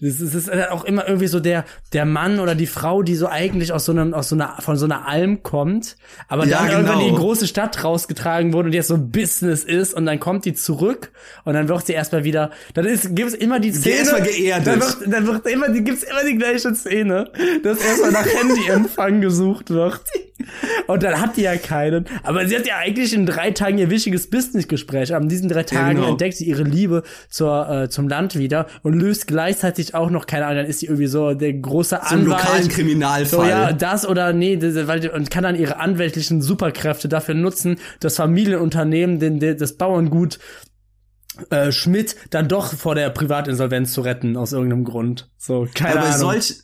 Das 0.01 0.21
ist, 0.21 0.35
das 0.35 0.49
ist 0.49 0.71
auch 0.71 0.85
immer 0.85 1.07
irgendwie 1.07 1.27
so 1.27 1.41
der, 1.41 1.65
der 1.93 2.05
Mann 2.05 2.41
oder 2.41 2.55
die 2.55 2.67
Frau, 2.67 3.03
die 3.03 3.15
so 3.15 3.29
eigentlich 3.29 3.73
aus 3.73 3.85
so 3.85 3.93
einem, 3.93 4.15
aus 4.15 4.29
so 4.29 4.35
einer, 4.35 4.57
von 4.61 4.77
so 4.77 4.85
einer 4.87 5.07
Alm 5.07 5.43
kommt, 5.43 5.97
aber 6.29 6.47
Ja, 6.47 6.61
dann 6.61 6.71
irgendwann 6.71 6.99
in 7.01 7.05
die 7.05 7.11
genau. 7.11 7.21
große 7.21 7.47
Stadt 7.47 7.85
rausgetragen 7.85 8.53
wurde 8.53 8.69
und 8.69 8.73
jetzt 8.73 8.89
so 8.89 8.99
Business 8.99 9.65
ist 9.65 9.95
und 9.95 10.07
dann 10.07 10.21
kommt 10.21 10.45
die 10.45 10.55
zurück 10.55 11.13
und 11.45 11.55
dann 11.55 11.69
wird 11.69 11.87
sie 11.87 11.93
erstmal 11.93 12.25
wieder, 12.25 12.51
dann 12.75 12.87
ist, 12.87 13.15
gibt's 13.15 13.35
immer 13.35 13.61
die 13.61 13.73
Szene. 13.73 13.97
erstmal 13.97 14.23
geerdet. 14.23 14.67
Dann 14.67 14.81
wird, 14.81 14.97
dann 15.07 15.27
wird 15.27 15.47
immer, 15.47 15.69
die, 15.69 15.85
gibt's 15.85 16.03
immer 16.03 16.25
die 16.25 16.37
gleiche 16.37 16.75
Szene, 16.75 17.31
dass 17.63 17.79
erstmal 17.83 18.13
nach 18.13 18.27
Handyempfang 18.27 19.21
gesucht 19.21 19.71
wird. 19.71 20.01
Und 20.87 21.03
dann 21.03 21.21
hat 21.21 21.37
die 21.37 21.43
ja 21.43 21.57
keinen. 21.57 22.07
Aber 22.23 22.47
sie 22.47 22.57
hat 22.57 22.67
ja 22.67 22.79
eigentlich 22.79 23.13
in 23.13 23.27
drei 23.27 23.51
Tagen 23.51 23.79
ihr 23.79 23.91
wichtiges 23.91 24.29
Businessgespräch. 24.31 25.15
Aber 25.15 25.23
in 25.23 25.29
diesen 25.29 25.49
drei 25.49 25.63
Tagen 25.63 25.97
genau. 25.97 26.09
entdeckt 26.09 26.37
sie 26.37 26.47
ihre 26.47 26.63
Liebe 26.63 27.03
zur, 27.29 27.69
äh, 27.69 27.89
zum 27.89 28.09
Land 28.09 28.37
wieder 28.39 28.67
und 28.83 28.95
löst 28.95 29.27
gleichzeitig 29.51 29.95
auch 29.95 30.11
noch, 30.11 30.27
keine 30.27 30.47
Ahnung, 30.47 30.59
dann 30.59 30.67
ist 30.67 30.81
sie 30.81 30.87
irgendwie 30.87 31.07
so 31.07 31.35
der 31.35 31.53
große 31.53 31.97
So 31.97 32.15
Anwalt. 32.15 32.27
lokalen 32.43 32.69
Kriminalfall. 32.69 33.27
So, 33.27 33.45
ja, 33.45 33.73
das 33.73 34.07
oder 34.07 34.33
nee, 34.33 34.59
weil, 34.61 35.09
und 35.11 35.31
kann 35.31 35.43
dann 35.43 35.57
ihre 35.57 35.79
anwältlichen 35.79 36.41
Superkräfte 36.41 37.09
dafür 37.09 37.35
nutzen, 37.35 37.79
das 38.01 38.17
Familienunternehmen, 38.17 39.19
den, 39.19 39.41
den, 39.41 39.57
das 39.59 39.77
Bauerngut 39.77 40.39
äh, 41.51 41.73
Schmidt 41.73 42.17
dann 42.31 42.49
doch 42.49 42.73
vor 42.75 42.95
der 42.95 43.11
Privatinsolvenz 43.11 43.93
zu 43.93 44.03
retten, 44.03 44.37
aus 44.37 44.53
irgendeinem 44.53 44.85
Grund. 44.85 45.31
So, 45.37 45.67
keine 45.75 45.93
Aber 45.93 46.01
bei 46.03 46.15
Ahnung. 46.15 46.21
solch, 46.21 46.55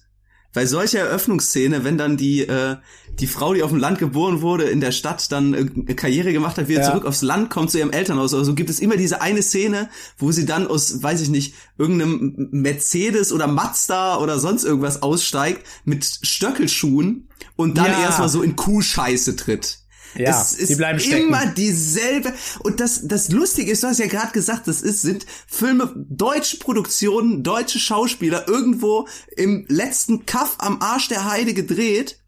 bei 0.57 0.65
solcher 0.65 1.01
Eröffnungsszene, 1.01 1.85
wenn 1.85 1.99
dann 1.99 2.17
die, 2.17 2.41
äh, 2.49 2.77
die 3.21 3.27
Frau, 3.27 3.53
die 3.53 3.63
auf 3.63 3.69
dem 3.71 3.79
Land 3.79 3.99
geboren 3.99 4.41
wurde, 4.41 4.65
in 4.65 4.81
der 4.81 4.91
Stadt 4.91 5.31
dann 5.31 5.53
äh, 5.53 5.93
Karriere 5.95 6.33
gemacht 6.33 6.57
hat, 6.57 6.67
wieder 6.69 6.81
Ja. 6.81 6.91
zurück 6.91 7.05
aufs 7.05 7.21
Land 7.21 7.51
kommt 7.51 7.71
zu 7.71 7.77
ihrem 7.79 7.91
Elternhaus 7.91 8.33
oder 8.33 8.43
so, 8.47 8.55
gibt 8.55 8.71
es 8.71 8.81
immer 8.81 8.97
diese 8.97 9.21
eine 9.21 9.43
Szene, 9.43 9.91
wo 10.17 10.33
sie 10.33 10.47
dann 10.47 10.67
aus, 10.67 11.03
weiß 11.03 11.21
ich 11.21 11.29
nicht, 11.29 11.55
irgendeinem 11.77 12.49
Mercedes 12.53 13.33
oder 13.35 13.47
Mazda 13.47 14.17
oder 14.17 14.39
sonst 14.39 14.65
irgendwas 14.65 15.03
aussteigt 15.03 15.61
mit 15.85 16.07
Stöckelschuhen 16.23 17.29
und 17.57 17.77
dann 17.77 17.93
Ja. 17.93 18.01
erstmal 18.05 18.31
so 18.31 18.43
in 18.43 18.57
Kuhscheiße 18.57 19.37
tritt. 19.37 19.81
Ja, 20.15 20.41
es 20.41 20.55
ist 20.55 20.71
die 20.71 20.75
bleiben 20.77 21.01
stecken. 21.01 21.29
immer 21.29 21.47
dieselbe. 21.47 22.33
Und 22.61 22.81
das, 22.81 23.07
das 23.07 23.31
Lustige 23.31 23.73
ist, 23.73 23.83
du 23.83 23.89
hast 23.89 23.99
ja 23.99 24.07
gerade 24.07 24.33
gesagt, 24.33 24.69
das 24.69 24.83
ist, 24.83 25.03
sind 25.03 25.27
Filme, 25.47 25.93
deutsche 25.97 26.59
Produktionen, 26.59 27.43
deutsche 27.43 27.79
Schauspieler 27.79 28.49
irgendwo 28.49 29.09
im 29.37 29.67
letzten 29.69 30.27
Kaff 30.27 30.57
am 30.59 30.81
Arsch 30.81 31.09
der 31.09 31.25
Heide 31.25 31.55
gedreht 31.55 32.19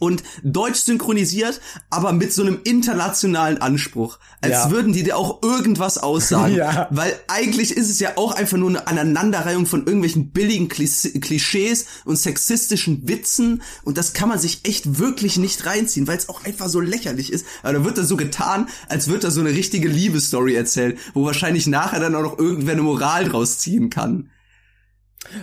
und 0.00 0.24
deutsch 0.42 0.80
synchronisiert, 0.80 1.60
aber 1.90 2.12
mit 2.12 2.32
so 2.32 2.42
einem 2.42 2.58
internationalen 2.64 3.58
Anspruch. 3.62 4.18
Als 4.40 4.52
Ja. 4.52 4.70
würden 4.72 4.92
die 4.92 5.04
dir 5.04 5.16
auch 5.16 5.42
irgendwas 5.42 5.98
aussagen. 5.98 6.54
Ja. 6.60 6.88
Weil 6.90 7.12
eigentlich 7.28 7.70
ist 7.70 7.88
es 7.90 8.00
ja 8.00 8.16
auch 8.16 8.32
einfach 8.32 8.56
nur 8.58 8.70
eine 8.70 8.86
Aneinanderreihung 8.88 9.66
von 9.66 9.86
irgendwelchen 9.86 10.30
billigen 10.32 10.68
Klis- 10.68 11.18
Klischees 11.20 11.86
und 12.04 12.16
sexistischen 12.16 13.06
Witzen. 13.08 13.62
Und 13.84 13.96
das 13.98 14.12
kann 14.14 14.28
man 14.28 14.38
sich 14.38 14.60
echt 14.64 14.98
wirklich 14.98 15.36
nicht 15.36 15.66
reinziehen, 15.66 16.06
weil 16.08 16.16
es 16.18 16.28
auch 16.28 16.44
einfach 16.44 16.68
so 16.68 16.80
lächerlich 16.80 17.32
ist. 17.32 17.46
Aber 17.62 17.74
da 17.74 17.84
wird 17.84 17.98
da 17.98 18.04
so 18.04 18.16
getan, 18.16 18.68
als 18.88 19.08
wird 19.08 19.22
da 19.24 19.30
so 19.30 19.40
eine 19.40 19.50
richtige 19.50 19.88
Liebesstory 19.88 20.54
erzählt, 20.54 20.98
wo 21.14 21.24
wahrscheinlich 21.24 21.66
nachher 21.66 22.00
dann 22.00 22.14
auch 22.14 22.22
noch 22.22 22.38
irgendwer 22.38 22.72
eine 22.72 22.82
Moral 22.82 23.26
draus 23.26 23.58
ziehen 23.58 23.90
kann. 23.90 24.30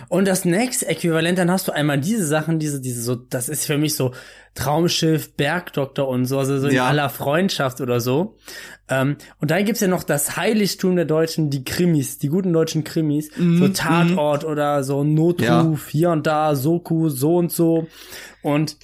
Und 0.08 0.26
das 0.26 0.44
nächste 0.44 0.86
Äquivalent, 0.88 1.38
dann 1.38 1.50
hast 1.50 1.68
du 1.68 1.72
einmal 1.72 1.98
diese 2.00 2.26
Sachen, 2.26 2.58
diese, 2.58 2.80
diese 2.80 3.00
so, 3.00 3.14
das 3.14 3.48
ist 3.48 3.64
für 3.64 3.78
mich 3.78 3.94
so 3.94 4.12
Traumschiff, 4.54 5.34
Bergdoktor 5.36 6.08
und 6.08 6.24
so, 6.26 6.38
also 6.38 6.58
so 6.58 6.66
in 6.68 6.74
Ja. 6.74 6.86
aller 6.86 7.08
Freundschaft 7.08 7.80
oder 7.80 8.00
so. 8.00 8.36
Ähm, 8.88 9.16
und 9.40 9.50
dann 9.52 9.64
gibt's 9.64 9.80
ja 9.80 9.86
noch 9.88 10.02
das 10.02 10.36
Heiligtum 10.36 10.96
der 10.96 11.04
Deutschen, 11.04 11.48
die 11.50 11.62
Krimis, 11.62 12.18
die 12.18 12.28
guten 12.28 12.52
deutschen 12.52 12.82
Krimis, 12.82 13.30
so 13.36 13.68
Tatort 13.68 14.44
oder 14.44 14.82
so 14.82 15.04
Notruf, 15.04 15.88
hier 15.88 16.10
und 16.10 16.26
da, 16.26 16.56
Soku, 16.56 17.08
so 17.08 17.36
und 17.36 17.52
so. 17.52 17.86
Und 18.42 18.76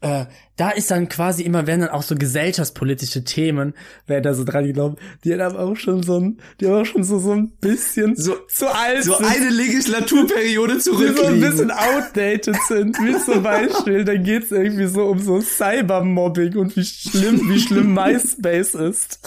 äh, 0.00 0.26
da 0.56 0.70
ist 0.70 0.90
dann 0.90 1.08
quasi 1.08 1.42
immer, 1.42 1.66
werden 1.66 1.82
dann 1.82 1.90
auch 1.90 2.02
so 2.02 2.14
gesellschaftspolitische 2.16 3.24
Themen, 3.24 3.74
wer 4.06 4.20
da 4.20 4.34
so 4.34 4.44
dran 4.44 4.64
geglaubt, 4.64 5.00
die 5.24 5.34
haben 5.40 5.56
auch 5.56 5.76
schon 5.76 6.02
so 6.02 6.18
ein, 6.18 6.38
die 6.60 6.66
haben 6.66 6.82
auch 6.82 6.86
schon 6.86 7.04
so, 7.04 7.18
so 7.18 7.32
ein 7.32 7.50
bisschen 7.60 8.16
So- 8.16 8.36
zu 8.48 8.66
alt 8.72 9.04
So 9.04 9.14
sind 9.16 9.26
eine 9.26 9.50
Legislaturperiode 9.50 10.74
die 10.74 10.80
so 10.80 11.24
ein 11.26 11.40
bisschen 11.40 11.70
outdated 11.70 12.56
sind. 12.68 12.96
Wie 12.98 13.16
zum 13.18 13.42
Beispiel, 13.42 14.04
da 14.04 14.16
geht's 14.16 14.50
irgendwie 14.50 14.86
so 14.86 15.06
um 15.06 15.20
so 15.20 15.40
Cybermobbing 15.40 16.56
und 16.56 16.76
wie 16.76 16.84
schlimm, 16.84 17.48
wie 17.48 17.60
schlimm 17.60 17.94
MySpace 17.94 18.74
ist. 18.74 19.20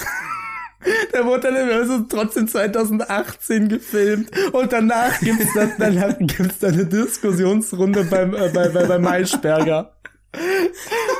Der 1.13 1.25
wurde 1.25 1.51
dann 1.51 1.55
immer 1.69 1.85
so 1.85 1.99
trotzdem 2.09 2.47
2018 2.47 3.69
gefilmt 3.69 4.31
und 4.51 4.73
danach 4.73 5.19
gibt's 5.19 5.53
dann, 5.53 5.71
dann 5.77 6.27
gibt's 6.27 6.57
dann 6.59 6.73
eine 6.73 6.85
Diskussionsrunde 6.85 8.03
beim, 8.05 8.33
äh, 8.33 8.49
bei, 8.53 8.67
bei, 8.69 8.85
bei 8.85 8.97
Maischberger. 8.99 9.93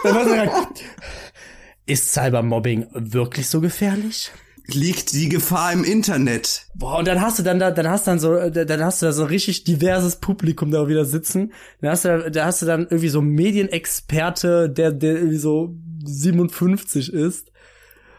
Da 0.04 0.16
war 0.16 0.24
so 0.24 0.32
gesagt, 0.32 0.84
ist 1.86 2.14
Cybermobbing 2.14 2.88
wirklich 2.94 3.48
so 3.48 3.62
gefährlich? 3.62 4.32
Liegt 4.68 5.14
die 5.14 5.28
Gefahr 5.28 5.74
im 5.74 5.84
Internet? 5.84 6.68
Boah, 6.76 7.00
und 7.00 7.08
dann 7.08 7.20
hast 7.20 7.40
du 7.40 7.44
dann 7.44 7.60
da, 7.60 7.72
dann 7.72 7.90
hast 7.90 8.08
du 8.08 8.12
dann 8.12 8.20
so, 8.20 8.50
dann 8.50 8.84
hast 8.84 9.02
du 9.02 9.08
da 9.08 9.12
so 9.12 9.26
richtig 9.26 9.64
diverses 9.64 10.18
Publikum 10.18 10.72
da 10.72 10.88
wieder 10.88 11.04
sitzen. 11.04 11.52
Dann 11.82 11.92
hast 11.92 12.06
du, 12.06 12.08
da, 12.08 12.30
da 12.30 12.46
hast 12.46 12.62
du 12.62 12.66
dann 12.66 12.82
irgendwie 12.84 13.10
so 13.10 13.22
Medienexperte, 13.22 14.70
der, 14.70 14.92
der 14.92 15.16
irgendwie 15.16 15.38
so 15.38 15.76
57 16.06 17.12
ist 17.12 17.52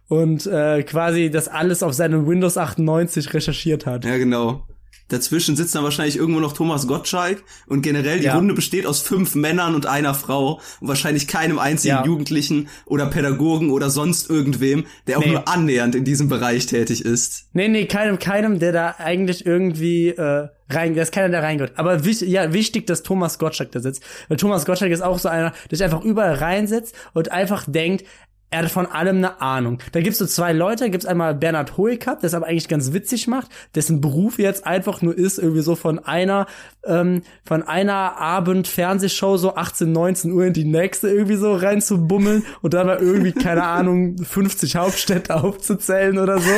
und 0.08 0.46
äh, 0.46 0.82
quasi 0.82 1.30
das 1.30 1.48
alles 1.48 1.82
auf 1.82 1.94
seinem 1.94 2.26
Windows 2.26 2.58
98 2.58 3.32
recherchiert 3.32 3.86
hat. 3.86 4.04
Ja, 4.04 4.18
genau. 4.18 4.66
Dazwischen 5.12 5.56
sitzt 5.56 5.74
dann 5.74 5.84
wahrscheinlich 5.84 6.16
irgendwo 6.16 6.40
noch 6.40 6.52
Thomas 6.54 6.86
Gottschalk 6.86 7.42
und 7.66 7.82
generell 7.82 8.18
die 8.18 8.26
Ja. 8.26 8.34
Runde 8.36 8.54
besteht 8.54 8.86
aus 8.86 9.00
fünf 9.00 9.34
Männern 9.34 9.74
und 9.74 9.86
einer 9.86 10.14
Frau 10.14 10.60
und 10.80 10.88
wahrscheinlich 10.88 11.28
keinem 11.28 11.58
einzigen 11.58 11.96
Ja. 11.96 12.04
Jugendlichen 12.04 12.68
oder 12.86 13.06
Pädagogen 13.06 13.70
oder 13.70 13.90
sonst 13.90 14.30
irgendwem, 14.30 14.84
der 15.06 15.18
auch 15.18 15.24
Nee. 15.24 15.32
nur 15.32 15.48
annähernd 15.48 15.94
in 15.94 16.04
diesem 16.04 16.28
Bereich 16.28 16.66
tätig 16.66 17.04
ist. 17.04 17.46
Nee, 17.52 17.68
nee, 17.68 17.86
keinem, 17.86 18.18
keinem, 18.18 18.58
der 18.58 18.72
da 18.72 18.94
eigentlich 18.98 19.44
irgendwie 19.44 20.08
äh, 20.08 20.48
rein, 20.70 20.94
da 20.94 21.02
ist 21.02 21.12
keiner, 21.12 21.28
der 21.28 21.42
reingehört. 21.42 21.78
Aber 21.78 22.04
wichtig, 22.04 22.28
ja, 22.30 22.52
wichtig, 22.52 22.86
dass 22.86 23.02
Thomas 23.02 23.38
Gottschalk 23.38 23.72
da 23.72 23.80
sitzt. 23.80 24.02
Weil 24.28 24.38
Thomas 24.38 24.64
Gottschalk 24.64 24.90
ist 24.92 25.02
auch 25.02 25.18
so 25.18 25.28
einer, 25.28 25.52
der 25.70 25.76
sich 25.78 25.84
einfach 25.84 26.02
überall 26.02 26.34
reinsetzt 26.34 26.94
und 27.12 27.30
einfach 27.30 27.64
denkt, 27.66 28.04
er 28.52 28.64
hat 28.64 28.70
von 28.70 28.86
allem 28.86 29.16
eine 29.16 29.40
Ahnung. 29.40 29.78
Da 29.92 30.02
gibt's 30.02 30.18
so 30.18 30.26
zwei 30.26 30.52
Leute, 30.52 30.90
gibt's 30.90 31.06
einmal 31.06 31.34
Bernhard 31.34 31.78
Hoeker, 31.78 32.16
der 32.16 32.26
es 32.26 32.34
aber 32.34 32.46
eigentlich 32.46 32.68
ganz 32.68 32.92
witzig 32.92 33.26
macht, 33.26 33.50
dessen 33.74 34.02
Beruf 34.02 34.38
jetzt 34.38 34.66
einfach 34.66 35.00
nur 35.00 35.16
ist, 35.16 35.38
irgendwie 35.38 35.62
so 35.62 35.74
von 35.74 35.98
einer, 35.98 36.46
ähm, 36.84 37.22
von 37.44 37.62
einer 37.62 38.18
Abend-Fernsehshow 38.18 39.38
so 39.38 39.56
18, 39.56 39.90
19 39.90 40.32
Uhr 40.32 40.44
in 40.44 40.52
die 40.52 40.66
nächste 40.66 41.08
irgendwie 41.08 41.36
so 41.36 41.54
reinzubummeln 41.54 42.44
und 42.60 42.74
dann 42.74 42.86
mal 42.86 42.98
irgendwie, 42.98 43.32
keine 43.32 43.64
Ahnung, 43.64 44.18
50 44.18 44.76
Hauptstädte 44.76 45.34
aufzuzählen 45.42 46.18
oder 46.18 46.38
so. 46.38 46.50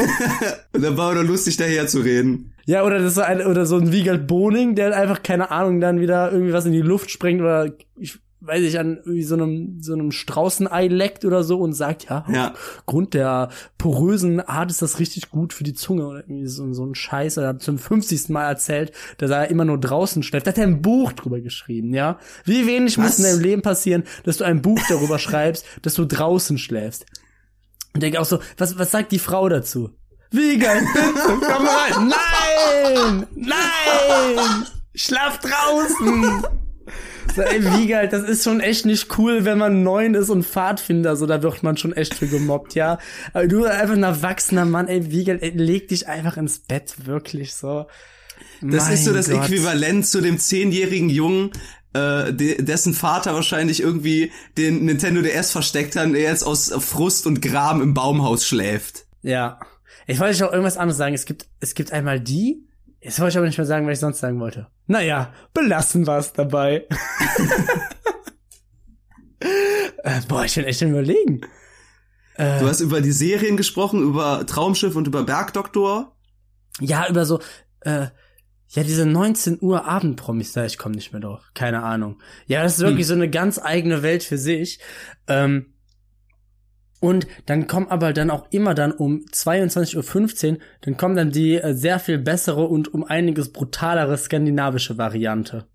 Und 0.72 0.82
dann 0.82 0.96
war 0.96 1.14
doch 1.14 1.22
lustig 1.22 1.56
daher 1.58 1.86
zu 1.86 2.00
reden. 2.00 2.54
Ja, 2.66 2.82
oder 2.82 2.98
das 2.98 3.08
ist 3.08 3.14
so 3.14 3.20
ein, 3.20 3.46
oder 3.46 3.66
so 3.66 3.76
ein 3.76 3.92
Wiegald 3.92 4.26
Boning, 4.26 4.74
der 4.74 4.96
einfach, 4.96 5.22
keine 5.22 5.52
Ahnung, 5.52 5.80
dann 5.80 6.00
wieder 6.00 6.32
irgendwie 6.32 6.52
was 6.52 6.66
in 6.66 6.72
die 6.72 6.82
Luft 6.82 7.12
sprengt 7.12 7.40
oder 7.40 7.70
ich 7.96 8.18
weiß 8.46 8.62
ich, 8.62 8.78
an 8.78 8.96
irgendwie 8.98 9.22
so 9.22 9.34
einem, 9.34 9.80
so 9.80 9.92
einem 9.94 10.12
Straußenei 10.12 10.88
leckt 10.88 11.24
oder 11.24 11.42
so 11.44 11.58
und 11.60 11.72
sagt, 11.72 12.04
ja, 12.10 12.24
Ja. 12.30 12.52
aufgrund 12.78 13.14
der 13.14 13.48
porösen 13.78 14.40
Art 14.40 14.70
ist 14.70 14.82
das 14.82 14.98
richtig 14.98 15.30
gut 15.30 15.52
für 15.52 15.64
die 15.64 15.74
Zunge 15.74 16.06
oder 16.06 16.20
irgendwie 16.20 16.46
so, 16.46 16.72
so 16.74 16.84
ein 16.84 16.94
Scheiß. 16.94 17.38
Er 17.38 17.48
hat 17.48 17.62
zum 17.62 17.78
50. 17.78 18.28
Mal 18.28 18.46
erzählt, 18.48 18.92
dass 19.18 19.30
er 19.30 19.48
immer 19.50 19.64
nur 19.64 19.78
draußen 19.78 20.22
schläft. 20.22 20.46
Da 20.46 20.50
hat 20.50 20.58
er 20.58 20.66
ein 20.66 20.82
Buch 20.82 21.12
drüber 21.12 21.40
geschrieben, 21.40 21.94
ja. 21.94 22.18
Wie 22.44 22.66
wenig 22.66 22.98
muss 22.98 23.06
Was? 23.12 23.18
in 23.18 23.24
deinem 23.24 23.40
Leben 23.40 23.62
passieren, 23.62 24.04
dass 24.24 24.36
du 24.38 24.44
ein 24.44 24.62
Buch 24.62 24.80
darüber 24.88 25.18
schreibst, 25.18 25.64
dass 25.82 25.94
du 25.94 26.04
draußen 26.04 26.58
schläfst. 26.58 27.06
Und 27.94 28.02
denke 28.02 28.20
auch 28.20 28.24
so, 28.24 28.40
was, 28.58 28.78
was 28.78 28.90
sagt 28.90 29.12
die 29.12 29.18
Frau 29.18 29.48
dazu? 29.48 29.90
Wie 30.30 30.58
geil, 30.58 30.82
bitte, 30.92 31.46
komm 31.46 31.66
rein. 31.66 32.08
Nein! 32.08 33.26
Nein! 33.36 34.64
Schlaf 34.96 35.38
draußen! 35.38 36.42
So, 37.34 37.42
ey, 37.42 37.64
wie 37.64 37.86
geil, 37.88 38.08
das 38.08 38.22
ist 38.22 38.44
schon 38.44 38.60
echt 38.60 38.86
nicht 38.86 39.18
cool, 39.18 39.44
wenn 39.44 39.58
man 39.58 39.82
neun 39.82 40.14
ist 40.14 40.30
und 40.30 40.44
Pfadfinder, 40.44 41.16
so, 41.16 41.26
da 41.26 41.42
wird 41.42 41.62
man 41.62 41.76
schon 41.76 41.92
echt 41.92 42.14
für 42.14 42.26
gemobbt, 42.28 42.74
ja. 42.74 42.98
Aber 43.32 43.46
du 43.46 43.64
einfach 43.64 43.94
ein 43.94 44.02
erwachsener 44.02 44.64
Mann, 44.64 44.88
ey, 44.88 45.10
wie 45.10 45.24
geil, 45.24 45.38
ey, 45.40 45.50
leg 45.50 45.88
dich 45.88 46.08
einfach 46.08 46.36
ins 46.36 46.60
Bett, 46.60 47.06
wirklich 47.06 47.54
so. 47.54 47.86
Das 48.62 48.90
ist 48.90 49.04
so 49.04 49.10
Mein 49.10 49.18
das 49.18 49.30
Gott. 49.30 49.44
Äquivalent 49.44 50.06
zu 50.06 50.20
dem 50.20 50.38
zehnjährigen 50.38 51.10
Jungen, 51.10 51.50
äh, 51.92 52.32
de 52.32 52.62
dessen 52.62 52.94
Vater 52.94 53.34
wahrscheinlich 53.34 53.80
irgendwie 53.80 54.32
den 54.56 54.84
Nintendo 54.84 55.22
DS 55.22 55.50
versteckt 55.50 55.96
hat 55.96 56.06
und 56.06 56.14
er 56.14 56.30
jetzt 56.30 56.44
aus 56.44 56.72
Frust 56.78 57.26
und 57.26 57.40
Gram 57.40 57.82
im 57.82 57.94
Baumhaus 57.94 58.46
schläft. 58.46 59.06
Ja. 59.22 59.58
Ich 60.06 60.20
wollte 60.20 60.40
noch 60.42 60.52
irgendwas 60.52 60.76
anderes 60.76 60.98
sagen. 60.98 61.14
Es 61.14 61.24
gibt, 61.24 61.46
es 61.60 61.74
gibt 61.74 61.92
einmal 61.92 62.20
die. 62.20 62.66
Jetzt 63.04 63.20
wollte 63.20 63.32
ich 63.32 63.36
aber 63.36 63.46
nicht 63.46 63.58
mehr 63.58 63.66
sagen, 63.66 63.86
was 63.86 63.92
ich 63.92 64.00
sonst 64.00 64.20
sagen 64.20 64.40
wollte. 64.40 64.68
Naja, 64.86 65.34
belassen 65.52 66.06
wir 66.06 66.16
es 66.16 66.32
dabei. 66.32 66.86
äh, 69.40 70.20
boah, 70.26 70.46
ich 70.46 70.56
will 70.56 70.64
echt 70.64 70.80
überlegen. 70.80 71.42
Äh. 72.36 72.60
Du 72.60 72.66
hast 72.66 72.80
über 72.80 73.02
die 73.02 73.12
Serien 73.12 73.58
gesprochen, 73.58 74.02
über 74.02 74.46
Traumschiff 74.46 74.96
und 74.96 75.06
über 75.06 75.22
Bergdoktor. 75.22 76.16
Ja, 76.80 77.06
über 77.06 77.26
so, 77.26 77.40
äh, 77.80 78.06
Ja, 78.68 78.82
diese 78.82 79.04
19 79.04 79.58
Uhr 79.60 79.84
Abendpromis 79.84 80.52
da, 80.52 80.64
ich 80.64 80.78
komme 80.78 80.94
nicht 80.94 81.12
mehr 81.12 81.20
drauf. 81.20 81.50
Keine 81.52 81.82
Ahnung. 81.82 82.22
Ja, 82.46 82.62
das 82.62 82.78
ist 82.78 82.84
wirklich 82.84 83.06
so 83.06 83.12
eine 83.12 83.28
ganz 83.28 83.58
eigene 83.58 84.02
Welt 84.02 84.24
für 84.24 84.38
sich. 84.38 84.80
Ähm, 85.28 85.73
und 87.04 87.26
dann 87.46 87.66
kommen 87.66 87.88
aber 87.88 88.12
dann 88.14 88.30
auch 88.30 88.46
immer 88.50 88.74
dann 88.74 88.92
um 88.92 89.24
22.15 89.30 90.52
Uhr, 90.52 90.58
dann 90.80 90.96
kommt 90.96 91.18
dann 91.18 91.30
die 91.30 91.56
äh, 91.56 91.74
sehr 91.74 91.98
viel 91.98 92.18
bessere 92.18 92.64
und 92.64 92.94
um 92.94 93.04
einiges 93.04 93.52
brutalere 93.52 94.16
skandinavische 94.16 94.96
Variante. 94.96 95.66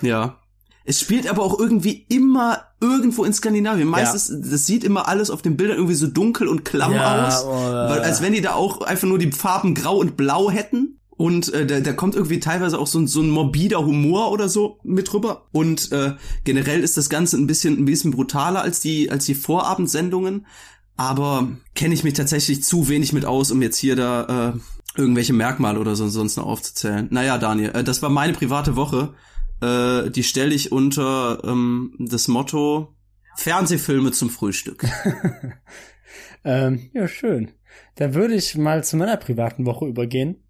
Ja. 0.00 0.36
Es 0.84 1.00
spielt 1.00 1.28
aber 1.28 1.42
auch 1.42 1.58
irgendwie 1.58 2.06
immer 2.08 2.64
irgendwo 2.80 3.24
in 3.24 3.32
Skandinavien. 3.32 3.88
Meistens, 3.88 4.32
das 4.50 4.64
sieht 4.66 4.84
immer 4.84 5.08
alles 5.08 5.30
auf 5.30 5.42
den 5.42 5.56
Bildern 5.56 5.76
irgendwie 5.76 5.94
so 5.96 6.06
dunkel 6.06 6.48
und 6.48 6.64
klamm 6.64 6.94
Ja, 6.94 7.26
aus. 7.26 7.44
oh, 7.44 7.50
weil, 7.50 8.00
als 8.00 8.22
wenn 8.22 8.32
die 8.32 8.40
da 8.40 8.52
auch 8.54 8.80
einfach 8.80 9.06
nur 9.08 9.18
die 9.18 9.30
Farben 9.32 9.74
grau 9.74 9.98
und 9.98 10.16
blau 10.16 10.50
hätten. 10.50 10.99
Und 11.20 11.52
äh, 11.52 11.66
da, 11.66 11.80
da 11.80 11.92
kommt 11.92 12.14
irgendwie 12.14 12.40
teilweise 12.40 12.78
auch 12.78 12.86
so 12.86 12.98
ein, 12.98 13.06
so 13.06 13.20
ein 13.20 13.28
morbider 13.28 13.84
Humor 13.84 14.32
oder 14.32 14.48
so 14.48 14.78
mit 14.84 15.12
rüber. 15.12 15.48
Und 15.52 15.92
äh, 15.92 16.14
generell 16.44 16.80
ist 16.80 16.96
das 16.96 17.10
Ganze 17.10 17.36
ein 17.36 17.46
bisschen 17.46 17.76
ein 17.76 17.84
bisschen 17.84 18.10
brutaler 18.10 18.62
als 18.62 18.80
die 18.80 19.10
als 19.10 19.26
die 19.26 19.34
Vorabendsendungen. 19.34 20.46
Aber 20.96 21.48
kenne 21.74 21.92
ich 21.92 22.04
mich 22.04 22.14
tatsächlich 22.14 22.64
zu 22.64 22.88
wenig 22.88 23.12
mit 23.12 23.26
aus, 23.26 23.50
um 23.50 23.60
jetzt 23.60 23.76
hier 23.76 23.96
da 23.96 24.54
äh, 24.54 24.98
irgendwelche 24.98 25.34
Merkmale 25.34 25.78
oder 25.78 25.94
so 25.94 26.08
sonst 26.08 26.36
noch 26.36 26.46
aufzuzählen. 26.46 27.08
Naja, 27.10 27.36
Daniel, 27.36 27.72
äh, 27.74 27.84
das 27.84 28.00
war 28.00 28.08
meine 28.08 28.32
private 28.32 28.74
Woche. 28.76 29.12
Äh, 29.60 30.08
die 30.08 30.22
stelle 30.22 30.54
ich 30.54 30.72
unter 30.72 31.44
ähm, 31.44 31.96
das 31.98 32.28
Motto 32.28 32.96
Fernsehfilme 33.36 34.12
zum 34.12 34.30
Frühstück. 34.30 34.86
Ähm, 36.42 36.90
ja, 36.94 37.06
schön. 37.06 37.50
Dann 37.96 38.14
würde 38.14 38.34
ich 38.34 38.56
mal 38.56 38.82
zu 38.82 38.96
meiner 38.96 39.18
privaten 39.18 39.66
Woche 39.66 39.86
übergehen. 39.86 40.42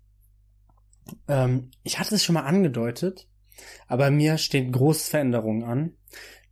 Ähm, 1.29 1.71
ich 1.83 1.99
hatte 1.99 2.15
es 2.15 2.25
schon 2.25 2.35
mal 2.35 2.45
angedeutet, 2.45 3.29
aber 3.87 4.11
mir 4.11 4.39
stehen 4.39 4.73
große 4.73 5.11
Veränderungen 5.11 5.65
an. 5.65 5.93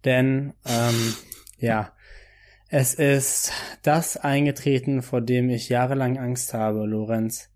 Denn, 0.04 0.54
ähm, 0.66 1.14
ja, 1.58 1.92
es 2.68 2.94
ist 2.94 3.52
das 3.82 4.16
eingetreten, 4.16 5.02
vor 5.02 5.20
dem 5.20 5.48
ich 5.50 5.68
jahrelang 5.68 6.18
Angst 6.18 6.52
habe, 6.54 6.84
Lorenz. 6.84 7.50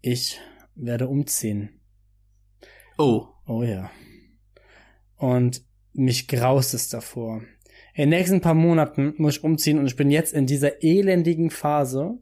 Ich 0.00 0.40
werde 0.74 1.08
umziehen. 1.08 1.80
Oh, 2.98 3.28
Oh 3.50 3.64
ja. 3.64 3.90
Und 5.16 5.64
mich 5.92 6.28
graust 6.28 6.72
es 6.72 6.88
davor. 6.88 7.42
In 7.94 8.02
den 8.02 8.10
nächsten 8.10 8.40
paar 8.40 8.54
Monaten 8.54 9.14
muss 9.16 9.38
ich 9.38 9.44
umziehen 9.44 9.80
und 9.80 9.88
ich 9.88 9.96
bin 9.96 10.08
jetzt 10.08 10.32
in 10.32 10.46
dieser 10.46 10.84
elendigen 10.84 11.50
Phase, 11.50 12.16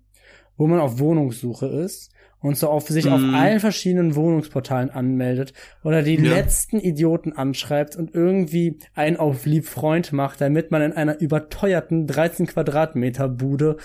wo 0.56 0.66
man 0.66 0.80
auf 0.80 0.98
Wohnungssuche 0.98 1.66
ist 1.66 2.10
und 2.40 2.56
so 2.56 2.68
auf 2.68 2.88
sich 2.88 3.08
auf 3.08 3.20
Mhm. 3.20 3.34
allen 3.34 3.60
verschiedenen 3.60 4.14
Wohnungsportalen 4.14 4.90
anmeldet 4.90 5.52
oder 5.82 6.02
die 6.02 6.16
Ja. 6.16 6.34
letzten 6.34 6.78
Idioten 6.78 7.32
anschreibt 7.32 7.96
und 7.96 8.14
irgendwie 8.14 8.78
einen 8.94 9.16
auf 9.16 9.44
lieb 9.46 9.66
Freund 9.66 10.12
macht, 10.12 10.40
damit 10.40 10.70
man 10.70 10.82
in 10.82 10.92
einer 10.92 11.20
überteuerten 11.20 12.06
13 12.06 12.46
Quadratmeter 12.46 13.28
Bude 13.28 13.76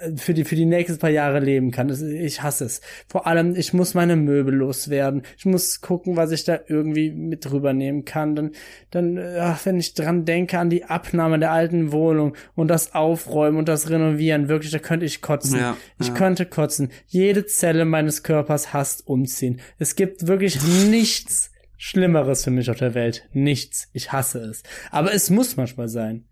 äh, 0.00 0.16
für 0.16 0.32
die, 0.34 0.44
für 0.44 0.56
die 0.56 0.64
nächsten 0.64 0.98
paar 0.98 1.10
Jahre 1.10 1.38
leben 1.40 1.70
kann. 1.70 1.90
Ich 2.16 2.42
hasse 2.42 2.64
es. 2.64 2.80
Vor 3.08 3.26
allem, 3.26 3.54
ich 3.54 3.72
muss 3.72 3.94
meine 3.94 4.16
Möbel 4.16 4.54
loswerden. 4.54 5.22
Ich 5.36 5.44
muss 5.44 5.80
gucken, 5.80 6.16
was 6.16 6.30
ich 6.32 6.44
da 6.44 6.58
irgendwie 6.66 7.10
mit 7.12 7.50
rübernehmen 7.52 8.04
kann. 8.04 8.34
Dann, 8.34 8.50
dann, 8.90 9.16
äh, 9.18 9.38
ach, 9.40 9.64
wenn 9.66 9.78
ich 9.78 9.94
dran 9.94 10.24
denke 10.24 10.58
an 10.58 10.70
die 10.70 10.84
Abnahme 10.86 11.38
der 11.38 11.52
alten 11.52 11.92
Wohnung 11.92 12.34
und 12.54 12.68
das 12.68 12.94
Aufräumen 12.94 13.58
und 13.58 13.68
das 13.68 13.90
Renovieren, 13.90 14.48
wirklich, 14.48 14.72
da 14.72 14.78
könnte 14.78 15.04
ich 15.06 15.20
kotzen. 15.22 15.58
Ja, 15.58 15.76
ich 16.00 16.08
ja. 16.08 16.14
könnte 16.14 16.46
kotzen. 16.46 16.90
Jede 17.06 17.44
Zelle 17.46 17.84
meines 17.92 18.24
Körpers 18.24 18.72
hasst 18.72 19.06
umziehen. 19.06 19.60
Es 19.78 19.94
gibt 19.94 20.26
wirklich 20.26 20.60
nichts 20.88 21.52
Schlimmeres 21.76 22.42
für 22.44 22.50
mich 22.50 22.70
auf 22.70 22.78
der 22.78 22.94
Welt. 22.94 23.28
Nichts. 23.32 23.88
Ich 23.92 24.10
hasse 24.10 24.40
es. 24.40 24.64
Aber 24.90 25.14
es 25.14 25.30
muss 25.30 25.56
manchmal 25.56 25.88
sein. 25.88 26.26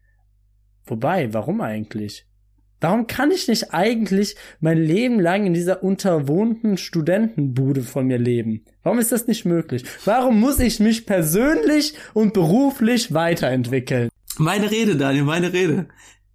Wobei, 0.87 1.33
warum 1.33 1.61
eigentlich? 1.61 2.27
Warum 2.81 3.07
kann 3.07 3.31
ich 3.31 3.47
nicht 3.47 3.75
eigentlich 3.75 4.37
mein 4.59 4.79
Leben 4.79 5.21
lang 5.21 5.47
in 5.47 5.53
dieser 5.53 5.83
unterwohnten 5.85 6.79
Studentenbude 6.79 7.83
von 7.83 8.07
mir 8.07 8.19
leben? 8.19 8.65
Warum 8.83 8.99
ist 8.99 9.13
das 9.13 9.27
nicht 9.27 9.45
möglich? 9.45 9.85
Warum 10.05 10.41
muss 10.41 10.59
ich 10.59 10.81
mich 10.81 11.05
persönlich 11.05 11.95
und 12.15 12.33
beruflich 12.33 13.13
weiterentwickeln? 13.13 14.09
meine 14.41 14.71
Rede, 14.71 14.97
Daniel, 14.97 15.25
meine 15.25 15.53
Rede. 15.53 15.87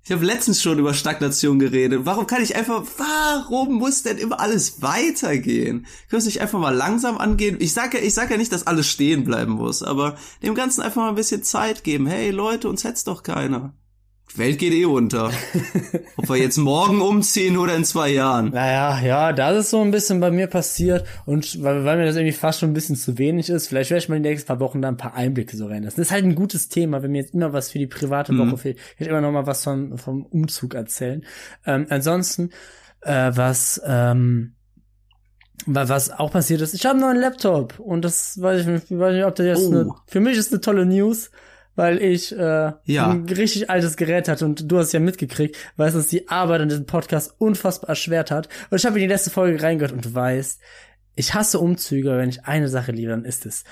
Ich 0.08 0.12
habe 0.12 0.24
letztens 0.24 0.62
schon 0.62 0.78
über 0.78 0.93
Stagnation 0.93 1.58
geredet. 1.58 2.01
Warum 2.03 2.28
kann 2.28 2.43
ich 2.43 2.56
einfach, 2.56 2.84
warum 2.97 3.74
muss 3.74 4.03
denn 4.03 4.20
immer 4.20 4.39
alles 4.39 4.84
weitergehen? 4.84 5.88
Können 6.10 6.22
wir 6.22 6.26
nicht 6.28 6.41
einfach 6.41 6.60
mal 6.60 6.76
langsam 6.76 7.18
angehen? 7.18 7.58
Ich 7.60 7.74
sag 7.74 7.95
ja, 7.95 7.99
ich 7.99 8.14
sag 8.14 8.30
ja 8.30 8.38
nicht, 8.38 8.51
dass 8.51 8.68
alles 8.68 8.86
stehen 8.86 9.24
bleiben 9.24 9.53
muss, 9.53 9.82
aber 9.82 10.16
dem 10.43 10.53
Ganzen 10.53 10.82
einfach 10.82 11.01
mal 11.01 11.10
ein 11.10 11.16
bisschen 11.16 11.41
Zeit 11.41 11.84
geben. 11.84 12.06
Hey 12.06 12.30
Leute, 12.30 12.70
uns 12.70 12.84
hetzt 12.84 13.08
doch 13.08 13.24
keiner. 13.24 13.74
Welt 14.38 14.60
geht 14.60 14.74
eh 14.74 14.86
unter. 14.86 15.32
Ob 16.18 16.30
wir 16.30 16.38
jetzt 16.38 16.58
morgen 16.58 17.02
umziehen 17.02 17.58
oder 17.58 17.76
in 17.76 17.86
zwei 17.86 18.10
Jahren. 18.10 18.50
Naja, 18.52 19.00
ja, 19.06 19.34
das 19.34 19.58
ist 19.66 19.70
so 19.72 19.82
ein 19.82 19.92
bisschen 19.92 20.20
bei 20.20 20.32
mir 20.32 20.48
passiert 20.48 21.06
und 21.26 21.62
weil, 21.64 21.86
weil 21.86 21.98
mir 21.98 22.06
das 22.06 22.16
irgendwie 22.16 22.34
fast 22.34 22.60
schon 22.60 22.70
ein 22.72 22.74
bisschen 22.74 22.96
zu 22.96 23.18
wenig 23.18 23.50
ist, 23.50 23.68
vielleicht 23.68 23.90
werde 23.92 24.04
ich 24.04 24.10
mal 24.10 24.16
in 24.18 24.24
den 24.24 24.32
nächsten 24.34 24.48
paar 24.48 24.60
Wochen 24.60 24.82
da 24.82 24.88
ein 24.90 24.98
paar 24.98 25.14
Einblicke 25.16 25.56
so 25.58 25.68
reinlassen. 25.68 25.98
Das 26.02 26.08
ist 26.08 26.12
halt 26.12 26.26
ein 26.26 26.36
gutes 26.36 26.70
Thema, 26.70 27.02
wenn 27.04 27.12
mir 27.12 27.22
jetzt 27.22 27.34
immer 27.34 27.54
was 27.54 27.72
für 27.72 27.80
die 27.80 27.88
private 27.88 28.34
Mhm. 28.34 28.40
Woche 28.52 28.58
fehlt. 28.58 28.78
Ich 28.96 29.00
werde 29.02 29.12
immer 29.12 29.22
noch 29.22 29.32
mal 29.32 29.48
was 29.48 29.64
vom, 29.64 29.98
vom 29.98 30.26
Umzug 30.26 30.74
erzählen. 30.74 31.26
Ähm, 31.66 31.86
ansonsten, 31.90 32.50
äh, 33.02 33.32
was, 33.36 33.82
ähm, 33.86 34.56
wa- 35.66 35.88
was 35.88 36.12
auch 36.12 36.32
passiert 36.32 36.62
ist, 36.62 36.74
ich 36.74 36.86
habe 36.86 36.94
einen 36.98 37.02
neuen 37.02 37.18
Laptop 37.22 37.80
und 37.80 38.04
das 38.04 38.42
weiß 38.42 38.62
ich 38.62 38.68
nicht, 38.68 38.86
weiß 38.92 39.14
nicht 39.14 39.26
ob 39.26 39.36
das 39.36 39.46
jetzt 39.46 39.64
Oh. 39.68 39.72
eine, 39.72 39.90
für 40.08 40.20
mich 40.20 40.38
ist 40.38 40.52
eine 40.52 40.62
tolle 40.62 40.86
News, 40.86 41.32
weil 41.76 42.02
ich 42.02 42.32
äh, 42.38 42.72
Ja. 42.86 43.10
ein 43.10 43.26
richtig 43.30 43.70
altes 43.70 43.98
Gerät 43.98 44.28
hatte 44.28 44.46
und 44.46 44.72
du 44.72 44.78
hast 44.78 44.92
ja 44.94 45.00
mitgekriegt, 45.00 45.56
weil 45.78 45.90
es 45.90 45.96
uns 45.96 46.08
die 46.08 46.28
Arbeit 46.30 46.62
an 46.62 46.70
diesem 46.70 46.86
Podcast 46.86 47.36
unfassbar 47.38 47.90
erschwert 47.90 48.32
hat. 48.32 48.50
Und 48.70 48.78
ich 48.78 48.86
habe 48.86 48.98
in 48.98 49.04
die 49.04 49.08
letzte 49.14 49.30
Folge 49.30 49.62
reingehört 49.62 49.92
und 49.94 50.06
du 50.06 50.14
weißt, 50.14 50.60
ich 51.18 51.34
hasse 51.34 51.60
Umzüge, 51.60 52.18
wenn 52.18 52.28
ich 52.30 52.44
eine 52.44 52.68
Sache 52.68 52.92
liebe, 52.92 53.12
dann 53.12 53.24
ist 53.24 53.46
es 53.46 53.64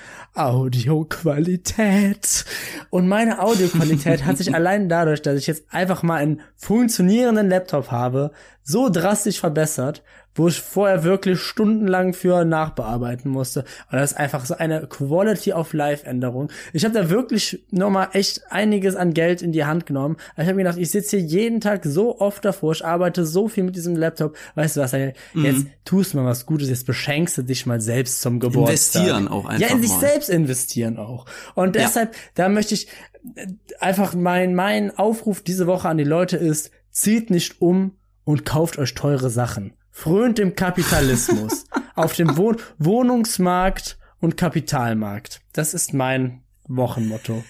Audioqualität. 1.24 2.44
Und 2.90 3.06
meine 3.08 3.40
Audioqualität 3.42 4.24
hat 4.24 4.38
sich 4.38 4.54
allein 4.54 4.88
dadurch, 4.88 5.20
dass 5.22 5.38
ich 5.38 5.46
jetzt 5.46 5.64
einfach 5.70 6.02
mal 6.02 6.16
einen 6.16 6.40
funktionierenden 6.56 7.48
Laptop 7.48 7.90
habe, 7.90 8.30
so 8.64 8.88
drastisch 8.88 9.38
verbessert, 9.40 10.02
wo 10.34 10.48
ich 10.48 10.60
vorher 10.60 11.04
wirklich 11.04 11.38
stundenlang 11.40 12.12
für 12.12 12.44
nachbearbeiten 12.44 13.30
musste. 13.30 13.60
Und 13.92 13.98
das 13.98 14.12
ist 14.12 14.16
einfach 14.16 14.44
so 14.46 14.56
eine 14.56 14.86
Quality 14.88 15.52
of 15.52 15.72
Life 15.74 16.04
Änderung. 16.06 16.50
Ich 16.72 16.84
habe 16.84 16.94
da 16.94 17.08
wirklich 17.08 17.64
nochmal 17.70 18.08
echt 18.14 18.50
einiges 18.50 18.96
an 18.96 19.14
Geld 19.14 19.42
in 19.42 19.52
die 19.52 19.64
Hand 19.64 19.86
genommen. 19.86 20.16
Ich 20.36 20.44
habe 20.44 20.54
mir 20.54 20.64
gedacht, 20.64 20.78
ich 20.78 20.90
sitze 20.90 21.18
hier 21.18 21.26
jeden 21.26 21.60
Tag 21.60 21.84
so 21.84 22.18
oft 22.20 22.44
davor, 22.44 22.72
ich 22.72 22.84
arbeite 22.84 23.24
so 23.26 23.46
viel 23.48 23.62
mit 23.64 23.76
diesem 23.76 23.94
Laptop. 23.94 24.34
Weißt 24.56 24.76
du 24.76 24.80
was, 24.80 24.90
Daniel? 24.90 25.12
jetzt 25.34 25.66
tust 25.84 26.14
mal 26.14 26.24
was 26.24 26.46
Gutes, 26.46 26.68
jetzt 26.68 26.86
beschenkst 26.86 27.38
du 27.38 27.42
dich 27.42 27.66
mal 27.66 27.80
selbst 27.80 28.20
zum 28.22 28.40
Geburtstag. 28.40 29.02
Investieren 29.02 29.28
auch 29.28 29.44
einfach 29.44 29.68
Ja, 29.68 29.74
in 29.76 29.82
sich 29.82 29.90
mal. 29.92 30.00
selbst 30.00 30.30
investieren 30.30 30.96
auch. 30.96 31.26
Und 31.54 31.76
deshalb, 31.76 32.14
da 32.34 32.48
möchte 32.48 32.74
ich 32.74 32.88
äh, 33.36 33.46
einfach 33.78 34.14
mein, 34.14 34.54
mein 34.56 34.96
Aufruf 34.98 35.42
diese 35.42 35.66
Woche 35.68 35.88
an 35.88 35.98
die 35.98 36.04
Leute 36.04 36.38
ist, 36.38 36.70
zieht 36.90 37.30
nicht 37.30 37.60
um 37.60 37.92
und 38.24 38.44
kauft 38.44 38.78
euch 38.78 38.94
teure 38.94 39.30
Sachen. 39.30 39.74
Frönt 39.90 40.38
dem 40.38 40.56
Kapitalismus 40.56 41.64
auf 41.94 42.14
dem 42.14 42.36
Wohn 42.36 42.56
Wohnungsmarkt 42.78 43.98
und 44.20 44.36
Kapitalmarkt. 44.36 45.40
Das 45.52 45.74
ist 45.74 45.92
mein 45.94 46.42
Wochenmotto. 46.68 47.44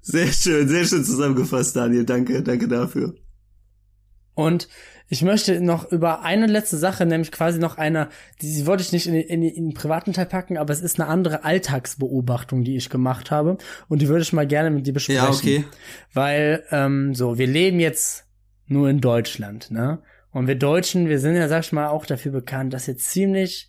Sehr 0.00 0.26
schön, 0.32 0.68
sehr 0.68 0.84
schön 0.84 1.04
zusammengefasst, 1.04 1.76
Daniel. 1.76 2.04
Danke, 2.04 2.42
danke 2.42 2.66
dafür. 2.68 3.14
Und 4.34 4.68
ich 5.08 5.22
möchte 5.22 5.60
noch 5.60 5.90
über 5.90 6.22
eine 6.22 6.46
letzte 6.46 6.76
Sache, 6.76 7.06
nämlich 7.06 7.32
quasi 7.32 7.58
noch 7.58 7.78
eine, 7.78 8.08
die, 8.42 8.66
wollte 8.66 8.82
ich 8.82 8.92
nicht 8.92 9.06
in, 9.06 9.14
den- 9.14 9.26
in, 9.26 9.42
in 9.42 9.64
den 9.70 9.74
privaten 9.74 10.12
Teil 10.12 10.26
packen, 10.26 10.56
aber 10.58 10.72
es 10.72 10.80
ist 10.80 11.00
eine 11.00 11.08
andere 11.08 11.44
Alltagsbeobachtung, 11.44 12.62
die 12.62 12.76
ich 12.76 12.90
gemacht 12.90 13.30
habe. 13.30 13.56
Und 13.88 14.00
die 14.02 14.08
würde 14.08 14.22
ich 14.22 14.32
mal 14.32 14.46
gerne 14.46 14.70
mit 14.70 14.86
dir 14.86 14.92
besprechen. 14.92 15.22
Ja, 15.24 15.30
okay. 15.30 15.64
Weil, 16.12 16.62
ähm, 16.70 17.14
so, 17.14 17.38
wir 17.38 17.46
leben 17.46 17.80
jetzt 17.80 18.26
nur 18.68 18.88
in 18.88 19.00
Deutschland, 19.00 19.70
ne? 19.70 19.98
Und 20.30 20.46
wir 20.46 20.56
Deutschen, 20.56 21.08
wir 21.08 21.18
sind 21.18 21.36
ja, 21.36 21.48
sag 21.48 21.64
ich 21.64 21.72
mal, 21.72 21.88
auch 21.88 22.04
dafür 22.06 22.32
bekannt, 22.32 22.72
dass 22.74 22.86
wir 22.86 22.96
ziemlich, 22.98 23.68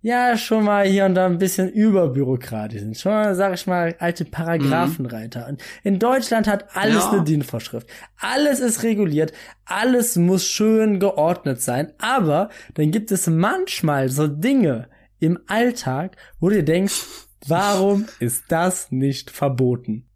ja, 0.00 0.36
schon 0.36 0.64
mal 0.64 0.84
hier 0.84 1.04
und 1.06 1.14
da 1.14 1.26
ein 1.26 1.38
bisschen 1.38 1.68
überbürokratisch 1.70 2.80
sind. 2.80 2.98
Schon 2.98 3.12
mal, 3.12 3.34
sag 3.36 3.54
ich 3.54 3.68
mal, 3.68 3.94
alte 4.00 4.24
Paragraphenreiter. 4.24 5.46
Und 5.48 5.62
in 5.84 6.00
Deutschland 6.00 6.48
hat 6.48 6.76
alles 6.76 7.04
Ja. 7.04 7.12
eine 7.12 7.22
DIN-Vorschrift. 7.22 7.86
Alles 8.18 8.58
ist 8.58 8.82
reguliert. 8.82 9.32
Alles 9.64 10.16
muss 10.16 10.44
schön 10.44 10.98
geordnet 10.98 11.62
sein. 11.62 11.92
Aber 11.98 12.48
dann 12.74 12.90
gibt 12.90 13.12
es 13.12 13.28
manchmal 13.28 14.08
so 14.08 14.26
Dinge 14.26 14.88
im 15.20 15.38
Alltag, 15.46 16.16
wo 16.40 16.48
du 16.48 16.56
dir 16.56 16.64
denkst, 16.64 17.00
warum 17.46 18.06
ist 18.18 18.44
das 18.48 18.90
nicht 18.90 19.30
verboten? 19.30 20.08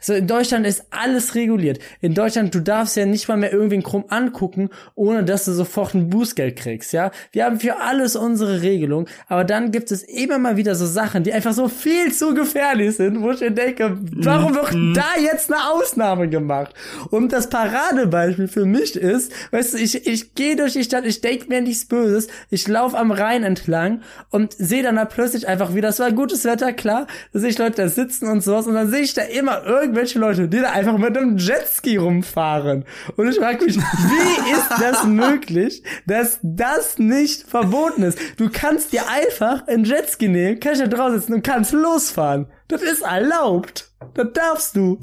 So, 0.00 0.14
in 0.14 0.26
Deutschland 0.26 0.66
ist 0.66 0.86
alles 0.90 1.34
reguliert. 1.34 1.78
In 2.00 2.14
Deutschland, 2.14 2.54
du 2.54 2.60
darfst 2.60 2.96
ja 2.96 3.06
nicht 3.06 3.28
mal 3.28 3.36
mehr 3.36 3.52
irgendwen 3.52 3.82
krumm 3.82 4.04
angucken, 4.08 4.70
ohne 4.94 5.24
dass 5.24 5.44
du 5.44 5.52
sofort 5.52 5.94
ein 5.94 6.10
Bußgeld 6.10 6.56
kriegst, 6.56 6.92
ja. 6.92 7.10
Wir 7.30 7.44
haben 7.44 7.60
für 7.60 7.78
alles 7.78 8.16
unsere 8.16 8.62
Regelung, 8.62 9.06
aber 9.28 9.44
dann 9.44 9.70
gibt 9.70 9.92
es 9.92 10.02
immer 10.02 10.38
mal 10.38 10.56
wieder 10.56 10.74
so 10.74 10.86
Sachen, 10.86 11.22
die 11.22 11.32
einfach 11.32 11.52
so 11.52 11.68
viel 11.68 12.12
zu 12.12 12.34
gefährlich 12.34 12.96
sind, 12.96 13.22
wo 13.22 13.30
ich 13.30 13.40
mir 13.40 13.52
denke, 13.52 13.96
warum 14.16 14.54
wird 14.54 14.72
da 14.96 15.20
jetzt 15.20 15.52
eine 15.52 15.70
Ausnahme 15.70 16.28
gemacht? 16.28 16.74
Und 17.10 17.32
das 17.32 17.48
Paradebeispiel 17.48 18.48
für 18.48 18.66
mich 18.66 18.96
ist, 18.96 19.32
weißt 19.52 19.74
du, 19.74 19.78
ich, 19.78 20.06
ich 20.06 20.34
gehe 20.34 20.56
durch 20.56 20.72
die 20.72 20.84
Stadt, 20.84 21.06
ich 21.06 21.20
denke 21.20 21.46
mir 21.48 21.60
nichts 21.60 21.84
Böses, 21.84 22.28
ich 22.50 22.66
laufe 22.66 22.98
am 22.98 23.12
Rhein 23.12 23.44
entlang 23.44 24.02
und 24.30 24.52
sehe 24.52 24.82
dann 24.82 24.96
da 24.96 25.04
plötzlich 25.04 25.46
einfach 25.46 25.74
wieder, 25.74 25.88
es 25.88 26.00
war 26.00 26.10
gutes 26.10 26.44
Wetter, 26.44 26.72
klar, 26.72 27.06
da 27.32 27.38
sehe 27.38 27.50
ich 27.50 27.58
Leute 27.58 27.82
da 27.82 27.88
sitzen 27.88 28.28
und 28.28 28.42
sowas 28.42 28.66
und 28.66 28.74
dann 28.74 28.90
sehe 28.90 29.02
ich 29.02 29.14
da 29.14 29.22
immer 29.22 29.51
irgendwelche 29.60 30.18
Leute, 30.18 30.48
die 30.48 30.60
da 30.60 30.70
einfach 30.70 30.96
mit 30.98 31.16
einem 31.16 31.36
Jetski 31.36 31.96
rumfahren. 31.96 32.84
Und 33.16 33.28
ich 33.28 33.36
frage 33.36 33.64
mich, 33.64 33.76
wie 33.76 34.52
ist 34.52 34.70
das 34.80 35.04
möglich, 35.06 35.82
dass 36.06 36.38
das 36.42 36.98
nicht 36.98 37.48
verboten 37.48 38.02
ist? 38.02 38.18
Du 38.36 38.48
kannst 38.52 38.92
dir 38.92 39.08
einfach 39.08 39.66
ein 39.68 39.84
Jetski 39.84 40.28
nehmen, 40.28 40.60
kannst 40.60 40.80
da 40.80 40.86
draußen 40.86 41.20
sitzen 41.20 41.34
und 41.34 41.44
kannst 41.44 41.72
losfahren. 41.72 42.46
Das 42.68 42.82
ist 42.82 43.02
erlaubt. 43.02 43.92
Das 44.14 44.28
darfst 44.32 44.76
du. 44.76 44.98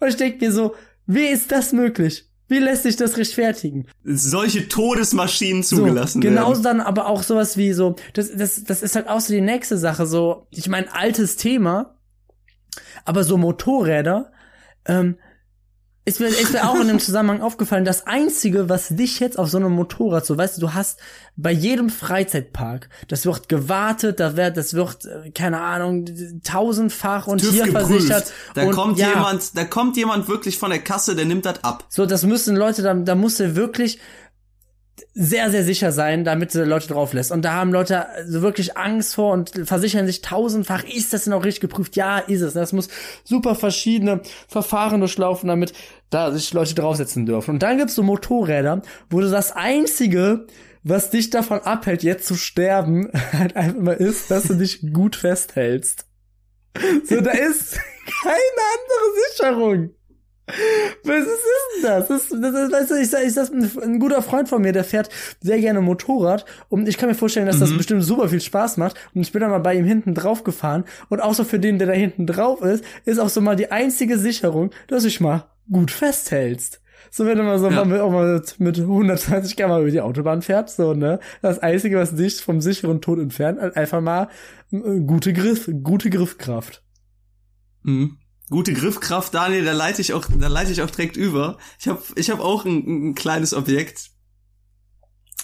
Und 0.00 0.08
ich 0.08 0.16
denke 0.16 0.44
mir 0.44 0.52
so, 0.52 0.74
wie 1.06 1.26
ist 1.26 1.52
das 1.52 1.72
möglich? 1.72 2.28
Wie 2.48 2.58
lässt 2.58 2.84
sich 2.84 2.96
das 2.96 3.16
rechtfertigen? 3.16 3.86
Solche 4.04 4.68
Todesmaschinen 4.68 5.64
zugelassen 5.64 6.22
so, 6.22 6.28
genauso 6.28 6.62
werden. 6.62 6.78
dann 6.78 6.86
aber 6.86 7.06
auch 7.06 7.22
sowas 7.24 7.56
wie 7.56 7.72
so, 7.72 7.96
das, 8.14 8.30
das, 8.36 8.62
das 8.62 8.82
ist 8.82 8.94
halt 8.94 9.08
auch 9.08 9.20
so 9.20 9.32
die 9.32 9.40
nächste 9.40 9.76
Sache, 9.78 10.06
so, 10.06 10.46
ich 10.50 10.68
meine, 10.68 10.94
altes 10.94 11.36
Thema, 11.36 11.95
aber 13.06 13.24
so 13.24 13.36
Motorräder, 13.36 14.32
ähm, 14.84 15.16
ist 16.06 16.20
mir, 16.20 16.28
ist 16.28 16.52
mir 16.52 16.68
auch 16.68 16.80
in 16.80 16.86
dem 16.86 17.00
Zusammenhang 17.00 17.42
aufgefallen, 17.42 17.84
das 17.84 18.06
Einzige, 18.06 18.68
was 18.68 18.88
dich 18.88 19.18
jetzt 19.18 19.38
auf 19.38 19.50
so 19.50 19.58
einem 19.58 19.72
Motorrad, 19.72 20.24
so 20.24 20.38
weißt 20.38 20.56
du, 20.56 20.60
du 20.60 20.74
hast 20.74 21.00
bei 21.36 21.50
jedem 21.50 21.90
Freizeitpark, 21.90 22.88
das 23.08 23.26
wird 23.26 23.48
gewartet, 23.48 24.20
da 24.20 24.36
wird, 24.36 24.56
das 24.56 24.74
wird, 24.74 25.04
äh, 25.04 25.30
keine 25.30 25.60
Ahnung, 25.60 26.04
tausendfach 26.44 27.26
und 27.26 27.40
TÜV 27.40 27.52
hier 27.52 27.64
geprüft. 27.64 27.88
versichert. 27.88 28.32
Da 28.54 28.66
und, 28.66 28.70
kommt 28.70 28.98
ja, 28.98 29.08
jemand, 29.10 29.56
da 29.56 29.64
kommt 29.64 29.96
jemand 29.96 30.28
wirklich 30.28 30.58
von 30.58 30.70
der 30.70 30.78
Kasse, 30.78 31.16
der 31.16 31.24
nimmt 31.24 31.44
das 31.44 31.64
ab. 31.64 31.84
So, 31.88 32.06
das 32.06 32.22
müssen 32.22 32.54
Leute, 32.54 32.82
da, 32.82 32.94
da 32.94 33.16
musst 33.16 33.40
du 33.40 33.56
wirklich 33.56 33.98
sehr, 35.14 35.50
sehr 35.50 35.64
sicher 35.64 35.92
sein, 35.92 36.24
damit 36.24 36.54
du 36.54 36.64
Leute 36.64 36.88
drauf 36.88 37.12
lässt. 37.12 37.32
Und 37.32 37.44
da 37.44 37.52
haben 37.52 37.72
Leute 37.72 38.06
so 38.26 38.42
wirklich 38.42 38.76
Angst 38.76 39.14
vor 39.14 39.32
und 39.32 39.50
versichern 39.64 40.06
sich 40.06 40.22
tausendfach, 40.22 40.84
ist 40.84 41.12
das 41.12 41.24
denn 41.24 41.32
auch 41.32 41.44
richtig 41.44 41.62
geprüft? 41.62 41.96
Ja, 41.96 42.18
ist 42.18 42.42
es. 42.42 42.54
Das 42.54 42.72
muss 42.72 42.88
super 43.24 43.54
verschiedene 43.54 44.20
Verfahren 44.48 45.00
durchlaufen, 45.00 45.48
damit 45.48 45.72
da 46.10 46.32
sich 46.32 46.52
Leute 46.52 46.74
draufsetzen 46.74 47.26
dürfen. 47.26 47.52
Und 47.52 47.62
dann 47.62 47.78
gibt's 47.78 47.94
so 47.94 48.02
Motorräder, 48.02 48.82
wo 49.10 49.20
du 49.20 49.30
das 49.30 49.52
einzige, 49.52 50.46
was 50.82 51.10
dich 51.10 51.30
davon 51.30 51.60
abhält, 51.60 52.02
jetzt 52.02 52.26
zu 52.26 52.36
sterben, 52.36 53.10
halt 53.32 53.56
einfach 53.56 53.80
mal 53.80 53.92
ist, 53.92 54.30
dass 54.30 54.44
du 54.44 54.54
dich 54.54 54.92
gut 54.92 55.16
festhältst. 55.16 56.06
So, 57.04 57.20
da 57.20 57.30
ist 57.32 57.74
keine 58.22 58.62
andere 58.74 59.16
Sicherung. 59.30 59.95
Was 60.46 61.18
ist 61.26 61.26
denn 61.76 61.82
das? 61.82 62.08
Das, 62.08 62.28
das, 62.28 62.40
das, 62.40 62.72
weißt 62.72 62.90
du, 62.90 62.94
ich, 62.96 63.26
ich 63.26 63.34
sag, 63.34 63.52
ein, 63.52 63.70
ein 63.82 63.98
guter 63.98 64.22
Freund 64.22 64.48
von 64.48 64.62
mir, 64.62 64.72
der 64.72 64.84
fährt 64.84 65.08
sehr 65.42 65.58
gerne 65.58 65.80
Motorrad 65.80 66.44
und 66.68 66.88
ich 66.88 66.98
kann 66.98 67.08
mir 67.08 67.14
vorstellen, 67.16 67.46
dass 67.46 67.58
das 67.58 67.76
bestimmt 67.76 68.04
super 68.04 68.28
viel 68.28 68.40
Spaß 68.40 68.76
macht 68.76 68.96
und 69.14 69.22
ich 69.22 69.32
bin 69.32 69.40
dann 69.40 69.50
mal 69.50 69.58
bei 69.58 69.74
ihm 69.74 69.84
hinten 69.84 70.14
drauf 70.14 70.44
gefahren 70.44 70.84
und 71.08 71.20
auch 71.20 71.34
so 71.34 71.42
für 71.44 71.58
den, 71.58 71.78
der 71.78 71.88
da 71.88 71.94
hinten 71.94 72.26
drauf 72.26 72.62
ist, 72.62 72.84
ist 73.04 73.18
auch 73.18 73.28
so 73.28 73.40
mal 73.40 73.56
die 73.56 73.72
einzige 73.72 74.18
Sicherung, 74.18 74.70
dass 74.86 75.02
du 75.02 75.08
dich 75.08 75.20
mal 75.20 75.46
gut 75.70 75.90
festhältst. 75.90 76.80
So, 77.10 77.26
wenn 77.26 77.38
du 77.38 77.44
mal 77.44 77.58
so 77.58 77.66
Ja. 77.68 77.76
mal 77.76 77.86
mit, 77.86 78.00
auch 78.00 78.10
mal 78.10 78.34
mit, 78.34 78.60
mit 78.60 78.78
120 78.78 79.56
km 79.56 79.80
über 79.80 79.90
die 79.90 80.00
Autobahn 80.00 80.42
fährst, 80.42 80.76
so, 80.76 80.92
ne? 80.94 81.18
Das 81.42 81.58
Einzige, 81.58 81.96
was 81.98 82.14
dich 82.14 82.40
vom 82.40 82.60
sicheren 82.60 83.00
Tod 83.00 83.18
entfernt, 83.18 83.58
einfach 83.76 84.00
mal 84.00 84.28
äh, 84.72 85.00
gute 85.00 85.32
Griff, 85.32 85.70
gute 85.82 86.10
Griffkraft. 86.10 86.82
Mhm. 87.82 88.18
Gute 88.48 88.72
Griffkraft, 88.72 89.34
Daniel, 89.34 89.64
da 89.64 89.72
leite 89.72 90.00
ich 90.00 90.12
auch, 90.12 90.24
da 90.38 90.46
leite 90.46 90.70
ich 90.70 90.82
auch 90.82 90.90
direkt 90.90 91.16
über. 91.16 91.58
Ich 91.80 91.88
habe 91.88 92.00
ich 92.14 92.30
hab 92.30 92.38
auch 92.38 92.64
ein, 92.64 93.08
ein 93.08 93.14
kleines 93.16 93.52
Objekt, 93.52 94.10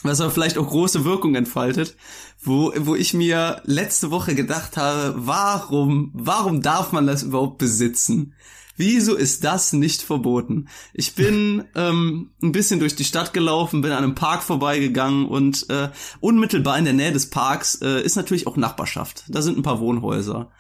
was 0.05 0.21
aber 0.21 0.31
vielleicht 0.31 0.57
auch 0.57 0.69
große 0.69 1.05
Wirkung 1.05 1.35
entfaltet, 1.35 1.97
wo, 2.41 2.73
wo 2.77 2.95
ich 2.95 3.13
mir 3.13 3.61
letzte 3.65 4.11
Woche 4.13 4.37
gedacht 4.37 4.77
habe, 4.77 5.15
warum, 5.17 6.13
warum 6.15 6.63
darf 6.63 6.93
man 6.93 7.07
das 7.07 7.25
überhaupt 7.25 7.59
besitzen? 7.59 8.35
Wieso 8.77 9.17
ist 9.17 9.45
das 9.45 9.73
nicht 9.73 10.03
verboten? 10.03 10.69
Ich 10.95 11.15
bin 11.15 11.65
ähm, 11.75 12.31
ein 12.41 12.53
bisschen 12.53 12.81
durch 12.81 12.95
die 12.95 13.05
Stadt 13.05 13.33
gelaufen, 13.33 13.83
bin 13.83 13.93
an 13.93 14.05
einem 14.05 14.15
Park 14.15 14.45
vorbeigegangen 14.45 15.27
und 15.27 15.69
äh, 15.71 15.91
unmittelbar 16.21 16.79
in 16.79 16.85
der 16.85 16.95
Nähe 16.95 17.13
des 17.13 17.31
Parks 17.31 17.77
äh, 17.83 18.01
ist 18.03 18.17
natürlich 18.17 18.47
auch 18.47 18.57
Nachbarschaft. 18.57 19.25
Da 19.29 19.43
sind 19.43 19.59
ein 19.59 19.63
paar 19.63 19.81
Wohnhäuser. 19.81 20.51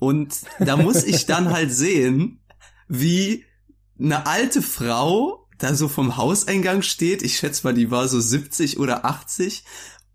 Und 0.00 0.34
da 0.58 0.76
muss 0.76 1.04
ich 1.04 1.26
dann 1.26 1.48
halt 1.52 1.72
sehen, 1.72 2.40
wie 2.88 3.44
eine 4.00 4.26
alte 4.26 4.62
Frau 4.62 5.46
da 5.58 5.74
so 5.74 5.86
vom 5.86 6.16
Hauseingang 6.16 6.82
steht. 6.82 7.22
Ich 7.22 7.36
schätze 7.36 7.64
mal, 7.64 7.74
die 7.74 7.92
war 7.92 8.08
so 8.08 8.18
70 8.18 8.80
oder 8.80 9.04
80 9.04 9.62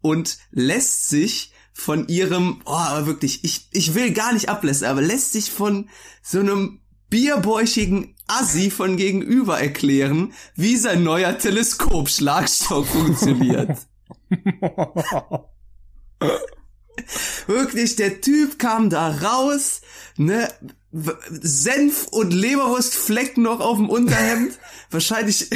und 0.01 0.37
lässt 0.51 1.07
sich 1.07 1.53
von 1.71 2.07
ihrem, 2.07 2.61
oh, 2.65 2.71
aber 2.71 3.05
wirklich, 3.05 3.43
ich, 3.43 3.67
ich 3.71 3.93
will 3.93 4.11
gar 4.11 4.33
nicht 4.33 4.49
ablästern, 4.49 4.91
aber 4.91 5.01
lässt 5.01 5.33
sich 5.33 5.51
von 5.51 5.89
so 6.23 6.39
einem 6.39 6.79
bierbäuchigen 7.09 8.15
Assi 8.27 8.71
von 8.71 8.97
gegenüber 8.97 9.59
erklären, 9.59 10.33
wie 10.55 10.77
sein 10.77 11.03
neuer 11.03 11.37
Teleskopschlagstock 11.37 12.87
funktioniert. 12.87 13.77
Wirklich, 17.47 17.95
der 17.95 18.21
Typ 18.21 18.59
kam 18.59 18.89
da 18.89 19.09
raus, 19.09 19.81
ne, 20.17 20.47
Senf 20.91 22.07
und 22.07 22.31
Leberwurstflecken 22.31 23.43
noch 23.43 23.59
auf 23.59 23.77
dem 23.77 23.89
Unterhemd, 23.89 24.57
wahrscheinlich, 24.91 25.49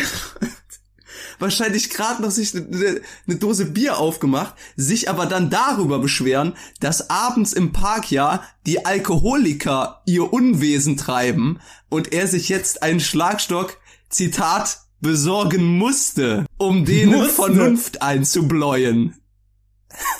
wahrscheinlich 1.39 1.89
gerade 1.89 2.21
noch 2.21 2.31
sich 2.31 2.53
eine 2.53 3.01
ne 3.25 3.35
Dose 3.35 3.65
Bier 3.65 3.97
aufgemacht, 3.97 4.55
sich 4.75 5.09
aber 5.09 5.25
dann 5.25 5.49
darüber 5.49 5.99
beschweren, 5.99 6.53
dass 6.81 7.09
abends 7.09 7.53
im 7.53 7.71
Park 7.71 8.11
ja 8.11 8.43
die 8.65 8.85
Alkoholiker 8.85 10.01
ihr 10.05 10.33
Unwesen 10.33 10.97
treiben 10.97 11.59
und 11.87 12.11
er 12.11 12.27
sich 12.27 12.49
jetzt 12.49 12.83
einen 12.83 12.99
Schlagstock, 12.99 13.77
Zitat, 14.09 14.81
besorgen 15.01 15.77
musste, 15.77 16.45
um 16.57 16.83
denen 16.83 17.13
Musste. 17.13 17.33
Vernunft 17.33 18.01
einzubläuen. 18.01 19.15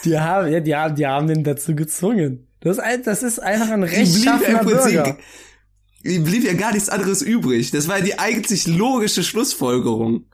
Die 0.04 0.20
haben, 0.20 0.52
ja, 0.52 0.60
die 0.60 0.76
haben, 0.76 0.96
die 0.96 1.06
haben 1.06 1.28
den 1.28 1.44
dazu 1.44 1.76
gezwungen. 1.76 2.48
Das 2.62 2.78
ist, 2.78 2.84
ein, 2.84 3.04
das 3.04 3.24
ist 3.24 3.40
einfach 3.40 3.70
ein 3.70 3.84
rechtschaffener 3.84 4.64
Bürger. 4.64 5.18
die 6.04 6.20
blieb 6.20 6.44
ja 6.44 6.54
gar 6.54 6.74
nichts 6.74 6.90
anderes 6.90 7.22
übrig. 7.22 7.72
Das 7.72 7.88
war 7.88 8.00
ja 8.00 8.04
die 8.04 8.20
eigentlich 8.20 8.68
logische 8.68 9.24
Schlussfolgerung. 9.24 10.26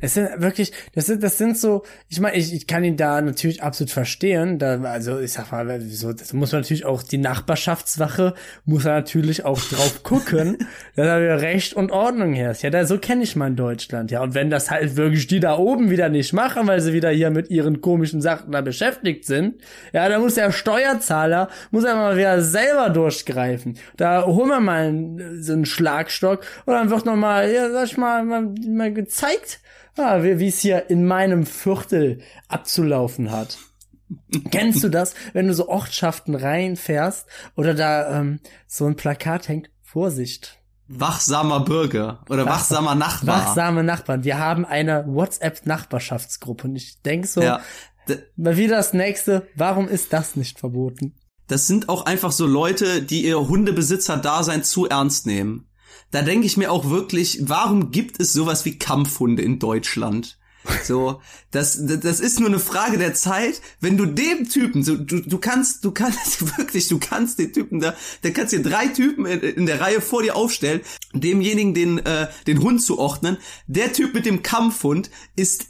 Es 0.00 0.14
sind 0.14 0.28
wirklich, 0.40 0.72
das 0.94 1.06
sind, 1.06 1.22
das 1.22 1.38
sind 1.38 1.58
so, 1.58 1.82
ich 2.08 2.20
meine, 2.20 2.36
ich, 2.36 2.54
ich 2.54 2.66
kann 2.66 2.84
ihn 2.84 2.96
da 2.96 3.20
natürlich 3.20 3.62
absolut 3.62 3.90
verstehen. 3.90 4.58
Da, 4.58 4.80
also 4.82 5.18
ich 5.18 5.32
sag 5.32 5.50
mal, 5.50 5.80
so, 5.80 6.12
das 6.12 6.32
muss 6.32 6.52
man 6.52 6.60
natürlich 6.60 6.84
auch, 6.84 7.02
die 7.02 7.18
Nachbarschaftswache 7.18 8.34
muss 8.64 8.84
er 8.84 8.94
natürlich 8.94 9.44
auch 9.44 9.60
drauf 9.60 10.02
gucken, 10.04 10.58
dass 10.94 11.06
da 11.06 11.20
wieder 11.20 11.40
Recht 11.40 11.74
und 11.74 11.90
Ordnung 11.90 12.32
herrscht. 12.32 12.62
Ja, 12.62 12.70
da, 12.70 12.84
so 12.86 12.98
kenne 12.98 13.24
ich 13.24 13.34
mein 13.34 13.56
Deutschland, 13.56 14.10
ja. 14.10 14.22
Und 14.22 14.34
wenn 14.34 14.50
das 14.50 14.70
halt 14.70 14.96
wirklich 14.96 15.26
die 15.26 15.40
da 15.40 15.58
oben 15.58 15.90
wieder 15.90 16.08
nicht 16.08 16.32
machen, 16.32 16.66
weil 16.68 16.80
sie 16.80 16.92
wieder 16.92 17.10
hier 17.10 17.30
mit 17.30 17.50
ihren 17.50 17.80
komischen 17.80 18.20
Sachen 18.20 18.52
da 18.52 18.60
beschäftigt 18.60 19.24
sind, 19.24 19.56
ja, 19.92 20.08
da 20.08 20.20
muss 20.20 20.34
der 20.34 20.52
Steuerzahler, 20.52 21.48
muss 21.72 21.84
er 21.84 21.96
mal 21.96 22.16
wieder 22.16 22.40
selber 22.40 22.90
durchgreifen. 22.90 23.76
Da 23.96 24.24
holen 24.24 24.48
wir 24.48 24.60
mal 24.60 24.86
einen, 24.86 25.42
so 25.42 25.54
einen 25.54 25.66
Schlagstock 25.66 26.44
und 26.66 26.74
dann 26.74 26.90
wird 26.90 27.04
noch 27.04 27.16
mal, 27.16 27.50
ja, 27.50 27.70
sag 27.70 27.86
ich 27.86 27.96
mal, 27.96 28.24
mal, 28.24 28.54
mal 28.66 28.92
gezeigt, 28.92 29.60
Ah, 29.98 30.22
wie 30.22 30.46
es 30.46 30.60
hier 30.60 30.88
in 30.90 31.04
meinem 31.04 31.44
Viertel 31.44 32.20
abzulaufen 32.48 33.30
hat. 33.30 33.58
Kennst 34.50 34.82
du 34.82 34.88
das, 34.88 35.14
wenn 35.32 35.48
du 35.48 35.54
so 35.54 35.68
Ortschaften 35.68 36.34
reinfährst 36.34 37.26
oder 37.56 37.74
da 37.74 38.20
ähm, 38.20 38.40
so 38.66 38.86
ein 38.86 38.96
Plakat 38.96 39.48
hängt? 39.48 39.70
Vorsicht. 39.82 40.58
Wachsamer 40.86 41.60
Bürger 41.60 42.24
oder 42.30 42.46
wachsamer 42.46 42.94
Nachbar. 42.94 43.46
Wachsame 43.46 43.82
Nachbarn. 43.84 44.24
Wir 44.24 44.38
haben 44.38 44.64
eine 44.64 45.04
WhatsApp-Nachbarschaftsgruppe 45.06 46.68
und 46.68 46.76
ich 46.76 47.02
denk 47.02 47.26
so, 47.26 47.42
Ja. 47.42 47.60
Mal 48.36 48.56
wieder 48.56 48.76
das 48.76 48.94
nächste, 48.94 49.46
warum 49.54 49.86
ist 49.86 50.14
das 50.14 50.34
nicht 50.34 50.58
verboten? 50.58 51.14
Das 51.46 51.66
sind 51.66 51.90
auch 51.90 52.06
einfach 52.06 52.32
so 52.32 52.46
Leute, 52.46 53.02
die 53.02 53.26
ihr 53.26 53.48
Hundebesitzer-Dasein 53.48 54.64
zu 54.64 54.86
ernst 54.86 55.26
nehmen. 55.26 55.67
Da 56.10 56.22
denke 56.22 56.46
ich 56.46 56.56
mir 56.56 56.72
auch 56.72 56.88
wirklich, 56.88 57.40
warum 57.42 57.90
gibt 57.90 58.20
es 58.20 58.32
sowas 58.32 58.64
wie 58.64 58.78
Kampfhunde 58.78 59.42
in 59.42 59.58
Deutschland? 59.58 60.38
So, 60.84 61.20
das, 61.50 61.78
das 61.80 62.20
ist 62.20 62.40
nur 62.40 62.48
eine 62.48 62.58
Frage 62.58 62.98
der 62.98 63.14
Zeit, 63.14 63.60
wenn 63.80 63.96
du 63.96 64.06
dem 64.06 64.48
Typen, 64.48 64.82
so, 64.82 64.96
du, 64.96 65.20
du 65.20 65.38
kannst, 65.38 65.84
du 65.84 65.92
kannst 65.92 66.58
wirklich, 66.58 66.88
du 66.88 66.98
kannst 66.98 67.38
den 67.38 67.52
Typen 67.52 67.80
da, 67.80 67.94
der 68.22 68.32
kannst 68.32 68.52
dir 68.52 68.62
drei 68.62 68.88
Typen 68.88 69.24
in, 69.24 69.40
in 69.40 69.66
der 69.66 69.80
Reihe 69.80 70.00
vor 70.00 70.22
dir 70.22 70.36
aufstellen, 70.36 70.80
demjenigen 71.12 71.74
den, 71.74 71.98
äh, 71.98 72.28
den 72.46 72.62
Hund 72.62 72.82
zuordnen. 72.82 73.38
Der 73.66 73.92
Typ 73.92 74.14
mit 74.14 74.26
dem 74.26 74.42
Kampfhund 74.42 75.10
ist 75.36 75.66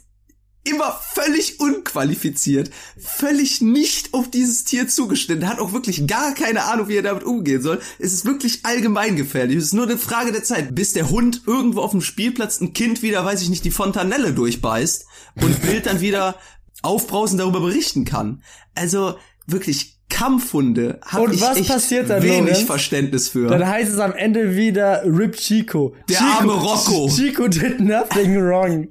immer 0.63 0.99
völlig 1.13 1.59
unqualifiziert, 1.59 2.69
völlig 2.97 3.61
nicht 3.61 4.13
auf 4.13 4.29
dieses 4.29 4.65
Tier 4.65 4.87
zugeschnitten, 4.87 5.47
hat 5.47 5.59
auch 5.59 5.73
wirklich 5.73 6.05
gar 6.05 6.33
keine 6.33 6.65
Ahnung, 6.65 6.87
wie 6.87 6.97
er 6.97 7.03
damit 7.03 7.23
umgehen 7.23 7.61
soll. 7.61 7.79
Es 7.97 8.13
ist 8.13 8.25
wirklich 8.25 8.65
allgemein 8.65 9.15
gefährlich. 9.15 9.57
Es 9.57 9.65
ist 9.65 9.73
nur 9.73 9.85
eine 9.85 9.97
Frage 9.97 10.31
der 10.31 10.43
Zeit, 10.43 10.75
bis 10.75 10.93
der 10.93 11.09
Hund 11.09 11.43
irgendwo 11.47 11.81
auf 11.81 11.91
dem 11.91 12.01
Spielplatz 12.01 12.61
ein 12.61 12.73
Kind 12.73 13.01
wieder, 13.01 13.23
weiß 13.25 13.41
ich 13.41 13.49
nicht, 13.49 13.65
die 13.65 13.71
Fontanelle 13.71 14.33
durchbeißt 14.33 15.05
und 15.41 15.61
Bild 15.61 15.85
dann 15.85 16.01
wieder 16.01 16.35
aufbrausend 16.81 17.39
darüber 17.39 17.61
berichten 17.61 18.05
kann. 18.05 18.43
Also 18.75 19.15
wirklich 19.47 19.99
Kampfhunde 20.09 20.99
habe 21.05 21.25
Und 21.25 21.33
ich 21.33 21.41
was 21.41 21.57
echt 21.57 21.69
passiert 21.69 22.09
dann, 22.09 22.23
wenig 22.23 22.39
Lorenz? 22.39 22.61
Verständnis 22.63 23.29
für. 23.29 23.47
Dann 23.47 23.65
heißt 23.67 23.91
es 23.91 23.99
am 23.99 24.13
Ende 24.13 24.55
wieder 24.55 25.03
Rip 25.05 25.35
Chico. 25.35 25.95
Der 26.09 26.17
Chico, 26.17 26.29
arme 26.31 26.53
Rocco. 26.53 27.09
Chico 27.15 27.47
did 27.47 27.79
nothing 27.79 28.41
wrong. 28.41 28.87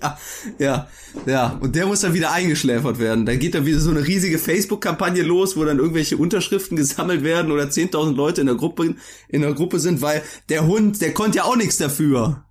Ja, 0.00 0.18
ja, 0.58 0.88
ja. 1.24 1.58
Und 1.60 1.74
der 1.74 1.86
muss 1.86 2.00
dann 2.00 2.14
wieder 2.14 2.32
eingeschläfert 2.32 2.98
werden. 2.98 3.24
Da 3.24 3.34
geht 3.34 3.54
dann 3.54 3.64
wieder 3.64 3.80
so 3.80 3.90
eine 3.90 4.06
riesige 4.06 4.38
Facebook-Kampagne 4.38 5.22
los, 5.22 5.56
wo 5.56 5.64
dann 5.64 5.78
irgendwelche 5.78 6.16
Unterschriften 6.16 6.76
gesammelt 6.76 7.22
werden 7.22 7.50
oder 7.50 7.64
10.000 7.64 8.14
Leute 8.14 8.42
in 8.42 8.46
der 8.46 8.56
Gruppe, 8.56 8.94
in 9.28 9.40
der 9.40 9.54
Gruppe 9.54 9.78
sind, 9.78 10.02
weil 10.02 10.22
der 10.48 10.66
Hund, 10.66 11.00
der 11.00 11.14
konnte 11.14 11.38
ja 11.38 11.44
auch 11.44 11.56
nichts 11.56 11.78
dafür. 11.78 12.44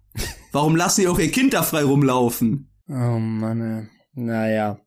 Warum 0.52 0.76
lassen 0.76 1.02
die 1.02 1.08
auch 1.08 1.20
ihr 1.20 1.32
Kind 1.32 1.54
da 1.54 1.64
frei 1.64 1.84
rumlaufen? 1.84 2.70
Oh 2.88 3.20
Mann, 3.20 3.62
ey. 3.62 3.88
naja. 4.14 4.80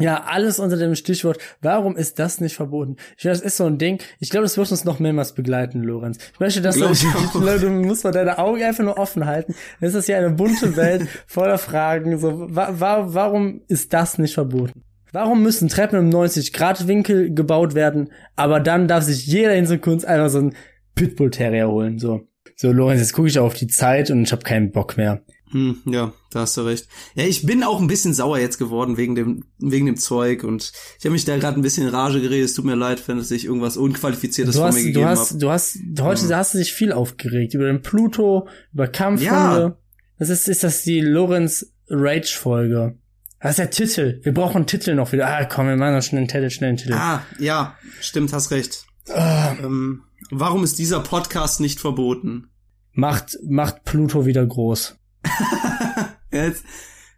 Ja, 0.00 0.24
alles 0.24 0.58
unter 0.58 0.76
dem 0.76 0.94
Stichwort, 0.94 1.38
warum 1.60 1.96
ist 1.96 2.18
das 2.18 2.40
nicht 2.40 2.54
verboten? 2.54 2.96
Ich 3.16 3.22
glaube, 3.22 3.36
das 3.36 3.44
ist 3.44 3.56
so 3.56 3.66
ein 3.66 3.78
Ding. 3.78 4.00
Ich 4.20 4.30
glaube, 4.30 4.44
das 4.44 4.56
wird 4.56 4.70
uns 4.70 4.84
noch 4.84 5.00
mehrmals 5.00 5.32
begleiten, 5.32 5.82
Lorenz. 5.82 6.18
Ich 6.34 6.40
möchte, 6.40 6.60
dass 6.60 6.76
du, 6.76 6.82
Glaub 6.82 6.92
ich 6.92 7.00
glaube, 7.32 7.58
du 7.58 7.70
musst 7.70 8.04
mal 8.04 8.12
deine 8.12 8.38
Augen 8.38 8.62
einfach 8.62 8.84
nur 8.84 8.98
offen 8.98 9.26
halten. 9.26 9.54
Es 9.80 9.94
ist 9.94 10.08
ja 10.08 10.18
eine 10.18 10.30
bunte 10.30 10.76
Welt 10.76 11.08
voller 11.26 11.58
Fragen. 11.58 12.18
So, 12.18 12.46
wa 12.54 12.68
wa 12.72 13.06
warum 13.08 13.62
ist 13.68 13.92
das 13.92 14.18
nicht 14.18 14.34
verboten? 14.34 14.84
Warum 15.12 15.42
müssen 15.42 15.68
Treppen 15.68 15.98
im 15.98 16.10
90-Grad-Winkel 16.10 17.34
gebaut 17.34 17.74
werden, 17.74 18.10
aber 18.36 18.60
dann 18.60 18.88
darf 18.88 19.04
sich 19.04 19.26
jeder 19.26 19.54
in 19.54 19.66
Sekunde 19.66 20.06
einfach 20.06 20.28
so 20.28 20.38
einen 20.38 20.54
Pitbull-Terrier 20.94 21.68
holen? 21.68 21.98
So, 21.98 22.28
so 22.56 22.72
Lorenz, 22.72 23.00
jetzt 23.00 23.14
gucke 23.14 23.28
ich 23.28 23.38
auf 23.38 23.54
die 23.54 23.68
Zeit 23.68 24.10
und 24.10 24.24
ich 24.24 24.32
habe 24.32 24.42
keinen 24.42 24.70
Bock 24.70 24.96
mehr. 24.96 25.22
Hm, 25.50 25.78
ja, 25.86 26.12
da 26.30 26.40
hast 26.40 26.56
du 26.56 26.62
recht. 26.62 26.88
Ja, 27.14 27.24
ich 27.24 27.46
bin 27.46 27.62
auch 27.62 27.80
ein 27.80 27.86
bisschen 27.86 28.12
sauer 28.12 28.38
jetzt 28.38 28.58
geworden 28.58 28.96
wegen 28.96 29.14
dem 29.14 29.44
wegen 29.58 29.86
dem 29.86 29.96
Zeug 29.96 30.44
und 30.44 30.72
ich 30.98 31.04
habe 31.04 31.12
mich 31.12 31.24
da 31.24 31.36
gerade 31.38 31.58
ein 31.58 31.62
bisschen 31.62 31.86
in 31.88 31.94
Rage 31.94 32.20
geredet. 32.20 32.46
Es 32.46 32.54
tut 32.54 32.64
mir 32.64 32.74
leid, 32.74 33.06
wenn 33.08 33.18
ich 33.18 33.44
irgendwas 33.44 33.76
unqualifiziertes 33.76 34.54
Du 34.54 34.60
von 34.60 34.68
hast, 34.68 34.74
mir 34.76 34.82
du 34.82 34.86
gegeben 34.88 35.06
hast, 35.08 35.30
habe. 35.30 35.38
du 35.40 35.50
hast, 35.50 35.78
heute 36.00 36.36
hast 36.36 36.54
du 36.54 36.58
dich 36.58 36.72
viel 36.72 36.92
aufgeregt 36.92 37.54
über 37.54 37.66
den 37.66 37.82
Pluto, 37.82 38.48
über 38.74 38.88
Kampfhunde. 38.88 39.26
Ja. 39.32 39.76
Das 40.18 40.28
ist, 40.28 40.48
ist 40.48 40.64
das 40.64 40.82
die 40.82 41.00
Lorenz 41.00 41.72
Rage 41.88 42.36
Folge. 42.38 42.98
Das 43.40 43.52
ist 43.52 43.58
der 43.58 43.70
Titel. 43.70 44.20
Wir 44.24 44.34
brauchen 44.34 44.56
einen 44.56 44.66
Titel 44.66 44.94
noch 44.94 45.12
wieder. 45.12 45.28
Ah, 45.28 45.44
komm, 45.44 45.68
wir 45.68 45.76
machen 45.76 45.94
noch 45.94 46.02
schnell 46.02 46.20
einen 46.22 46.28
Titel, 46.28 46.50
schnell 46.50 46.70
einen 46.70 46.76
Titel. 46.78 46.94
Ah, 46.94 47.22
ja, 47.38 47.76
stimmt, 48.00 48.32
hast 48.32 48.50
recht. 48.50 48.84
Ah. 49.08 49.54
Ähm, 49.62 50.02
warum 50.30 50.64
ist 50.64 50.78
dieser 50.78 51.00
Podcast 51.00 51.60
nicht 51.60 51.78
verboten? 51.80 52.48
Macht, 52.92 53.38
macht 53.48 53.84
Pluto 53.84 54.26
wieder 54.26 54.44
groß. 54.44 54.96
Jetzt, 56.32 56.64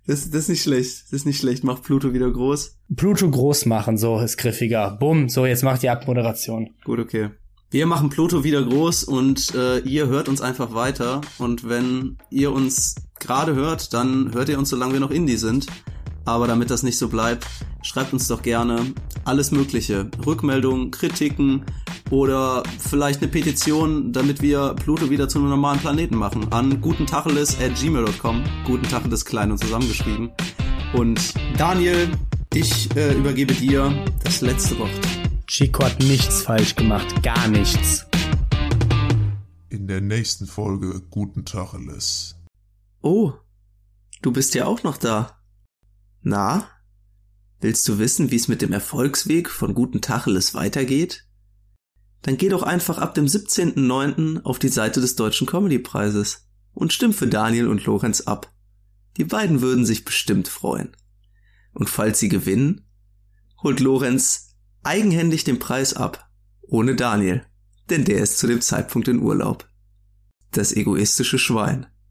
das, 0.07 0.31
das 0.31 0.43
ist 0.43 0.49
nicht 0.49 0.63
schlecht. 0.63 1.05
Das 1.05 1.13
ist 1.13 1.27
nicht 1.27 1.41
schlecht. 1.41 1.65
Macht 1.65 1.83
Pluto 1.83 2.13
wieder 2.13 2.31
groß. 2.31 2.79
Pluto 2.97 3.31
groß 3.31 3.67
machen, 3.67 3.97
so 3.97 4.19
ist 4.19 4.37
griffiger. 4.39 4.97
Bumm, 4.99 5.29
so 5.29 5.47
jetzt 5.47 5.63
macht 5.63 5.83
die 5.83 5.89
Abmoderation. 5.89 6.71
Gut, 6.85 6.99
okay. 6.99 7.31
Wir 7.71 7.87
machen 7.87 8.11
Pluto 8.11 8.43
wieder 8.43 8.65
groß 8.65 9.05
und 9.05 9.55
äh, 9.55 9.79
ihr 9.81 10.09
hört 10.09 10.29
uns 10.29 10.41
einfach 10.41 10.75
weiter. 10.75 11.21
Und 11.39 11.69
wenn 11.69 12.19
ihr 12.31 12.51
uns 12.51 12.97
gerade 13.21 13.55
hört, 13.55 13.95
dann 13.95 14.33
hört 14.35 14.49
ihr 14.49 14.59
uns, 14.59 14.71
solange 14.71 14.95
wir 14.95 15.01
noch 15.01 15.13
Indie 15.13 15.37
sind. 15.37 15.67
Aber 16.25 16.49
damit 16.49 16.71
das 16.71 16.83
nicht 16.83 16.99
so 16.99 17.09
bleibt, 17.09 17.47
schreibt 17.83 18.13
uns 18.13 18.27
doch 18.27 18.43
gerne 18.43 18.93
alles 19.25 19.53
Mögliche. 19.53 20.11
Rückmeldungen, 20.27 20.91
Kritiken 20.91 21.65
oder 22.11 22.63
vielleicht 22.79 23.23
eine 23.23 23.31
Petition, 23.31 24.13
damit 24.13 24.43
wir 24.43 24.75
Pluto 24.75 25.11
wieder 25.11 25.29
zu 25.29 25.39
einem 25.39 25.49
normalen 25.49 25.79
Planeten 25.79 26.17
machen. 26.17 26.53
An 26.53 26.81
gutentacheles.gmail.com. 26.81 28.45
Guten 28.67 28.89
Tacheles 28.89 29.25
klein 29.25 29.53
und 29.53 29.59
zusammengeschrieben. 29.59 30.31
Und 30.93 31.35
Daniel, 31.57 32.11
ich 32.53 32.95
äh, 32.97 33.15
übergebe 33.15 33.55
dir 33.55 34.05
das 34.25 34.41
letzte 34.41 34.79
Wort. 34.79 34.91
Chico 35.47 35.85
hat 35.85 36.01
nichts 36.01 36.43
falsch 36.43 36.75
gemacht. 36.75 37.23
Gar 37.23 37.49
nichts. 37.49 38.07
In 39.69 39.87
der 39.87 40.01
nächsten 40.01 40.47
Folge 40.47 41.01
Guten 41.11 41.45
Tacheles. 41.45 42.37
Oh, 43.03 43.33
du 44.21 44.33
bist 44.33 44.55
ja 44.55 44.67
auch 44.67 44.83
noch 44.83 44.97
da. 44.97 45.39
Na? 46.23 46.69
Willst 47.61 47.87
du 47.89 47.99
wissen, 47.99 48.31
wie 48.31 48.37
es 48.37 48.49
mit 48.49 48.63
dem 48.63 48.73
Erfolgsweg 48.73 49.49
von 49.49 49.75
Guten 49.75 50.01
Tacheles 50.01 50.55
weitergeht? 50.55 51.27
Dann 52.23 52.37
geh 52.37 52.49
doch 52.49 52.63
einfach 52.63 52.99
ab 52.99 53.15
dem 53.15 53.27
17.09. 53.27 54.43
auf 54.45 54.59
die 54.59 54.69
Seite 54.69 55.01
des 55.01 55.17
Deutschen 55.17 55.47
Comedypreises 55.47 56.49
und 56.75 56.93
stimm 56.93 57.13
für 57.13 57.27
Daniel 57.27 57.69
und 57.69 57.85
Lorenz 57.85 58.23
ab. 58.23 58.53
Die 59.17 59.25
beiden 59.25 59.61
würden 59.61 59.85
sich 59.85 60.05
bestimmt 60.05 60.49
freuen. 60.49 60.97
Und 61.73 61.89
falls 61.89 62.19
sie 62.19 62.29
gewinnen, 62.29 62.87
holt 63.63 63.81
Lorenz 63.81 64.57
eigenhändig 64.83 65.45
den 65.45 65.59
Preis 65.59 65.95
ab, 65.95 66.29
ohne 66.63 66.95
Daniel, 66.95 67.45
denn 67.89 68.05
der 68.05 68.23
ist 68.23 68.39
zu 68.39 68.47
dem 68.47 68.61
Zeitpunkt 68.61 69.09
in 69.09 69.21
Urlaub. 69.21 69.69
Das 70.53 70.73
egoistische 70.73 71.39
Schwein. 71.39 71.87